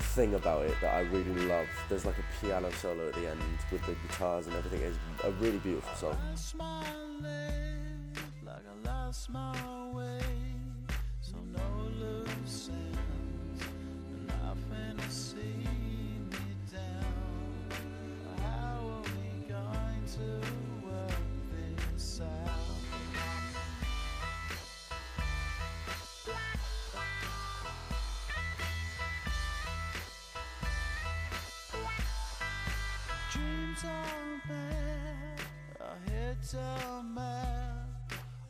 thing 0.00 0.34
about 0.34 0.64
it 0.64 0.74
that 0.80 0.94
I 0.94 1.00
really 1.00 1.46
love. 1.46 1.66
There's 1.88 2.06
like 2.06 2.18
a 2.18 2.44
piano 2.44 2.70
solo 2.72 3.08
at 3.08 3.14
the 3.14 3.28
end 3.28 3.40
with 3.70 3.84
the 3.86 3.94
guitars 4.08 4.46
and 4.46 4.56
everything. 4.56 4.80
It's 4.82 4.98
a 5.24 5.30
really 5.32 5.58
beautiful 5.58 5.94
song. 5.94 7.79
Lost 8.84 9.30
my 9.30 9.54
way. 9.92 10.20
So 11.20 11.36
no 11.52 11.88
loose 11.98 12.70
ends, 12.70 13.62
nothing 14.26 14.96
to 14.98 15.10
see 15.10 15.66
me 16.30 16.54
down. 16.72 17.14
How 18.42 18.78
are 18.86 19.02
we 19.02 19.48
going 19.48 20.04
to 20.16 20.28
work 20.86 21.22
this 21.94 22.20
out? 22.20 22.28
Dreams 33.32 33.84
are 33.84 34.32
bad, 37.16 37.79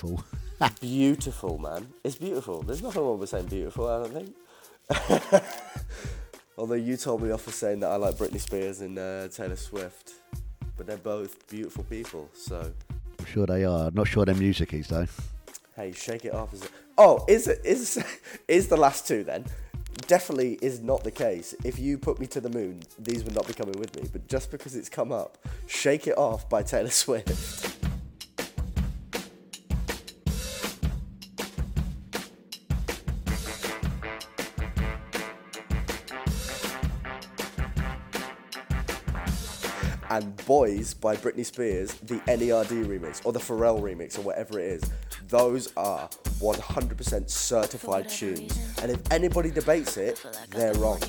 Beautiful. 0.00 0.24
beautiful, 0.80 1.58
man. 1.58 1.88
It's 2.02 2.16
beautiful. 2.16 2.62
There's 2.62 2.82
nothing 2.82 3.02
wrong 3.02 3.18
with 3.18 3.28
saying 3.28 3.46
beautiful, 3.46 3.86
I 3.88 4.02
don't 4.02 4.12
think. 4.12 5.42
Although 6.58 6.74
you 6.74 6.96
told 6.96 7.22
me 7.22 7.30
off 7.30 7.42
for 7.42 7.50
saying 7.52 7.80
that 7.80 7.90
I 7.90 7.96
like 7.96 8.14
Britney 8.16 8.40
Spears 8.40 8.80
and 8.80 8.98
uh, 8.98 9.28
Taylor 9.28 9.56
Swift, 9.56 10.12
but 10.76 10.86
they're 10.86 10.96
both 10.96 11.46
beautiful 11.48 11.84
people. 11.84 12.28
So, 12.34 12.72
I'm 13.18 13.24
sure 13.26 13.46
they 13.46 13.64
are. 13.64 13.90
Not 13.92 14.06
sure 14.08 14.24
their 14.24 14.34
music 14.34 14.72
is 14.74 14.88
though. 14.88 15.06
hey, 15.76 15.92
shake 15.92 16.24
it 16.24 16.34
off. 16.34 16.52
As 16.54 16.64
a- 16.64 16.68
oh, 16.98 17.24
is 17.28 17.48
it 17.48 17.60
is 17.64 18.02
is 18.48 18.68
the 18.68 18.76
last 18.76 19.06
two 19.06 19.24
then? 19.24 19.44
Definitely 20.08 20.58
is 20.60 20.80
not 20.80 21.02
the 21.04 21.10
case. 21.10 21.54
If 21.64 21.78
you 21.78 21.98
put 21.98 22.18
me 22.20 22.26
to 22.28 22.40
the 22.40 22.50
moon, 22.50 22.82
these 22.98 23.24
would 23.24 23.34
not 23.34 23.46
be 23.46 23.54
coming 23.54 23.78
with 23.78 23.94
me. 23.96 24.08
But 24.12 24.28
just 24.28 24.50
because 24.50 24.74
it's 24.76 24.88
come 24.88 25.12
up, 25.12 25.38
"Shake 25.66 26.06
It 26.08 26.18
Off" 26.18 26.48
by 26.48 26.62
Taylor 26.62 26.90
Swift. 26.90 27.73
And 40.14 40.36
Boys 40.46 40.94
by 40.94 41.16
Britney 41.16 41.44
Spears, 41.44 41.92
the 41.94 42.20
NERD 42.28 42.86
remix 42.86 43.20
or 43.26 43.32
the 43.32 43.40
Pharrell 43.40 43.80
remix 43.80 44.16
or 44.16 44.22
whatever 44.22 44.60
it 44.60 44.66
is. 44.66 44.82
Those 45.28 45.72
are 45.76 46.08
100% 46.38 47.28
certified 47.28 48.08
tunes. 48.08 48.56
And 48.80 48.92
if 48.92 49.00
anybody 49.10 49.50
debates 49.50 49.96
it, 49.96 50.24
they're 50.50 50.74
wrong. 50.74 51.00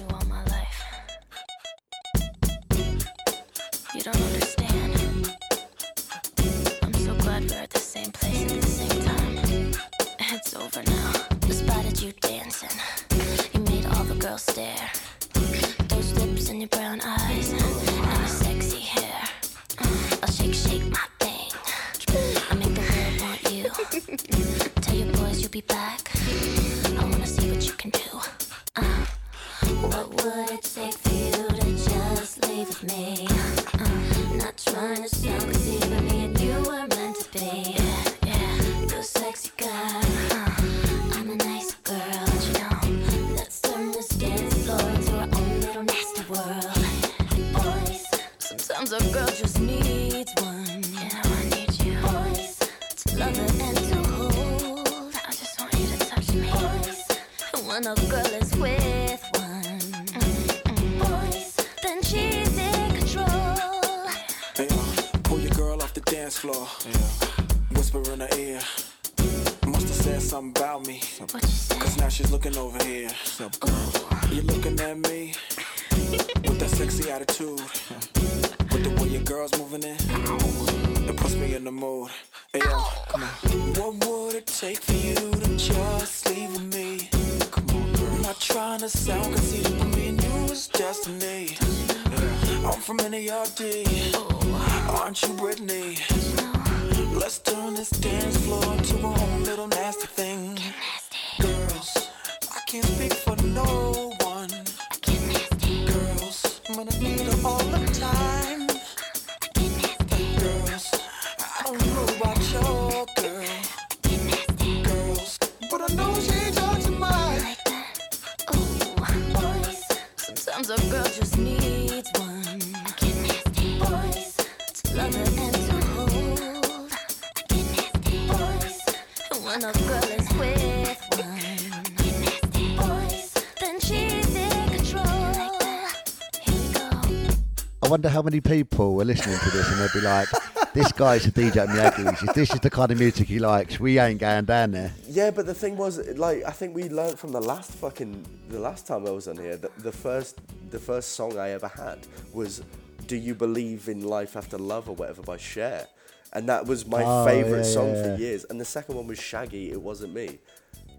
I 137.85 137.87
wonder 137.87 138.09
how 138.09 138.21
many 138.23 138.41
people 138.41 138.99
are 138.99 139.05
listening 139.05 139.37
to 139.37 139.49
this 139.51 139.69
and 139.71 139.79
they'll 139.79 139.93
be 139.93 140.01
like, 140.01 140.27
this 140.73 140.91
guy's 140.91 141.25
a 141.27 141.31
DJ 141.31 141.57
at 141.57 141.69
Miyagi's. 141.69 142.23
If 142.23 142.33
this 142.33 142.51
is 142.51 142.59
the 142.59 142.69
kind 142.71 142.91
of 142.91 142.97
music 142.97 143.27
he 143.27 143.37
likes, 143.39 143.79
we 143.79 143.99
ain't 143.99 144.19
going 144.19 144.45
down 144.45 144.71
there. 144.71 144.91
Yeah, 145.07 145.29
but 145.31 145.45
the 145.45 145.53
thing 145.53 145.77
was, 145.77 145.99
like, 146.17 146.43
I 146.45 146.51
think 146.51 146.75
we 146.75 146.89
learned 146.89 147.19
from 147.19 147.31
the 147.31 147.39
last 147.39 147.71
fucking 147.71 148.25
the 148.49 148.59
last 148.59 148.87
time 148.87 149.05
I 149.05 149.11
was 149.11 149.27
on 149.27 149.37
here 149.37 149.55
that 149.57 149.77
the 149.79 149.91
first 149.91 150.39
the 150.71 150.79
first 150.79 151.11
song 151.13 151.37
I 151.37 151.51
ever 151.51 151.67
had 151.67 151.99
was 152.33 152.63
"Do 153.07 153.15
You 153.15 153.35
Believe 153.35 153.87
in 153.87 154.03
Life 154.03 154.35
After 154.35 154.57
Love" 154.57 154.89
or 154.89 154.95
whatever 154.95 155.21
by 155.21 155.37
Cher, 155.37 155.87
and 156.33 156.49
that 156.49 156.65
was 156.65 156.85
my 156.85 157.03
Oh, 157.05 157.25
favorite 157.25 157.65
yeah, 157.67 157.73
song 157.77 157.89
yeah, 157.95 158.03
for 158.15 158.21
years. 158.21 158.45
And 158.49 158.59
the 158.59 158.65
second 158.65 158.95
one 158.95 159.07
was 159.07 159.19
Shaggy, 159.21 159.71
"It 159.71 159.81
Wasn't 159.81 160.13
Me," 160.13 160.39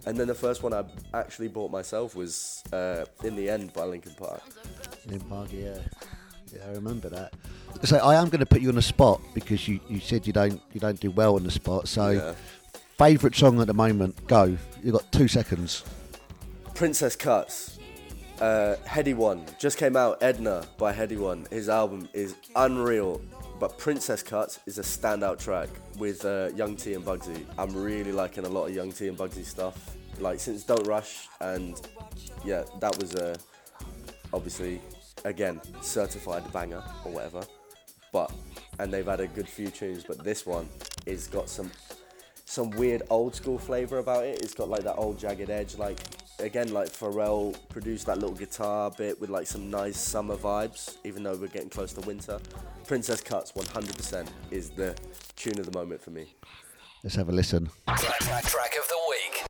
and 0.06 0.16
then 0.16 0.26
the 0.28 0.34
first 0.34 0.62
one 0.62 0.72
I 0.72 0.84
actually 1.12 1.48
bought 1.48 1.70
myself 1.70 2.14
was 2.16 2.62
uh, 2.72 3.04
"In 3.24 3.34
the 3.36 3.50
End" 3.50 3.72
by 3.74 3.84
Linkin 3.84 4.14
Park. 4.16 4.40
In 5.10 5.20
Park, 5.20 5.48
yeah. 5.52 5.78
Yeah, 6.56 6.68
I 6.68 6.72
remember 6.74 7.08
that. 7.10 7.34
So 7.84 7.98
I 7.98 8.14
am 8.14 8.28
going 8.28 8.40
to 8.40 8.46
put 8.46 8.60
you 8.62 8.68
on 8.70 8.76
the 8.76 8.82
spot 8.82 9.20
because 9.34 9.68
you, 9.68 9.80
you 9.88 10.00
said 10.00 10.26
you 10.26 10.32
don't 10.32 10.60
you 10.72 10.80
don't 10.80 10.98
do 11.00 11.10
well 11.10 11.34
on 11.36 11.44
the 11.44 11.50
spot. 11.50 11.88
So, 11.88 12.10
Yeah. 12.10 12.34
favourite 12.98 13.36
song 13.36 13.60
at 13.60 13.66
the 13.66 13.74
moment? 13.74 14.26
Go. 14.26 14.56
You've 14.82 14.94
got 14.94 15.10
two 15.12 15.28
seconds. 15.28 15.84
Princess 16.74 17.16
Cuts. 17.16 17.78
Uh, 18.40 18.76
Headie 18.86 19.14
One 19.14 19.44
just 19.58 19.78
came 19.78 19.96
out. 19.96 20.22
Edna 20.22 20.66
by 20.78 20.92
Headie 20.92 21.18
One. 21.18 21.46
His 21.50 21.68
album 21.70 22.08
is 22.12 22.34
unreal, 22.54 23.20
but 23.58 23.78
Princess 23.78 24.22
Cuts 24.22 24.60
is 24.66 24.78
a 24.78 24.82
standout 24.82 25.38
track 25.38 25.70
with 25.98 26.24
uh, 26.24 26.50
Young 26.54 26.76
T 26.76 26.92
and 26.94 27.04
Bugsey. 27.04 27.44
I'm 27.58 27.74
really 27.74 28.12
liking 28.12 28.44
a 28.44 28.48
lot 28.48 28.66
of 28.68 28.74
Young 28.74 28.92
T 28.92 29.08
and 29.08 29.16
Bugsey 29.16 29.44
stuff. 29.44 29.96
Like 30.18 30.38
since 30.40 30.64
Don't 30.64 30.86
Rush, 30.86 31.28
and 31.40 31.80
yeah, 32.44 32.64
that 32.80 32.98
was 32.98 33.14
uh, 33.14 33.36
obviously 34.34 34.80
again 35.24 35.60
certified 35.80 36.50
banger 36.52 36.82
or 37.04 37.12
whatever. 37.12 37.42
But 38.12 38.30
and 38.78 38.92
they've 38.92 39.06
had 39.06 39.20
a 39.20 39.26
good 39.26 39.48
few 39.48 39.70
tunes, 39.70 40.04
but 40.04 40.22
this 40.22 40.46
one 40.46 40.68
is 41.06 41.26
got 41.26 41.48
some 41.48 41.70
some 42.44 42.70
weird 42.70 43.02
old 43.10 43.34
school 43.34 43.58
flavor 43.58 43.98
about 43.98 44.24
it. 44.24 44.40
It's 44.42 44.54
got 44.54 44.68
like 44.68 44.84
that 44.84 44.96
old 44.96 45.18
jagged 45.18 45.50
edge, 45.50 45.76
like 45.76 45.98
again 46.38 46.72
like 46.72 46.88
Pharrell 46.88 47.56
produced 47.68 48.06
that 48.06 48.18
little 48.18 48.34
guitar 48.36 48.90
bit 48.96 49.20
with 49.20 49.30
like 49.30 49.46
some 49.46 49.70
nice 49.70 49.98
summer 49.98 50.36
vibes, 50.36 50.96
even 51.04 51.22
though 51.22 51.36
we're 51.36 51.48
getting 51.48 51.70
close 51.70 51.92
to 51.94 52.00
winter. 52.02 52.38
Princess 52.86 53.20
Cuts 53.20 53.52
100% 53.52 54.28
is 54.50 54.70
the 54.70 54.96
tune 55.34 55.58
of 55.58 55.70
the 55.70 55.76
moment 55.76 56.00
for 56.00 56.10
me. 56.10 56.34
Let's 57.02 57.16
have 57.16 57.28
a 57.28 57.32
listen. 57.32 57.68
Track, 57.86 58.18
track, 58.20 58.44
track 58.44 58.74
of 58.80 58.88
the 58.88 58.98
week. 59.10 59.44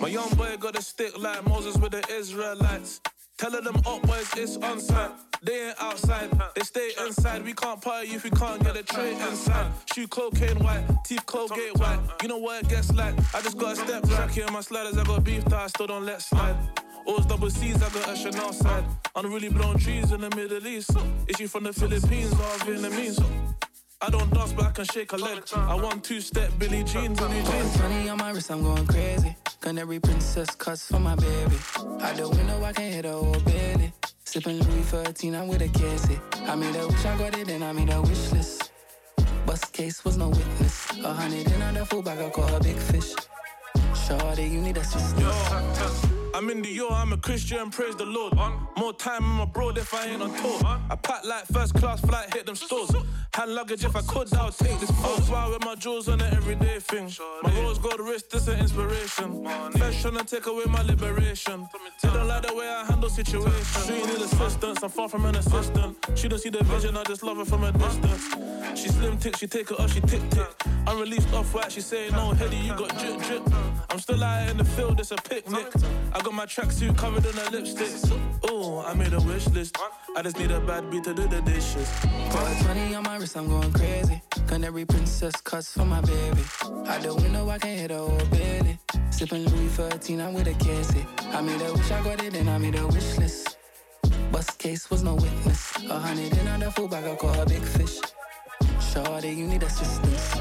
My 0.00 0.08
young 0.08 0.28
boy 0.30 0.56
got 0.58 0.78
a 0.78 0.82
stick 0.82 1.18
like 1.18 1.46
Moses 1.46 1.76
with 1.78 1.92
the 1.92 2.04
Israelites. 2.12 3.00
Telling 3.38 3.64
them 3.64 3.76
up 3.86 4.02
boys 4.02 4.28
it's 4.36 4.56
on 4.58 4.80
site. 4.80 5.10
They 5.42 5.68
ain't 5.68 5.76
outside, 5.80 6.28
they 6.54 6.60
stay 6.60 6.90
inside. 7.00 7.44
We 7.44 7.54
can't 7.54 7.80
party 7.80 8.08
if 8.08 8.24
we 8.24 8.30
can't 8.30 8.62
get 8.62 8.76
a 8.76 8.82
tray 8.82 9.12
inside. 9.12 9.72
Shoe 9.94 10.06
cocaine 10.08 10.58
white, 10.62 10.84
teeth 11.06 11.24
Colgate 11.24 11.78
white. 11.78 11.98
You 12.22 12.28
know 12.28 12.36
what 12.36 12.62
it 12.62 12.68
gets 12.68 12.92
like. 12.92 13.14
I 13.34 13.40
just 13.40 13.56
got 13.56 13.72
a 13.72 13.76
step 13.76 14.02
back 14.08 14.30
here, 14.30 14.46
my 14.52 14.60
sliders. 14.60 14.98
I 14.98 15.04
got 15.04 15.24
beef 15.24 15.44
that 15.46 15.54
I 15.54 15.66
still 15.68 15.86
don't 15.86 16.04
let 16.04 16.20
slide. 16.20 16.56
Always 17.06 17.24
double 17.24 17.48
C's, 17.48 17.76
I 17.76 17.88
got 17.88 18.10
a 18.10 18.16
Chanel 18.16 18.52
side. 18.52 18.84
Unruly 19.16 19.48
blown 19.48 19.78
trees 19.78 20.12
in 20.12 20.20
the 20.20 20.28
Middle 20.36 20.66
East. 20.66 20.90
Is 21.26 21.36
she 21.38 21.46
from 21.46 21.64
the 21.64 21.72
Philippines 21.72 22.32
or 22.32 22.58
Vietnamese? 22.66 23.49
I 24.02 24.08
don't 24.08 24.32
dance, 24.32 24.52
but 24.54 24.64
I 24.64 24.70
can 24.70 24.84
shake 24.86 25.12
a 25.12 25.16
leg. 25.16 25.42
I 25.54 25.74
want 25.74 26.02
two 26.02 26.20
step 26.20 26.50
Billy 26.58 26.82
Jeans 26.84 27.20
and 27.20 27.34
new 27.34 27.42
jeans. 27.42 27.78
Money 27.78 28.08
on 28.08 28.18
my 28.18 28.30
wrist, 28.30 28.50
I'm 28.50 28.62
going 28.62 28.86
crazy. 28.86 29.36
Every 29.64 30.00
princess 30.00 30.50
cuts 30.56 30.86
for 30.86 30.98
my 30.98 31.14
baby. 31.14 31.56
Out 32.00 32.16
the 32.16 32.28
window, 32.28 32.62
I 32.64 32.72
can 32.72 32.92
hit 32.92 33.04
a 33.04 33.12
whole 33.12 33.40
belly. 33.40 33.92
Sipping 34.24 34.58
Louis 34.58 34.82
13, 34.82 35.34
I'm 35.34 35.48
with 35.48 35.62
a 35.62 35.68
cassie. 35.68 36.18
I 36.46 36.54
made 36.54 36.76
a 36.76 36.86
wish, 36.86 37.04
I 37.04 37.18
got 37.18 37.38
it, 37.38 37.48
and 37.50 37.62
I 37.62 37.72
made 37.72 37.90
a 37.90 38.00
wish 38.00 38.32
list. 38.32 38.72
Bust 39.46 39.72
case 39.72 40.04
was 40.04 40.16
no 40.16 40.28
witness. 40.28 40.90
A 41.04 41.12
hundred 41.12 41.50
in 41.50 41.62
on 41.62 41.74
the 41.74 41.86
full 41.86 42.02
bag, 42.02 42.20
I 42.20 42.30
caught 42.30 42.52
a 42.52 42.60
big 42.62 42.76
fish. 42.76 43.14
Shorty, 44.06 44.44
you 44.44 44.60
need 44.60 44.76
a 44.76 44.80
assistance. 44.80 46.19
I'm 46.40 46.48
in 46.48 46.62
the 46.62 46.70
yo, 46.70 46.88
I'm 46.88 47.12
a 47.12 47.18
Christian, 47.18 47.68
praise 47.70 47.94
the 47.96 48.06
Lord. 48.06 48.32
More 48.78 48.94
time, 48.94 49.22
I'm 49.22 49.40
abroad 49.40 49.76
if 49.76 49.92
I 49.92 50.06
ain't 50.06 50.22
on 50.22 50.34
tour. 50.36 50.58
I 50.64 50.96
pack 50.96 51.22
like 51.22 51.44
first 51.48 51.74
class 51.74 52.00
flight, 52.00 52.32
hit 52.32 52.46
them 52.46 52.56
stores. 52.56 52.90
Hand 53.34 53.54
luggage 53.54 53.84
if 53.84 53.94
I 53.94 54.00
could, 54.00 54.32
I'll 54.32 54.50
take 54.50 54.80
this. 54.80 54.90
Old 55.04 55.28
bar 55.28 55.50
with 55.50 55.62
my 55.66 55.74
jewels 55.74 56.08
on 56.08 56.18
an 56.22 56.32
everyday 56.32 56.78
thing. 56.78 57.12
My 57.42 57.54
rose 57.60 57.76
gold 57.76 58.00
wrist, 58.00 58.30
this 58.30 58.48
an 58.48 58.58
inspiration. 58.58 59.44
Fresh 59.72 60.00
trying 60.00 60.16
to 60.16 60.24
take 60.24 60.46
away 60.46 60.64
my 60.64 60.80
liberation. 60.80 61.68
They 62.02 62.08
don't 62.08 62.26
like 62.26 62.46
the 62.46 62.54
way 62.54 62.68
I 62.70 62.86
handle 62.86 63.10
situations. 63.10 63.86
She 63.86 63.92
need 63.92 64.22
assistance, 64.22 64.82
I'm 64.82 64.88
far 64.88 65.10
from 65.10 65.26
an 65.26 65.36
assistant. 65.36 65.98
She 66.14 66.26
don't 66.26 66.38
see 66.38 66.48
the 66.48 66.64
vision, 66.64 66.96
I 66.96 67.04
just 67.04 67.22
love 67.22 67.36
her 67.36 67.44
from 67.44 67.64
a 67.64 67.72
distance. 67.72 68.80
She 68.80 68.88
slim 69.10 69.18
tick, 69.18 69.36
she 69.36 69.46
take 69.46 69.70
it 69.70 69.80
off, 69.80 69.92
she 69.92 70.00
tick 70.00 70.22
tick. 70.30 70.46
I'm 70.86 70.98
released 71.00 71.32
off 71.34 71.52
white, 71.54 71.72
she 71.72 71.80
saying, 71.80 72.14
oh, 72.14 72.30
no, 72.30 72.36
Headie, 72.36 72.64
you 72.64 72.74
got 72.74 72.96
drip 72.98 73.20
drip. 73.22 73.42
I'm 73.88 73.98
still 73.98 74.22
out 74.22 74.48
in 74.48 74.56
the 74.56 74.64
field, 74.64 75.00
it's 75.00 75.10
a 75.10 75.16
picnic. 75.16 75.66
I 76.12 76.20
got 76.20 76.32
my 76.32 76.46
tracksuit 76.46 76.96
covered 76.96 77.26
in 77.26 77.36
a 77.38 77.50
lipstick. 77.50 78.12
Ooh, 78.50 78.78
I 78.78 78.94
made 78.94 79.12
a 79.12 79.20
wish 79.20 79.46
list. 79.48 79.76
I 80.16 80.22
just 80.22 80.38
need 80.38 80.50
a 80.50 80.60
bad 80.60 80.90
beat 80.90 81.04
to 81.04 81.14
do 81.14 81.26
the 81.26 81.40
dishes. 81.42 81.88
Got 82.32 82.60
a 82.60 82.64
20 82.64 82.94
on 82.94 83.02
my 83.02 83.16
wrist, 83.16 83.36
I'm 83.36 83.48
going 83.48 83.72
crazy. 83.72 84.22
Canary 84.46 84.84
princess 84.84 85.34
cuts 85.42 85.72
for 85.72 85.84
my 85.84 86.00
baby. 86.00 86.42
Out 86.86 87.02
the 87.02 87.14
window, 87.14 87.48
I 87.48 87.58
can 87.58 87.76
hit 87.76 87.90
a 87.90 87.98
whole 87.98 88.26
belly. 88.30 88.78
Sipping 89.10 89.44
Louis 89.44 89.68
13, 89.68 90.20
I'm 90.20 90.34
with 90.34 90.48
a 90.48 90.54
Casey. 90.64 91.06
I 91.32 91.40
made 91.40 91.60
a 91.60 91.72
wish, 91.72 91.90
I 91.90 92.02
got 92.02 92.22
it, 92.24 92.36
and 92.36 92.48
I 92.48 92.58
made 92.58 92.76
a 92.76 92.86
wish 92.86 93.18
list. 93.18 93.56
Bust 94.32 94.58
case 94.58 94.88
was 94.90 95.02
no 95.02 95.14
witness. 95.14 95.76
A 95.88 95.98
hundred 95.98 96.36
in 96.38 96.48
on 96.48 96.60
the 96.60 96.70
full 96.70 96.86
bag, 96.88 97.04
I 97.04 97.16
caught 97.16 97.38
a 97.38 97.46
big 97.46 97.62
fish. 97.62 97.98
Shorty, 98.92 99.28
you 99.28 99.46
need 99.46 99.62
assistance. 99.62 100.34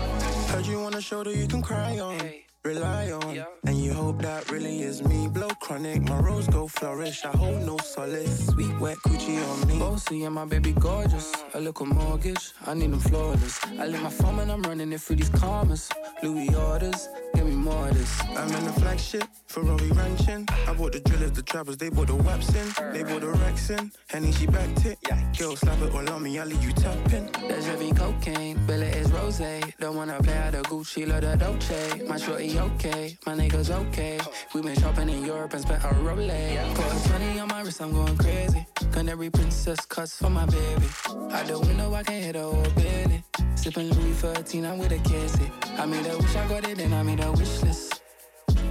Heard 0.50 0.66
you 0.66 0.80
on 0.80 0.95
a 0.95 1.02
shoulder 1.02 1.32
you 1.32 1.47
can 1.47 1.62
cry 1.62 2.00
on, 2.00 2.20
rely 2.64 3.12
on. 3.12 3.45
And 3.66 3.78
you 3.78 3.93
hope 3.93 4.22
that 4.22 4.51
really 4.51 4.82
is 4.82 5.03
me. 5.03 5.28
Blow 5.28 5.49
chronic, 5.62 6.01
my 6.03 6.20
rose 6.20 6.47
go 6.47 6.68
flourish. 6.68 7.26
I 7.26 7.32
hold 7.32 7.66
no 7.66 7.78
solace. 7.78 8.47
Sweet 8.47 8.78
wet 8.80 8.97
coochie 9.05 9.41
on 9.49 9.68
me. 9.68 9.80
Bossy 9.80 10.24
and 10.26 10.36
my 10.36 10.45
baby 10.45 10.74
gorgeous. 10.74 11.32
I 11.53 11.60
look 11.60 11.80
a 11.80 11.84
little 11.84 12.03
mortgage, 12.03 12.53
I 12.66 12.74
need 12.74 12.91
them 12.91 12.99
flawless. 12.99 13.60
I 13.80 13.88
lit 13.88 14.01
my 14.01 14.10
phone 14.10 14.39
and 14.39 14.51
I'm 14.51 14.62
running 14.62 14.91
it 14.93 15.01
through 15.01 15.18
these 15.18 15.30
commas. 15.30 15.89
Louis 16.22 16.53
orders, 16.55 17.10
give 17.34 17.45
me 17.45 17.55
more 17.55 17.88
of 17.88 17.97
this. 17.97 18.22
I'm 18.22 18.49
in 18.53 18.66
the 18.66 18.74
flagship, 18.74 19.24
Ferrari 19.47 19.89
ranching. 19.91 20.47
I 20.68 20.74
bought 20.74 20.93
the 20.93 20.99
drillers, 20.99 21.32
the 21.32 21.41
trappers, 21.41 21.78
they 21.78 21.89
bought 21.89 22.07
the 22.07 22.16
waps 22.16 22.49
in. 22.55 22.93
They 22.93 23.03
bought 23.03 23.22
the 23.22 23.30
Rex 23.30 23.70
in. 23.72 23.91
Henny, 24.07 24.32
she 24.32 24.45
backed 24.45 24.86
it. 24.86 24.99
Girl, 25.38 25.55
slap 25.55 25.82
it 25.82 25.93
all 25.93 26.10
on 26.10 26.24
me, 26.24 26.38
I 26.39 26.43
leave 26.43 26.64
you 26.64 26.74
tapping. 26.74 27.30
There's 27.47 27.66
heavy 27.66 27.91
cocaine, 27.91 28.60
Billy 28.68 28.88
is 28.88 29.12
rose. 29.12 29.41
Don't 29.80 29.95
wanna 29.95 30.22
play 30.22 30.38
out 30.38 30.51
the 30.51 30.62
Gucci, 30.64 31.07
love 31.07 31.22
the 31.22 31.36
Dolce. 31.36 32.03
My 32.07 32.18
shorty 32.18 32.49
okay, 32.58 33.18
my 33.26 33.34
niggas 33.34 33.70
okay. 33.70 34.20
We 34.54 34.62
been 34.62 34.80
shopping 34.80 35.10
in 35.10 35.26
Europe 35.26 35.54
and 35.54 35.62
spent 35.62 35.84
a 35.84 35.88
Rolex. 35.88 36.76
Got 36.76 37.06
a 37.06 37.10
20 37.10 37.39
on 37.39 37.47
my 37.47 37.62
wrist, 37.62 37.82
I'm 37.82 37.91
going 37.91 38.18
crazy. 38.18 38.66
Canary 38.91 39.30
princess 39.30 39.80
cuts 39.86 40.18
for 40.18 40.30
my 40.30 40.45
baby. 40.45 40.88
Out 41.32 41.45
the 41.47 41.60
window, 41.60 41.93
I 41.93 42.04
can 42.04 42.22
hit 42.22 42.36
a 42.36 42.41
whole 42.41 42.64
belly. 42.76 43.24
Sipping 43.56 43.89
Louis 43.91 44.14
13, 44.14 44.66
I'm 44.66 44.78
with 44.78 44.91
a 44.91 45.00
Casey. 45.00 45.52
I 45.78 45.86
made 45.86 46.06
a 46.06 46.18
wish, 46.18 46.36
I 46.36 46.47
got 46.47 46.68
it, 46.68 46.80
and 46.80 46.95
I 46.95 47.04
made 47.04 47.20
a 47.24 47.32
wish 47.32 47.62
list. 47.62 48.02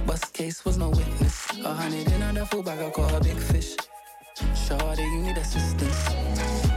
Bust 0.05 0.33
case 0.33 0.65
was 0.65 0.77
no 0.77 0.89
witness. 0.89 1.57
A 1.63 1.73
hundred 1.73 2.11
in 2.11 2.23
on 2.23 2.35
the 2.35 2.45
full 2.45 2.63
bag, 2.63 2.79
I 2.79 2.89
caught 2.89 3.13
a 3.13 3.23
big 3.23 3.37
fish. 3.37 3.75
Shorty, 4.55 5.03
you 5.03 5.21
need 5.21 5.37
assistance. 5.37 6.68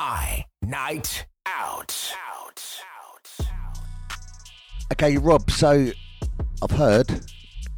My 0.00 0.44
night 0.62 1.26
out. 1.44 2.14
Okay, 4.92 5.16
Rob. 5.16 5.50
So 5.50 5.90
I've 6.62 6.70
heard 6.70 7.10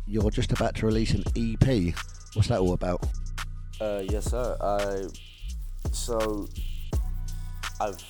you're 0.07 0.31
just 0.31 0.53
about 0.53 0.75
to 0.75 0.87
release 0.87 1.15
an 1.15 1.25
EP. 1.35 1.95
What's 2.35 2.49
that 2.49 2.61
all 2.61 2.75
about? 2.75 3.07
Uh, 3.81 4.03
yes, 4.07 4.27
sir. 4.31 4.55
I 4.61 5.07
so 5.93 6.47
I've 7.81 8.05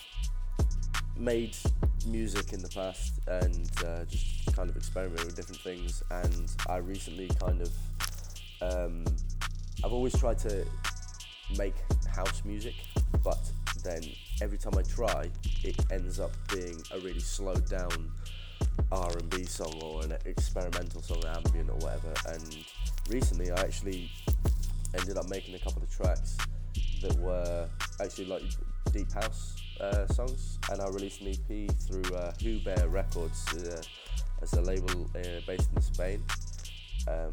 made 1.17 1.57
music 2.05 2.53
in 2.53 2.63
the 2.63 2.69
past 2.71 3.21
and 3.29 3.71
uh, 3.87 4.07
just 4.07 4.53
kind 4.57 4.69
of 4.69 4.77
experimented 4.77 5.27
with 5.27 5.37
different 5.37 5.61
things. 5.61 6.03
And 6.11 6.51
I 6.69 6.79
recently 6.79 7.29
kind 7.41 7.63
of 7.63 7.73
um, 8.61 9.05
I've 9.85 9.93
always 9.93 10.19
tried 10.19 10.41
to 10.41 10.67
make 11.57 11.77
house 12.13 12.43
music, 12.45 12.75
but 13.23 13.39
then 13.83 14.03
every 14.43 14.59
time 14.59 14.75
I 14.77 14.83
try, 14.83 15.31
it 15.63 15.77
ends 15.91 16.21
up 16.21 16.33
being 16.53 16.83
a 16.93 16.99
really 17.01 17.21
slowed 17.21 17.69
down 17.69 18.11
R&B 18.93 19.45
song 19.45 19.75
or 19.83 20.03
an 20.05 20.17
experimental 20.25 21.03
song, 21.03 21.23
ambient 21.25 21.71
or 21.71 21.77
whatever. 21.77 22.13
And 22.29 22.57
recently, 23.09 23.51
I 23.51 23.61
actually 23.61 24.11
ended 24.99 25.17
up 25.17 25.29
making 25.29 25.55
a 25.55 25.59
couple 25.59 25.83
of 25.83 25.91
tracks 25.91 26.37
that 27.03 27.17
were 27.19 27.69
actually 28.01 28.27
like 28.27 28.43
deep 28.93 29.13
house 29.13 29.57
uh, 29.81 30.07
songs, 30.09 30.59
and 30.71 30.81
I 30.81 30.89
released 30.89 31.21
an 31.21 31.29
EP 31.29 31.71
through 31.73 32.15
uh, 32.15 32.33
Who 32.43 32.59
Bear 32.61 32.89
Records 32.89 33.47
uh, 33.55 33.83
as 34.43 34.53
a 34.55 34.61
label 34.61 35.11
uh, 35.15 35.41
based 35.47 35.71
in 35.75 35.83
Spain. 35.83 36.23
Um, 37.09 37.33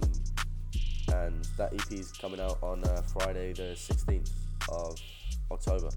and 1.13 1.47
that 1.57 1.73
EP 1.73 1.91
is 1.91 2.11
coming 2.11 2.39
out 2.39 2.57
on 2.61 2.83
uh, 2.83 3.01
Friday, 3.01 3.53
the 3.53 3.75
16th 3.75 4.31
of 4.69 4.99
October. 5.51 5.89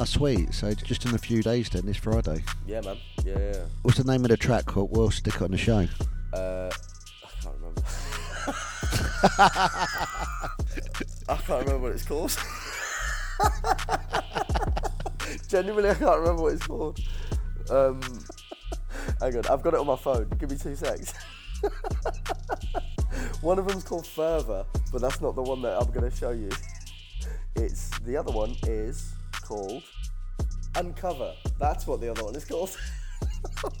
Oh, 0.00 0.04
sweet. 0.04 0.54
So 0.54 0.72
just 0.74 1.04
in 1.06 1.14
a 1.16 1.18
few 1.18 1.42
days 1.42 1.68
then, 1.70 1.84
this 1.84 1.96
Friday. 1.96 2.44
Yeah, 2.68 2.82
man. 2.82 2.98
Yeah, 3.24 3.36
yeah. 3.36 3.64
What's 3.82 3.98
the 3.98 4.04
name 4.04 4.24
of 4.24 4.30
the 4.30 4.36
track? 4.36 4.76
We'll, 4.76 4.86
we'll 4.86 5.10
stick 5.10 5.34
it 5.34 5.42
on 5.42 5.50
the 5.50 5.58
show. 5.58 5.88
Uh, 6.32 6.70
I 7.24 7.42
can't 7.42 7.56
remember. 7.56 7.82
I 11.28 11.36
can't 11.36 11.66
remember 11.66 11.78
what 11.78 11.92
it's 11.92 12.04
called. 12.04 12.38
Genuinely, 15.48 15.90
I 15.90 15.94
can't 15.94 16.20
remember 16.20 16.42
what 16.42 16.52
it's 16.52 16.64
called. 16.64 17.00
Um, 17.68 18.00
hang 19.20 19.36
on, 19.36 19.46
I've 19.50 19.62
got 19.62 19.74
it 19.74 19.80
on 19.80 19.86
my 19.88 19.96
phone. 19.96 20.30
Give 20.38 20.48
me 20.48 20.56
two 20.56 20.76
secs. 20.76 21.12
one 23.40 23.58
of 23.58 23.66
them's 23.66 23.82
called 23.82 24.06
Further, 24.06 24.64
but 24.92 25.00
that's 25.00 25.20
not 25.20 25.34
the 25.34 25.42
one 25.42 25.60
that 25.62 25.76
I'm 25.76 25.90
going 25.90 26.08
to 26.08 26.16
show 26.16 26.30
you. 26.30 26.50
It's 27.56 27.90
the 27.98 28.16
other 28.16 28.30
one 28.30 28.54
is 28.62 29.14
called 29.48 29.82
Uncover. 30.76 31.32
That's 31.58 31.86
what 31.86 32.02
the 32.02 32.10
other 32.10 32.22
one 32.22 32.36
is 32.36 32.44
called. 32.44 32.76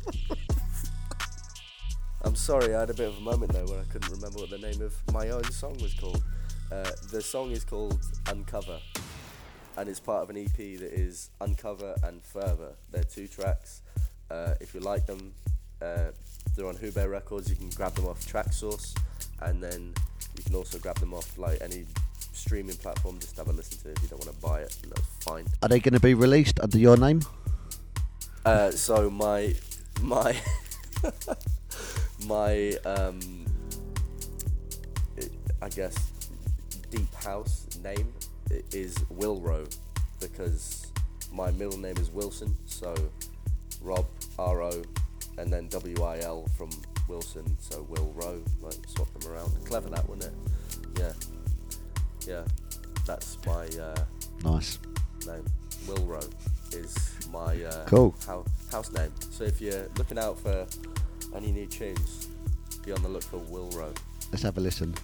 I'm 2.22 2.34
sorry, 2.34 2.74
I 2.74 2.80
had 2.80 2.88
a 2.90 2.94
bit 2.94 3.08
of 3.08 3.18
a 3.18 3.20
moment 3.20 3.52
there 3.52 3.66
where 3.66 3.80
I 3.80 3.84
couldn't 3.84 4.10
remember 4.10 4.40
what 4.40 4.48
the 4.50 4.58
name 4.58 4.80
of 4.80 4.94
my 5.12 5.28
own 5.28 5.44
song 5.44 5.76
was 5.82 5.92
called. 5.92 6.22
Uh, 6.72 6.90
the 7.12 7.20
song 7.20 7.50
is 7.50 7.64
called 7.64 8.00
Uncover, 8.28 8.78
and 9.76 9.90
it's 9.90 10.00
part 10.00 10.22
of 10.22 10.30
an 10.30 10.38
EP 10.38 10.56
that 10.56 10.92
is 10.92 11.30
Uncover 11.42 11.94
and 12.02 12.22
Further. 12.22 12.72
They're 12.90 13.04
two 13.04 13.28
tracks. 13.28 13.82
Uh, 14.30 14.54
if 14.60 14.74
you 14.74 14.80
like 14.80 15.04
them, 15.06 15.34
uh, 15.82 16.12
they're 16.56 16.66
on 16.66 16.76
Who 16.76 16.90
Records. 16.90 17.50
You 17.50 17.56
can 17.56 17.68
grab 17.70 17.94
them 17.94 18.06
off 18.06 18.20
Traxsource, 18.26 18.96
and 19.42 19.62
then 19.62 19.92
you 20.34 20.42
can 20.42 20.54
also 20.54 20.78
grab 20.78 20.98
them 20.98 21.12
off 21.12 21.36
like 21.36 21.58
any 21.60 21.84
streaming 22.38 22.76
platform. 22.76 23.18
Just 23.18 23.36
have 23.36 23.48
a 23.48 23.52
listen 23.52 23.78
to 23.78 23.90
it 23.90 23.98
if 23.98 24.02
you 24.02 24.08
don't 24.08 24.24
want 24.24 24.34
to 24.34 24.40
buy 24.40 24.60
it, 24.60 24.76
and 24.82 24.92
that's 24.92 25.06
fine. 25.20 25.44
Are 25.62 25.68
they 25.68 25.80
going 25.80 25.94
to 25.94 26.00
be 26.00 26.14
released 26.14 26.60
under 26.60 26.78
your 26.78 26.96
name? 26.96 27.22
Uh, 28.44 28.70
so 28.70 29.10
my 29.10 29.54
my 30.00 30.36
my 32.26 32.72
um, 32.84 33.46
I 35.60 35.68
guess 35.68 36.12
deep 36.90 37.12
house 37.14 37.66
name 37.82 38.12
is 38.72 38.94
Wilro 39.12 39.68
because 40.20 40.86
my 41.32 41.50
middle 41.52 41.78
name 41.78 41.96
is 41.98 42.10
Wilson. 42.10 42.56
So 42.66 42.94
Rob 43.82 44.06
R 44.38 44.62
O 44.62 44.82
and 45.38 45.52
then 45.52 45.68
W 45.68 46.02
I 46.02 46.20
L 46.20 46.46
from 46.56 46.70
Wilson. 47.08 47.56
So 47.60 47.82
Will 47.88 48.12
Rowe, 48.14 48.42
like 48.60 48.76
swap 48.86 49.12
them 49.18 49.30
around. 49.30 49.52
Clever 49.64 49.88
that, 49.90 50.08
wasn't 50.08 50.32
it? 50.32 50.98
Yeah, 50.98 51.12
yeah. 52.28 52.44
That's 53.06 53.38
my 53.46 53.66
uh, 53.82 53.96
Nice. 54.44 54.78
name. 55.26 55.44
Wilro 55.86 56.22
is 56.74 56.94
my 57.32 57.62
uh, 57.64 57.84
Cool. 57.86 58.14
hou- 58.26 58.44
house 58.70 58.92
name. 58.92 59.10
So 59.30 59.44
if 59.44 59.60
you're 59.60 59.88
looking 59.96 60.18
out 60.18 60.38
for 60.38 60.66
any 61.34 61.50
new 61.52 61.66
tunes, 61.66 62.28
be 62.84 62.92
on 62.92 63.02
the 63.02 63.08
look 63.08 63.22
for 63.24 63.38
Wilro. 63.40 63.94
Let's 64.30 64.42
have 64.42 64.58
a 64.58 64.60
listen. 64.60 64.94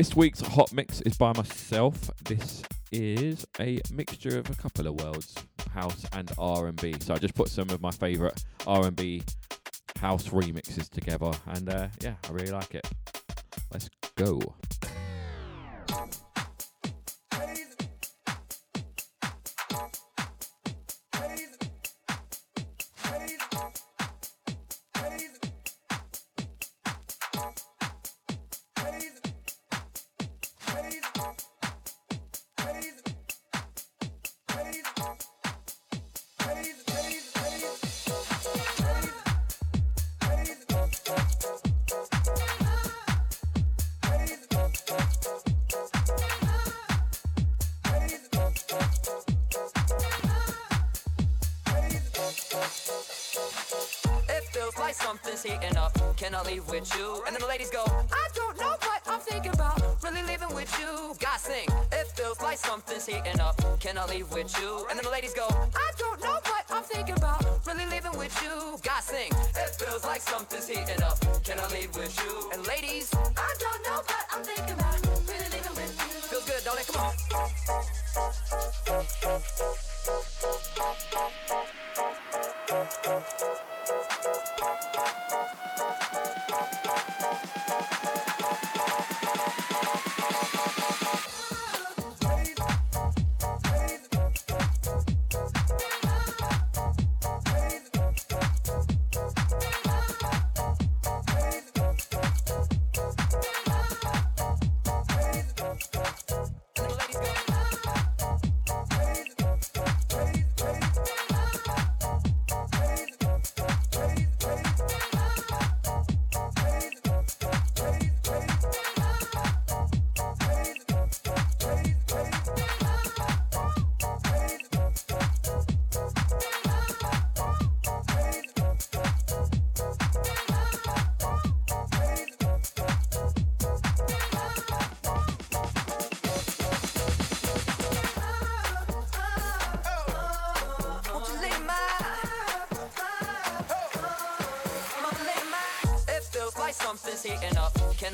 This 0.00 0.16
week's 0.16 0.40
hot 0.40 0.72
mix 0.72 1.02
is 1.02 1.18
by 1.18 1.34
myself. 1.34 2.10
This 2.24 2.62
is 2.90 3.46
a 3.60 3.82
mixture 3.92 4.38
of 4.38 4.48
a 4.48 4.54
couple 4.54 4.86
of 4.86 4.98
worlds, 4.98 5.34
house 5.74 6.06
and 6.14 6.32
R&B. 6.38 6.94
So 7.00 7.12
I 7.12 7.18
just 7.18 7.34
put 7.34 7.50
some 7.50 7.68
of 7.68 7.82
my 7.82 7.90
favourite 7.90 8.42
R&B 8.66 9.22
house 9.98 10.28
remixes 10.28 10.88
together, 10.88 11.30
and 11.48 11.68
uh, 11.68 11.88
yeah, 12.00 12.14
I 12.26 12.32
really 12.32 12.50
like 12.50 12.74
it. 12.74 12.88
Let's 13.74 13.90
go. 14.16 14.40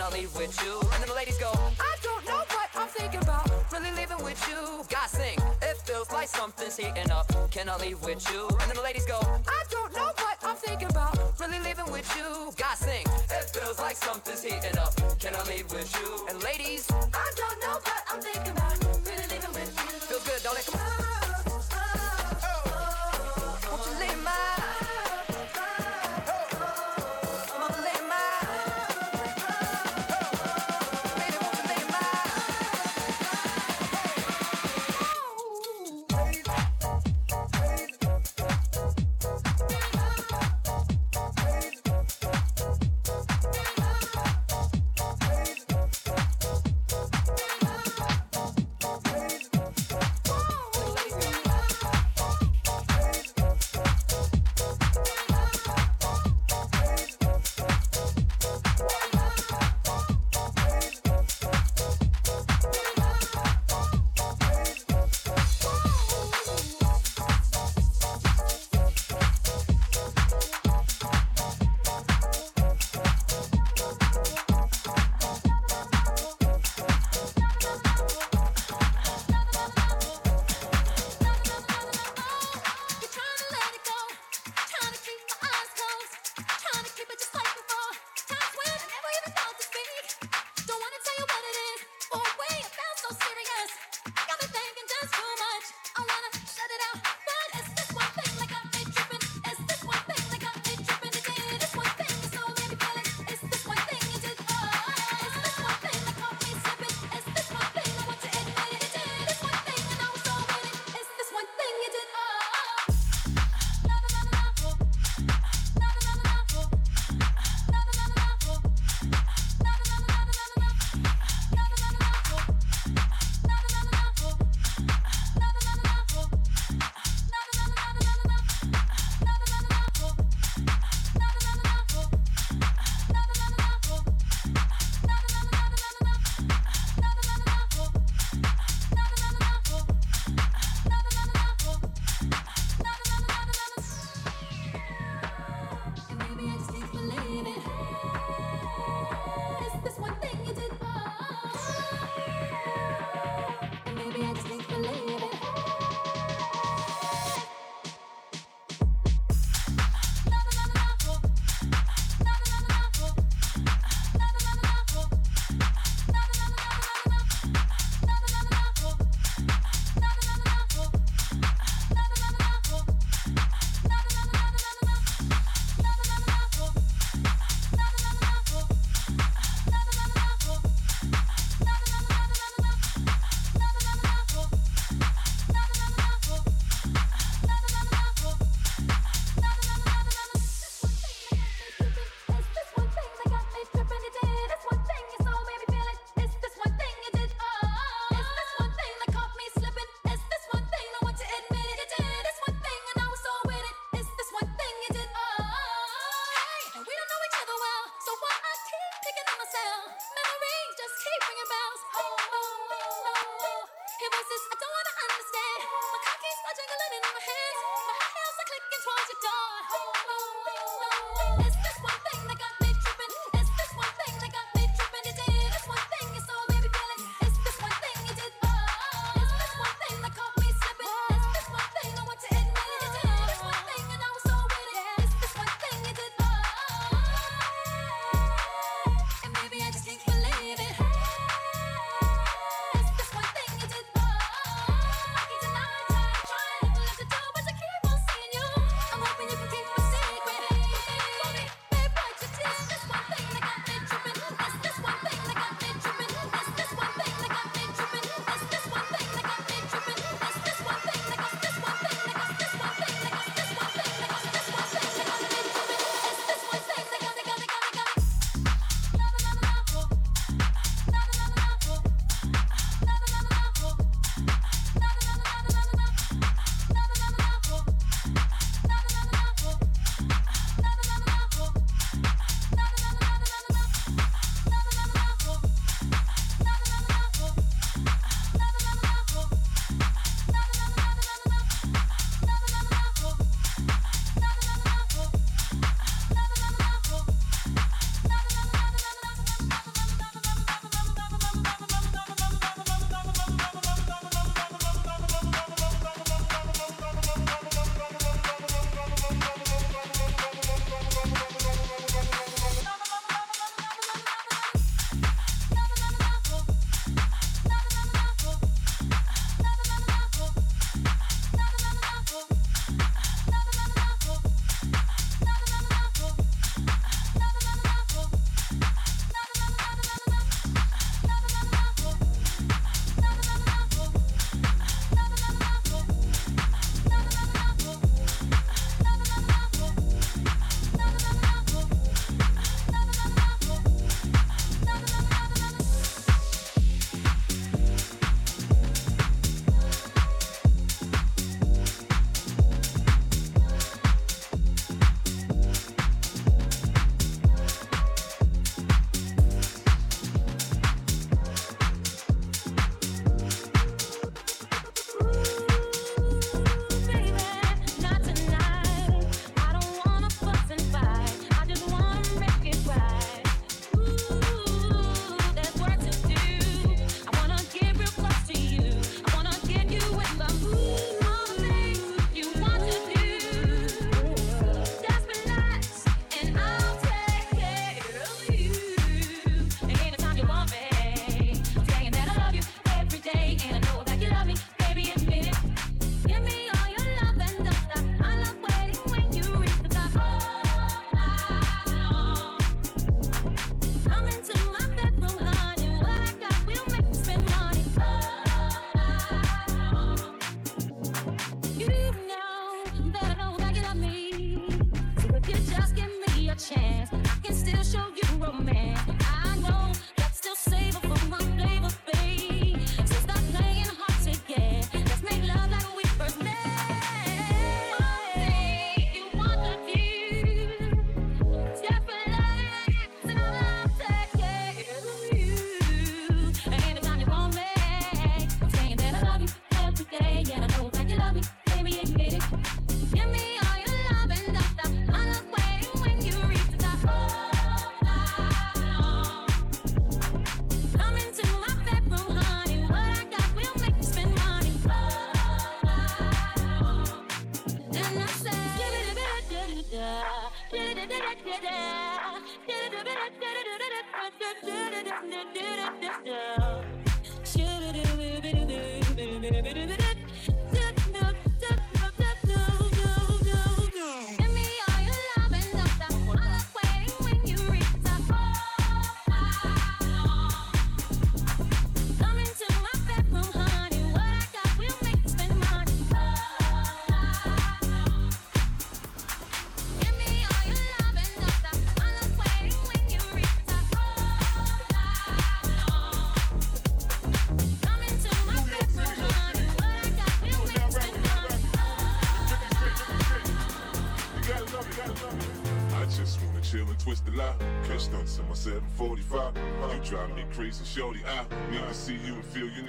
I'll 0.07 0.13
leave 0.13 0.33
with 0.37 0.57
you. 0.65 0.79
And 0.93 1.03
then 1.03 1.09
the 1.09 1.15
ladies 1.15 1.37
go, 1.39 1.51
I 1.51 1.97
don't 2.01 2.25
know 2.27 2.37
what 2.37 2.69
I'm 2.77 2.87
thinking 2.87 3.21
about. 3.23 3.51
Really 3.73 3.91
leaving 3.91 4.23
with 4.23 4.41
you. 4.49 4.85
Guys 4.89 5.11
sing, 5.11 5.37
it 5.63 5.77
feels 5.85 6.13
like 6.13 6.29
something's 6.29 6.77
heating 6.77 7.11
up. 7.11 7.27
Can 7.51 7.69
I 7.69 7.77
leave 7.79 8.01
with 8.05 8.25
you? 8.33 8.46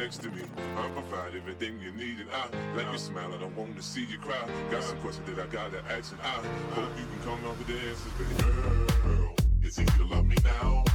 Next 0.08 0.24
to 0.24 0.30
me. 0.30 0.42
I 0.78 0.88
provide 0.92 1.36
everything 1.36 1.82
you 1.82 1.92
need, 1.92 2.20
and 2.22 2.30
I 2.32 2.78
like 2.78 2.86
your 2.86 2.98
smile. 2.98 3.34
I 3.34 3.38
don't 3.40 3.54
want 3.58 3.76
to 3.76 3.84
see 3.84 4.06
you 4.06 4.18
cry. 4.18 4.40
Got 4.72 4.84
some 4.84 4.98
questions 5.00 5.28
that 5.28 5.38
I 5.38 5.48
gotta 5.48 5.84
ask, 5.92 6.14
and 6.14 6.22
I 6.22 6.40
hope 6.76 6.90
you 6.98 7.06
can 7.12 7.20
come 7.26 7.46
up 7.46 7.58
with 7.58 7.68
the 7.68 7.74
answers, 7.74 8.14
baby. 8.14 9.18
Girl, 9.18 9.36
it's 9.64 9.78
easy 9.78 9.98
to 9.98 10.06
love 10.06 10.26
me 10.26 10.38
now. 10.46 10.87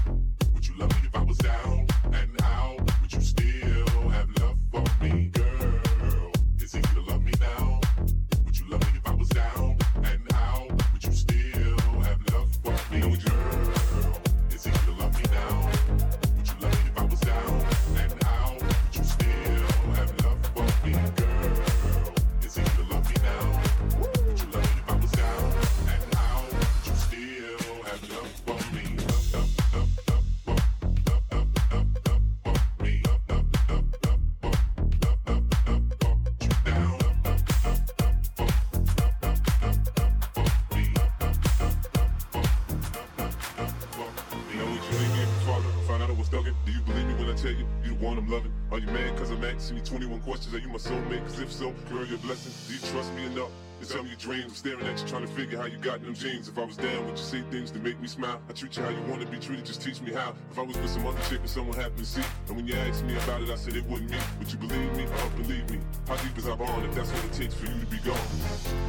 I'm 54.52 54.56
staring 54.56 54.84
at 54.84 55.00
you, 55.00 55.08
trying 55.08 55.26
to 55.26 55.32
figure 55.32 55.56
how 55.56 55.64
you 55.64 55.78
got 55.78 56.02
them 56.02 56.12
jeans. 56.12 56.46
If 56.46 56.58
I 56.58 56.64
was 56.64 56.76
down, 56.76 57.06
would 57.06 57.16
you 57.16 57.24
say 57.24 57.40
things 57.50 57.70
to 57.70 57.78
make 57.78 57.98
me 57.98 58.06
smile? 58.06 58.38
I 58.50 58.52
treat 58.52 58.76
you 58.76 58.82
how 58.82 58.90
you 58.90 59.00
want 59.08 59.22
to 59.22 59.26
be 59.26 59.38
treated, 59.38 59.64
just 59.64 59.80
teach 59.80 60.02
me 60.02 60.12
how. 60.12 60.34
If 60.50 60.58
I 60.58 60.60
was 60.60 60.76
with 60.76 60.90
some 60.90 61.06
other 61.06 61.18
chick 61.30 61.40
and 61.40 61.48
someone 61.48 61.74
happened 61.74 61.96
to 61.96 62.04
see, 62.04 62.22
and 62.48 62.56
when 62.56 62.66
you 62.66 62.74
asked 62.74 63.02
me 63.02 63.16
about 63.16 63.40
it, 63.40 63.48
I 63.48 63.54
said 63.54 63.76
it 63.76 63.86
wasn't 63.86 64.10
me. 64.10 64.18
Would 64.40 64.52
you 64.52 64.58
believe 64.58 64.94
me 64.94 65.04
or 65.04 65.30
believe 65.42 65.70
me? 65.70 65.80
How 66.06 66.16
deep 66.16 66.36
is 66.36 66.46
our 66.46 66.56
bond 66.58 66.84
if 66.84 66.94
that's 66.94 67.10
what 67.10 67.24
it 67.24 67.32
takes 67.32 67.54
for 67.54 67.64
you 67.64 67.80
to 67.80 67.86
be 67.86 67.96
gone? 68.04 68.20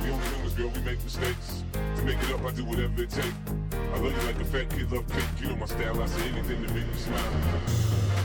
We 0.03 0.11
only 0.11 0.27
humans, 0.35 0.53
girl, 0.53 0.67
we 0.67 0.81
make 0.81 1.01
mistakes. 1.01 1.63
To 1.71 2.03
make 2.03 2.21
it 2.21 2.31
up, 2.33 2.43
I 2.43 2.51
do 2.51 2.65
whatever 2.65 3.01
it 3.01 3.09
takes. 3.09 3.37
I 3.71 3.99
love 3.99 4.11
you 4.11 4.27
like 4.27 4.41
a 4.41 4.45
fat 4.45 4.69
kid 4.69 4.91
love 4.91 5.07
cake. 5.07 5.23
You 5.39 5.47
know 5.47 5.55
my 5.55 5.65
style, 5.65 6.03
I 6.03 6.05
say 6.07 6.27
anything 6.27 6.67
to 6.67 6.73
make 6.73 6.85
you 6.85 6.99
smile. 6.99 8.22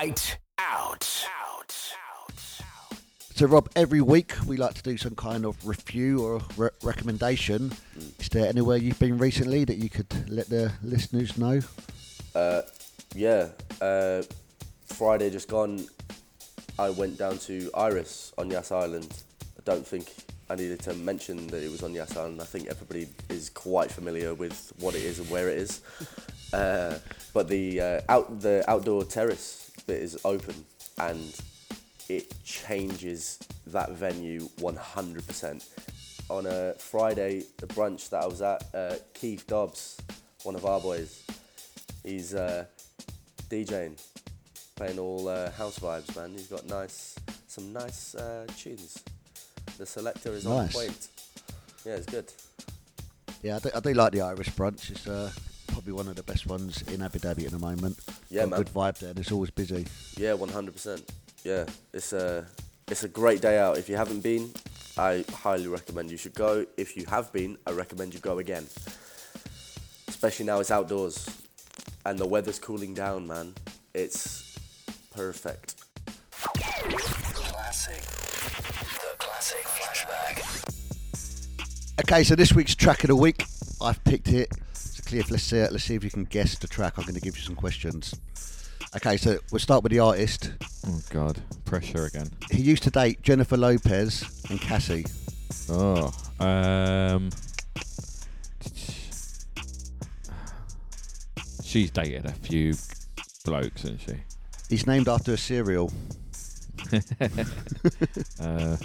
Night 0.00 0.38
Out. 0.58 1.04
So, 3.34 3.44
Rob, 3.44 3.68
every 3.76 4.00
week 4.00 4.32
we 4.46 4.56
like 4.56 4.72
to 4.72 4.82
do 4.82 4.96
some 4.96 5.14
kind 5.14 5.44
of 5.44 5.66
review 5.66 6.24
or 6.24 6.40
re- 6.56 6.70
recommendation. 6.82 7.70
Is 8.18 8.30
there 8.30 8.48
anywhere 8.48 8.78
you've 8.78 8.98
been 8.98 9.18
recently 9.18 9.66
that 9.66 9.76
you 9.76 9.90
could 9.90 10.10
let 10.30 10.48
the 10.48 10.72
listeners 10.82 11.36
know? 11.36 11.60
Uh, 12.34 12.62
yeah. 13.14 13.48
Uh, 13.78 14.22
Friday 14.86 15.28
just 15.28 15.48
gone. 15.48 15.84
I 16.78 16.88
went 16.88 17.18
down 17.18 17.36
to 17.40 17.70
Iris 17.74 18.32
on 18.38 18.50
Yas 18.50 18.72
Island. 18.72 19.22
I 19.58 19.62
don't 19.66 19.86
think 19.86 20.14
I 20.48 20.54
needed 20.54 20.80
to 20.84 20.94
mention 20.94 21.46
that 21.48 21.62
it 21.62 21.70
was 21.70 21.82
on 21.82 21.92
Yas 21.92 22.16
Island. 22.16 22.40
I 22.40 22.46
think 22.46 22.68
everybody 22.68 23.06
is 23.28 23.50
quite 23.50 23.90
familiar 23.90 24.32
with 24.32 24.72
what 24.78 24.94
it 24.94 25.02
is 25.02 25.18
and 25.18 25.28
where 25.28 25.50
it 25.50 25.58
is. 25.58 25.82
Uh, 26.52 26.98
but 27.32 27.46
the 27.46 27.80
uh, 27.80 28.00
out 28.08 28.40
the 28.40 28.68
outdoor 28.68 29.04
terrace 29.04 29.69
bit 29.86 30.02
is 30.02 30.18
open 30.24 30.54
and 30.98 31.34
it 32.08 32.32
changes 32.44 33.38
that 33.68 33.90
venue 33.92 34.48
100%. 34.58 35.64
On 36.28 36.46
a 36.46 36.74
Friday, 36.74 37.42
the 37.58 37.66
brunch 37.68 38.08
that 38.10 38.22
I 38.22 38.26
was 38.26 38.42
at, 38.42 38.64
uh, 38.74 38.94
Keith 39.14 39.46
Dobbs, 39.46 39.98
one 40.44 40.54
of 40.54 40.64
our 40.64 40.80
boys, 40.80 41.22
he's 42.04 42.34
uh, 42.34 42.64
DJing, 43.48 44.00
playing 44.76 44.98
all 44.98 45.28
uh, 45.28 45.50
house 45.52 45.78
vibes, 45.78 46.14
man. 46.16 46.30
He's 46.32 46.46
got 46.46 46.66
nice, 46.66 47.16
some 47.48 47.72
nice 47.72 48.14
uh, 48.14 48.46
tunes. 48.56 49.02
The 49.78 49.86
selector 49.86 50.30
is 50.32 50.46
on 50.46 50.56
Nice. 50.66 50.72
point. 50.74 51.08
Yeah, 51.84 51.94
it's 51.94 52.06
good. 52.06 52.32
Yeah, 53.42 53.56
I 53.56 53.58
do, 53.60 53.70
I 53.74 53.80
do 53.80 53.92
like 53.94 54.12
the 54.12 54.20
Irish 54.20 54.50
brunch. 54.50 54.90
It's 54.90 55.06
uh, 55.08 55.30
probably 55.80 55.94
one 55.94 56.08
of 56.08 56.14
the 56.16 56.22
best 56.22 56.46
ones 56.46 56.82
in 56.92 57.00
Abu 57.00 57.18
Dhabi 57.18 57.46
at 57.46 57.52
the 57.52 57.58
moment. 57.58 57.98
Yeah, 58.28 58.42
Got 58.42 58.50
man. 58.50 58.58
Good 58.58 58.74
vibe 58.74 58.98
there. 58.98 59.10
and 59.10 59.18
It's 59.18 59.32
always 59.32 59.48
busy. 59.50 59.86
Yeah, 60.18 60.34
one 60.34 60.50
hundred 60.50 60.72
percent. 60.74 61.10
Yeah, 61.42 61.64
it's 61.94 62.12
a 62.12 62.44
it's 62.88 63.02
a 63.02 63.08
great 63.08 63.40
day 63.40 63.58
out. 63.58 63.78
If 63.78 63.88
you 63.88 63.96
haven't 63.96 64.20
been, 64.20 64.52
I 64.98 65.24
highly 65.32 65.68
recommend 65.68 66.10
you 66.10 66.18
should 66.18 66.34
go. 66.34 66.66
If 66.76 66.98
you 66.98 67.06
have 67.06 67.32
been, 67.32 67.56
I 67.66 67.70
recommend 67.70 68.12
you 68.12 68.20
go 68.20 68.40
again. 68.40 68.66
Especially 70.06 70.44
now 70.44 70.60
it's 70.60 70.70
outdoors, 70.70 71.30
and 72.04 72.18
the 72.18 72.26
weather's 72.26 72.58
cooling 72.58 72.92
down, 72.92 73.26
man. 73.26 73.54
It's 73.94 74.54
perfect. 75.14 75.76
Classic. 76.30 78.02
The 78.02 79.16
classic 79.18 79.64
flashback. 79.64 80.44
Okay, 82.02 82.22
so 82.22 82.34
this 82.34 82.52
week's 82.52 82.74
track 82.74 83.02
of 83.02 83.08
the 83.08 83.16
week, 83.16 83.46
I've 83.80 84.02
picked 84.04 84.28
it. 84.28 84.50
Cliff, 85.10 85.28
let's 85.28 85.42
see, 85.42 85.58
let's 85.58 85.82
see 85.82 85.96
if 85.96 86.04
you 86.04 86.10
can 86.10 86.22
guess 86.22 86.56
the 86.56 86.68
track. 86.68 86.96
I'm 86.96 87.02
going 87.02 87.16
to 87.16 87.20
give 87.20 87.36
you 87.36 87.42
some 87.42 87.56
questions. 87.56 88.14
Okay, 88.94 89.16
so 89.16 89.40
we'll 89.50 89.58
start 89.58 89.82
with 89.82 89.90
the 89.90 89.98
artist. 89.98 90.52
Oh 90.86 91.00
God, 91.10 91.42
pressure 91.64 92.04
again. 92.04 92.30
He 92.48 92.62
used 92.62 92.84
to 92.84 92.92
date 92.92 93.20
Jennifer 93.20 93.56
Lopez 93.56 94.44
and 94.50 94.60
Cassie. 94.60 95.04
Oh, 95.68 96.12
um, 96.38 97.30
she's 101.64 101.90
dated 101.90 102.26
a 102.26 102.32
few 102.32 102.74
blokes, 103.44 103.82
isn't 103.82 104.02
she? 104.02 104.14
He's 104.68 104.86
named 104.86 105.08
after 105.08 105.32
a 105.32 105.36
cereal. 105.36 105.90
uh, 108.40 108.76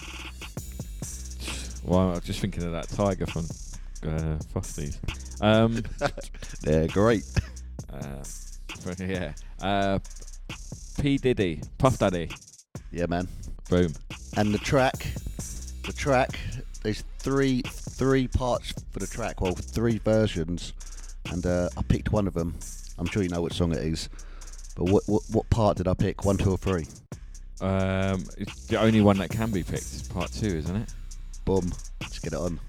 well, 1.84 2.14
I'm 2.16 2.22
just 2.22 2.40
thinking 2.40 2.64
of 2.64 2.72
that 2.72 2.90
tiger 2.90 3.28
from 3.28 3.46
uh, 4.04 4.38
Frosties. 4.54 4.98
Um, 5.42 5.84
They're 6.62 6.88
great. 6.88 7.24
Uh, 7.92 8.24
yeah. 9.00 9.34
Uh, 9.62 10.00
P 11.02 11.18
Diddy, 11.18 11.62
Puff 11.78 12.00
Daddy. 12.00 12.30
Yeah, 12.92 13.06
man. 13.08 13.28
Boom. 13.70 13.94
And 14.38 14.54
the 14.54 14.60
track, 14.60 15.08
the 15.86 15.94
track, 15.94 16.40
there's 16.84 17.04
three 17.20 17.62
three 17.64 18.28
parts 18.28 18.74
for 18.92 19.00
the 19.00 19.08
track. 19.08 19.42
Well, 19.42 19.54
three 19.54 19.98
versions, 20.00 20.74
and 21.32 21.46
uh, 21.46 21.70
I 21.78 21.82
picked 21.84 22.12
one 22.12 22.28
of 22.28 22.34
them. 22.34 22.56
I'm 22.98 23.08
sure 23.08 23.24
you 23.24 23.30
know 23.30 23.42
what 23.42 23.54
song 23.54 23.72
it 23.74 23.80
is. 23.80 24.10
But 24.76 24.86
what 24.86 25.04
what, 25.08 25.24
what 25.32 25.50
part 25.50 25.78
did 25.78 25.88
I 25.88 25.94
pick? 25.94 26.26
One, 26.26 26.38
two, 26.38 26.52
or 26.52 26.58
three? 26.58 26.88
Um, 27.62 28.26
it's 28.38 28.66
the 28.68 28.80
only 28.80 29.02
one 29.02 29.18
that 29.18 29.30
can 29.30 29.52
be 29.52 29.64
picked. 29.64 29.84
is 29.84 30.08
Part 30.08 30.32
two, 30.32 30.48
isn't 30.48 30.76
it? 30.76 30.94
Boom. 31.46 31.72
Let's 32.02 32.20
get 32.20 32.34
it 32.34 32.40
on. 32.40 32.60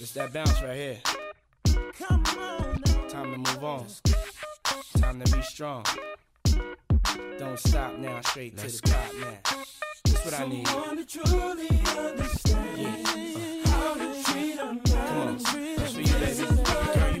It's 0.00 0.12
that 0.12 0.32
bounce 0.32 0.62
right 0.62 0.76
here. 0.76 0.98
Come 1.98 2.22
on, 2.38 2.80
Time 3.08 3.32
to 3.32 3.38
move 3.38 3.64
on. 3.64 3.84
Time 4.98 5.20
to 5.20 5.36
be 5.36 5.42
strong. 5.42 5.84
Don't 7.38 7.58
stop 7.58 7.98
now, 7.98 8.20
straight 8.20 8.56
to 8.58 8.66
the 8.68 8.78
top 8.78 9.12
now. 9.20 9.38
That's 10.04 10.24
what 10.24 10.34
I 10.40 10.46
need. 10.46 10.68
Yeah, 10.68 10.74
Come 10.74 10.98
on, 15.16 15.36
that's 15.36 15.92
for 15.92 16.00
you, 16.00 16.14
baby. 16.14 16.44
Girl, 16.94 17.12
you 17.14 17.20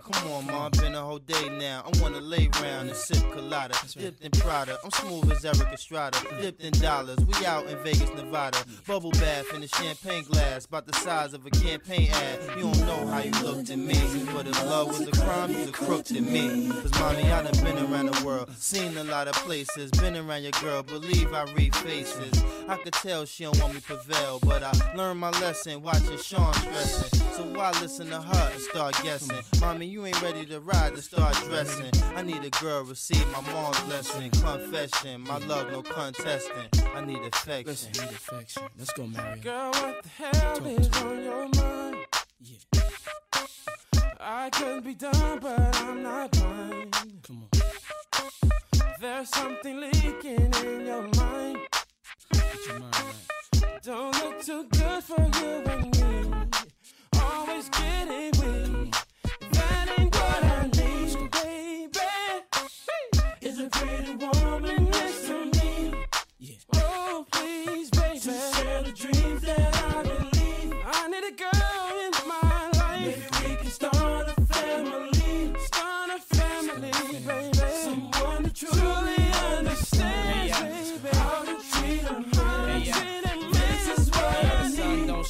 Come 0.00 0.30
on, 0.32 0.46
ma, 0.46 0.68
been 0.68 0.94
dipped 3.96 4.22
in 4.22 4.30
Prada. 4.32 4.78
I'm 4.84 4.90
smooth 4.90 5.32
as 5.32 5.44
Erik 5.44 5.72
Estrada, 5.72 6.18
dipped 6.40 6.62
in 6.62 6.72
dollars. 6.74 7.18
We 7.18 7.46
out 7.46 7.66
in 7.66 7.76
Vegas, 7.82 8.10
Nevada. 8.14 8.58
Bubble 8.86 9.10
bath 9.12 9.52
in 9.54 9.62
a 9.62 9.68
champagne 9.68 10.24
glass, 10.24 10.66
about 10.66 10.86
the 10.86 10.92
size 10.94 11.34
of 11.34 11.46
a 11.46 11.50
campaign 11.50 12.10
ad. 12.10 12.40
You 12.56 12.64
don't 12.64 12.80
know 12.86 13.06
how 13.06 13.20
you 13.20 13.30
looked 13.42 13.70
at 13.70 13.78
me, 13.78 13.98
but 14.34 14.46
if 14.46 14.64
love 14.66 14.88
was 14.88 15.06
a 15.06 15.12
crime, 15.12 15.52
you's 15.52 15.68
a 15.68 15.72
crook 15.72 16.04
to 16.06 16.20
me. 16.20 16.68
Cause 16.68 16.92
mommy, 17.00 17.24
I 17.30 17.42
done 17.42 17.64
been 17.64 17.92
around 17.92 18.06
the 18.12 18.24
world, 18.24 18.50
seen 18.56 18.96
a 18.96 19.04
lot 19.04 19.28
of 19.28 19.34
places, 19.34 19.90
been 19.92 20.16
around 20.16 20.42
your 20.42 20.52
girl. 20.52 20.82
Believe 20.82 21.32
I 21.32 21.44
read 21.54 21.74
faces. 21.76 22.42
I 22.68 22.76
could 22.76 22.92
tell 22.94 23.24
she 23.24 23.44
don't 23.44 23.58
want 23.60 23.74
me 23.74 23.80
prevail, 23.80 24.38
but 24.42 24.62
I 24.62 24.72
learned 24.94 25.20
my 25.20 25.30
lesson 25.40 25.82
watching 25.82 26.18
Sean 26.18 26.52
stressing. 26.54 27.20
So 27.36 27.44
why 27.54 27.70
listen 27.80 28.08
to 28.08 28.20
her 28.20 28.50
and 28.52 28.60
start 28.60 28.94
guessing? 29.02 29.38
Mommy, 29.60 29.86
you 29.86 30.04
ain't 30.06 30.20
ready 30.22 30.44
to 30.46 30.60
ride 30.60 30.94
to 30.96 31.02
start 31.02 31.34
dressing. 31.48 31.90
I 32.14 32.22
need 32.22 32.44
a 32.44 32.50
girl 32.50 32.84
receive 32.84 33.26
my 33.30 33.40
mom's 33.52 33.85
lesson. 33.88 34.30
Confession, 34.30 35.20
my 35.22 35.38
love 35.38 35.70
no 35.70 35.82
contesting. 35.82 36.68
I 36.94 37.04
need 37.04 37.18
affection. 37.18 37.66
Listen, 37.66 37.92
need 37.92 38.10
affection. 38.14 38.62
Let's 38.78 38.92
go, 38.92 39.06
Mario. 39.06 39.42
Girl, 39.42 39.70
what 39.70 40.02
the 40.02 40.08
hell 40.08 40.66
is 40.66 41.02
on 41.02 41.24
your 41.24 41.48
mind? 41.48 41.96
Yeah. 42.40 42.82
I 44.20 44.50
could 44.50 44.84
be 44.84 44.94
done, 44.94 45.38
but 45.40 45.76
I'm 45.82 46.02
not 46.02 46.30
blind. 46.32 46.96
Come 47.26 47.44
on. 47.44 47.60
There's 49.00 49.28
something 49.28 49.80
leaking 49.80 50.54
in 50.64 50.86
your 50.86 51.02
mind. 51.02 51.58
Get 52.32 52.66
your 52.66 52.78
mind 52.80 52.94
right. 52.94 53.82
Don't 53.82 54.14
look 54.22 54.42
too 54.42 54.66
good 54.70 55.04
for 55.04 55.20
you 55.20 55.62
and 55.72 56.00
me. 56.00 56.48
Always 57.20 57.68
getting 57.68 58.32
weak. 58.40 58.95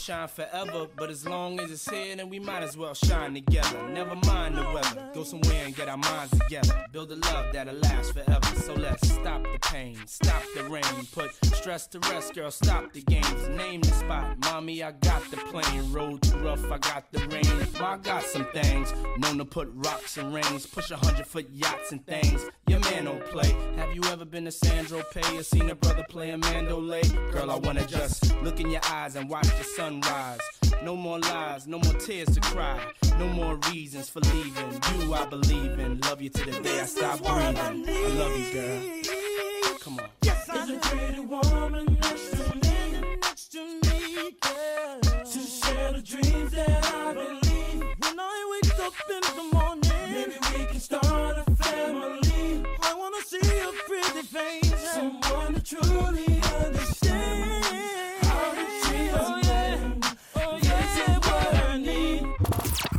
Shine 0.07 0.29
forever, 0.29 0.87
but 0.97 1.11
as 1.11 1.27
long 1.27 1.59
as 1.59 1.69
it's 1.69 1.91
here, 1.91 2.15
then 2.15 2.29
we 2.29 2.39
might 2.39 2.63
as 2.63 2.77
well 2.77 2.95
shine 2.95 3.35
together. 3.35 3.89
Never 3.89 4.15
mind 4.15 4.57
the 4.57 4.63
weather, 4.63 5.11
go 5.13 5.25
somewhere 5.25 5.65
and 5.65 5.75
get 5.75 5.89
our 5.89 5.97
minds 5.97 6.31
together. 6.39 6.85
Build 6.93 7.11
a 7.11 7.17
love 7.17 7.53
that'll 7.53 7.75
last 7.75 8.13
forever. 8.13 8.47
So 8.61 8.75
let's 8.75 9.09
stop 9.09 9.43
the 9.43 9.59
pain, 9.63 9.99
stop 10.07 10.43
the 10.55 10.63
rain, 10.65 10.85
put 11.13 11.35
stress 11.57 11.89
to 11.89 11.99
rest, 11.99 12.35
girl. 12.35 12.53
Stop 12.53 12.93
the 12.93 13.03
games, 13.03 13.49
name 13.49 13.81
the 13.81 13.89
spot. 13.89 14.39
Mommy, 14.45 14.81
I 14.85 14.93
got 14.93 15.29
the 15.33 15.39
plane. 15.39 15.93
Road 15.93 16.23
too 16.23 16.37
rough, 16.39 16.65
I 16.71 16.79
got 16.79 17.11
the 17.11 17.27
rain. 17.27 17.67
I 17.81 17.97
got 17.97 18.23
some 18.23 18.47
things 18.53 18.95
known 19.19 19.39
to 19.39 19.45
put 19.45 19.69
rocks 19.75 20.19
and 20.19 20.33
rings, 20.33 20.67
push 20.67 20.93
a 20.93 20.97
hundred 20.97 21.27
foot 21.27 21.49
yachts 21.51 21.91
and 21.91 22.07
things. 22.07 22.47
Your 22.69 22.79
man 22.81 23.07
don't 23.07 23.25
play. 23.27 23.53
Have 23.77 23.93
you 23.93 24.05
ever 24.05 24.25
been 24.25 24.45
to 24.45 24.53
Sandro 24.53 25.03
Pay 25.13 25.37
or 25.37 25.43
seen 25.43 25.69
a 25.69 25.75
brother 25.75 26.05
play 26.09 26.31
a 26.31 26.39
mandolay? 26.39 27.03
Girl, 27.33 27.51
I 27.51 27.57
wanna 27.57 27.87
just 27.87 28.33
look 28.43 28.61
in 28.61 28.71
your 28.71 28.83
eyes 28.91 29.17
and 29.17 29.29
watch 29.29 29.49
the 29.59 29.65
sunrise. 30.03 30.41
No 30.83 30.97
more 30.97 31.19
lies, 31.19 31.67
no 31.67 31.79
more 31.79 31.95
tears 31.95 32.29
to 32.31 32.41
cry, 32.41 32.81
no 33.19 33.27
more 33.29 33.59
reasons 33.71 34.09
for 34.09 34.21
leaving. 34.21 34.81
You, 35.01 35.15
I 35.15 35.27
believe 35.27 35.79
in. 35.79 36.01
Love 36.01 36.21
you 36.23 36.31
to 36.31 36.45
the 36.51 36.61
day 36.61 36.81
I 36.81 36.85
stop 36.85 37.19
breathing. 37.19 37.57
I 37.57 38.09
love 38.19 38.37
you, 38.39 38.53
girl. 38.53 39.79
Come 39.81 39.99
on. 40.01 40.09
Yes, 40.23 40.49
I 40.49 40.73
a 40.73 40.79
pretty 40.79 41.21
woman 41.21 41.99
next 42.01 42.31
to 42.31 42.57
me, 42.57 43.17
next 43.23 43.53
to 43.53 43.65
me, 43.65 44.37
girl. 44.41 45.01
To 45.01 45.41
share 45.41 45.93
the 45.93 46.03
dreams 46.03 46.53
that 46.53 46.95
I 46.95 47.15
believe. 47.15 47.83
When 47.99 48.21
I 48.21 48.61
wake 48.63 48.81
up 48.81 48.95
in 49.11 49.21
the 49.37 49.57
morning, 49.57 50.13
maybe 50.13 50.37
we 50.59 50.67
can 50.67 50.81
start 50.81 51.39
a 51.39 51.57
family. 51.57 52.65
I 52.83 52.95
wanna 52.95 53.23
see 53.25 53.41
your 53.57 53.73
pretty 53.87 54.23
face, 54.23 54.91
someone 54.93 55.55
to 55.55 55.63
truly 55.63 56.41
understand 56.65 57.57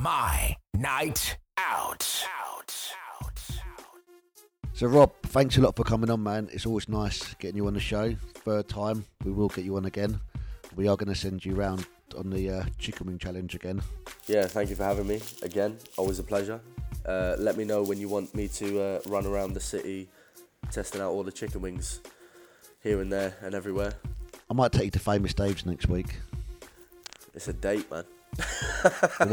My 0.07 0.55
night 0.73 1.37
out. 1.57 2.01
So, 4.71 4.87
Rob, 4.87 5.11
thanks 5.23 5.57
a 5.57 5.61
lot 5.61 5.75
for 5.75 5.83
coming 5.83 6.09
on, 6.09 6.23
man. 6.23 6.47
It's 6.53 6.65
always 6.65 6.87
nice 6.87 7.33
getting 7.39 7.57
you 7.57 7.67
on 7.67 7.73
the 7.73 7.81
show. 7.81 8.15
Third 8.35 8.69
time, 8.69 9.03
we 9.25 9.33
will 9.33 9.49
get 9.49 9.65
you 9.65 9.75
on 9.75 9.83
again. 9.83 10.17
We 10.77 10.87
are 10.87 10.95
going 10.95 11.13
to 11.13 11.19
send 11.19 11.43
you 11.43 11.55
round 11.55 11.87
on 12.17 12.29
the 12.29 12.49
uh, 12.49 12.63
chicken 12.79 13.07
wing 13.07 13.17
challenge 13.17 13.53
again. 13.53 13.81
Yeah, 14.27 14.47
thank 14.47 14.69
you 14.69 14.77
for 14.77 14.85
having 14.85 15.07
me 15.07 15.19
again. 15.41 15.77
Always 15.97 16.19
a 16.19 16.23
pleasure. 16.23 16.61
Uh, 17.05 17.35
let 17.37 17.57
me 17.57 17.65
know 17.65 17.83
when 17.83 17.99
you 17.99 18.07
want 18.07 18.33
me 18.33 18.47
to 18.47 18.81
uh, 18.81 18.99
run 19.07 19.25
around 19.25 19.55
the 19.55 19.59
city 19.59 20.07
testing 20.71 21.01
out 21.01 21.11
all 21.11 21.23
the 21.23 21.33
chicken 21.33 21.59
wings 21.59 21.99
here 22.81 23.01
and 23.01 23.11
there 23.11 23.35
and 23.41 23.53
everywhere. 23.53 23.91
I 24.49 24.53
might 24.53 24.71
take 24.71 24.85
you 24.85 24.91
to 24.91 24.99
Famous 24.99 25.33
Dave's 25.33 25.65
next 25.65 25.89
week. 25.89 26.15
It's 27.33 27.49
a 27.49 27.53
date, 27.53 27.91
man. 27.91 28.05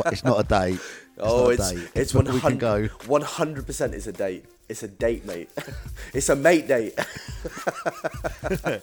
It's 0.07 0.25
not 0.25 0.41
a 0.41 0.45
date. 0.49 0.81
It's 1.17 1.21
oh, 1.21 1.49
it's 1.51 1.71
date. 1.71 1.89
it's 1.95 2.13
But 2.13 2.25
one 2.27 2.35
we 2.35 2.41
can 2.41 2.59
go. 2.59 2.87
One 3.07 3.23
hundred 3.23 3.67
percent 3.67 3.95
is 3.95 4.07
a 4.07 4.13
date. 4.13 4.45
It's 4.69 4.83
a 4.83 4.89
date, 4.89 5.25
mate. 5.27 5.51
it's 6.15 6.29
a 6.29 6.37
mate 6.37 6.67
date. 6.69 6.99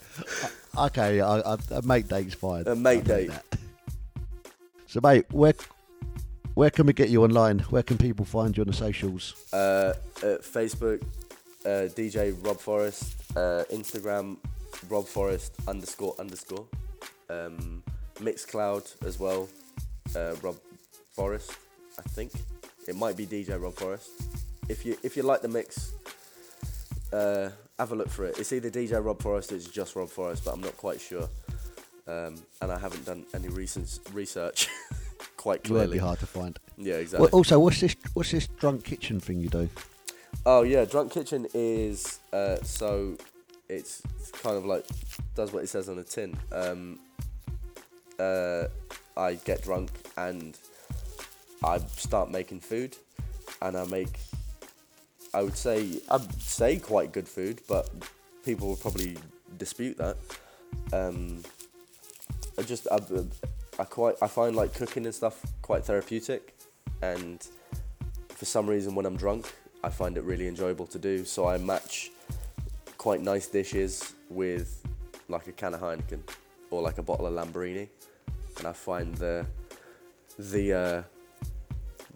Okay, 0.77 1.19
I, 1.19 1.39
I, 1.39 1.57
a 1.71 1.81
mate 1.81 2.07
date's 2.07 2.33
fine. 2.33 2.63
A 2.65 2.75
mate 2.75 2.99
I'll 2.99 3.03
date. 3.03 3.31
So, 4.87 5.01
mate, 5.03 5.25
where 5.31 5.53
where 6.53 6.69
can 6.69 6.85
we 6.85 6.93
get 6.93 7.09
you 7.09 7.23
online? 7.23 7.59
Where 7.71 7.83
can 7.83 7.97
people 7.97 8.23
find 8.25 8.55
you 8.55 8.61
on 8.63 8.67
the 8.67 8.73
socials? 8.73 9.35
uh, 9.53 9.93
Facebook, 10.21 11.01
uh, 11.65 11.89
DJ 11.93 12.33
Rob 12.45 12.59
Forrest, 12.59 13.15
uh, 13.35 13.63
Instagram, 13.71 14.37
Rob 14.89 15.05
Forrest 15.07 15.55
underscore 15.67 16.15
underscore, 16.19 16.65
um, 17.29 17.83
Mixcloud 18.15 19.05
as 19.05 19.19
well, 19.19 19.49
uh, 20.15 20.35
Rob 20.41 20.55
Forrest, 21.11 21.51
I 21.97 22.01
think 22.09 22.31
it 22.87 22.95
might 22.95 23.17
be 23.17 23.25
DJ 23.25 23.61
Rob 23.61 23.73
Forrest. 23.73 24.09
If 24.69 24.85
you 24.85 24.97
if 25.03 25.17
you 25.17 25.23
like 25.23 25.41
the 25.41 25.47
mix, 25.47 25.91
uh, 27.13 27.49
have 27.77 27.91
a 27.91 27.95
look 27.95 28.09
for 28.09 28.25
it. 28.25 28.37
It's 28.39 28.53
either 28.53 28.69
DJ 28.69 29.03
Rob 29.03 29.21
Forrest, 29.21 29.51
or 29.51 29.55
it's 29.55 29.67
just 29.67 29.95
Rob 29.95 30.09
Forrest, 30.09 30.45
but 30.45 30.53
I'm 30.53 30.61
not 30.61 30.77
quite 30.77 31.01
sure. 31.01 31.27
Um, 32.07 32.35
and 32.61 32.71
I 32.71 32.77
haven't 32.79 33.05
done 33.05 33.25
any 33.33 33.47
recent 33.49 33.99
research 34.13 34.67
quite 35.37 35.61
It 35.63 35.69
won't 35.69 35.81
clearly. 35.81 35.93
be 35.97 35.99
hard 35.99 36.19
to 36.19 36.25
find. 36.25 36.57
Yeah, 36.77 36.95
exactly. 36.95 37.25
Well, 37.25 37.37
also, 37.37 37.59
what's 37.59 37.79
this? 37.79 37.95
What's 38.13 38.31
this 38.31 38.47
drunk 38.47 38.83
kitchen 38.85 39.19
thing 39.19 39.39
you 39.39 39.49
do? 39.49 39.69
Oh 40.45 40.63
yeah, 40.63 40.85
Drunk 40.85 41.11
Kitchen 41.11 41.45
is 41.53 42.19
uh, 42.33 42.55
so 42.63 43.17
it's, 43.69 44.01
it's 44.19 44.31
kind 44.31 44.57
of 44.57 44.65
like 44.65 44.85
does 45.35 45.51
what 45.53 45.63
it 45.63 45.67
says 45.67 45.89
on 45.89 45.97
the 45.97 46.03
tin. 46.03 46.35
Um, 46.51 46.99
uh, 48.21 48.67
I 49.17 49.33
get 49.33 49.63
drunk 49.63 49.89
and 50.17 50.57
I 51.63 51.79
start 51.95 52.31
making 52.31 52.59
food, 52.59 52.95
and 53.61 53.75
I 53.75 53.85
make 53.85 54.19
I 55.33 55.41
would 55.43 55.57
say 55.57 55.99
I'd 56.09 56.41
say 56.41 56.77
quite 56.77 57.11
good 57.11 57.27
food, 57.27 57.61
but 57.67 57.89
people 58.43 58.69
would 58.69 58.81
probably 58.81 59.17
dispute 59.57 59.97
that. 59.97 60.17
Um, 60.93 61.43
I 62.57 62.63
just 62.63 62.87
I, 62.91 62.99
I 63.79 63.85
quite 63.85 64.15
I 64.21 64.27
find 64.27 64.55
like 64.55 64.73
cooking 64.73 65.05
and 65.05 65.15
stuff 65.15 65.41
quite 65.61 65.85
therapeutic, 65.85 66.55
and 67.01 67.45
for 68.29 68.45
some 68.45 68.67
reason 68.67 68.95
when 68.95 69.05
I'm 69.05 69.17
drunk, 69.17 69.51
I 69.83 69.89
find 69.89 70.17
it 70.17 70.23
really 70.23 70.47
enjoyable 70.47 70.87
to 70.87 70.99
do. 70.99 71.25
So 71.25 71.47
I 71.47 71.57
match 71.57 72.11
quite 72.97 73.21
nice 73.21 73.47
dishes 73.47 74.13
with 74.29 74.85
like 75.27 75.47
a 75.47 75.51
can 75.51 75.73
of 75.73 75.81
Heineken 75.81 76.21
or 76.71 76.81
like 76.81 76.97
a 76.97 77.03
bottle 77.03 77.27
of 77.27 77.33
Lambrini, 77.33 77.87
and 78.57 78.67
I 78.67 78.73
find 78.73 79.15
the 79.15 79.45
the 80.37 80.73
uh, 80.73 81.03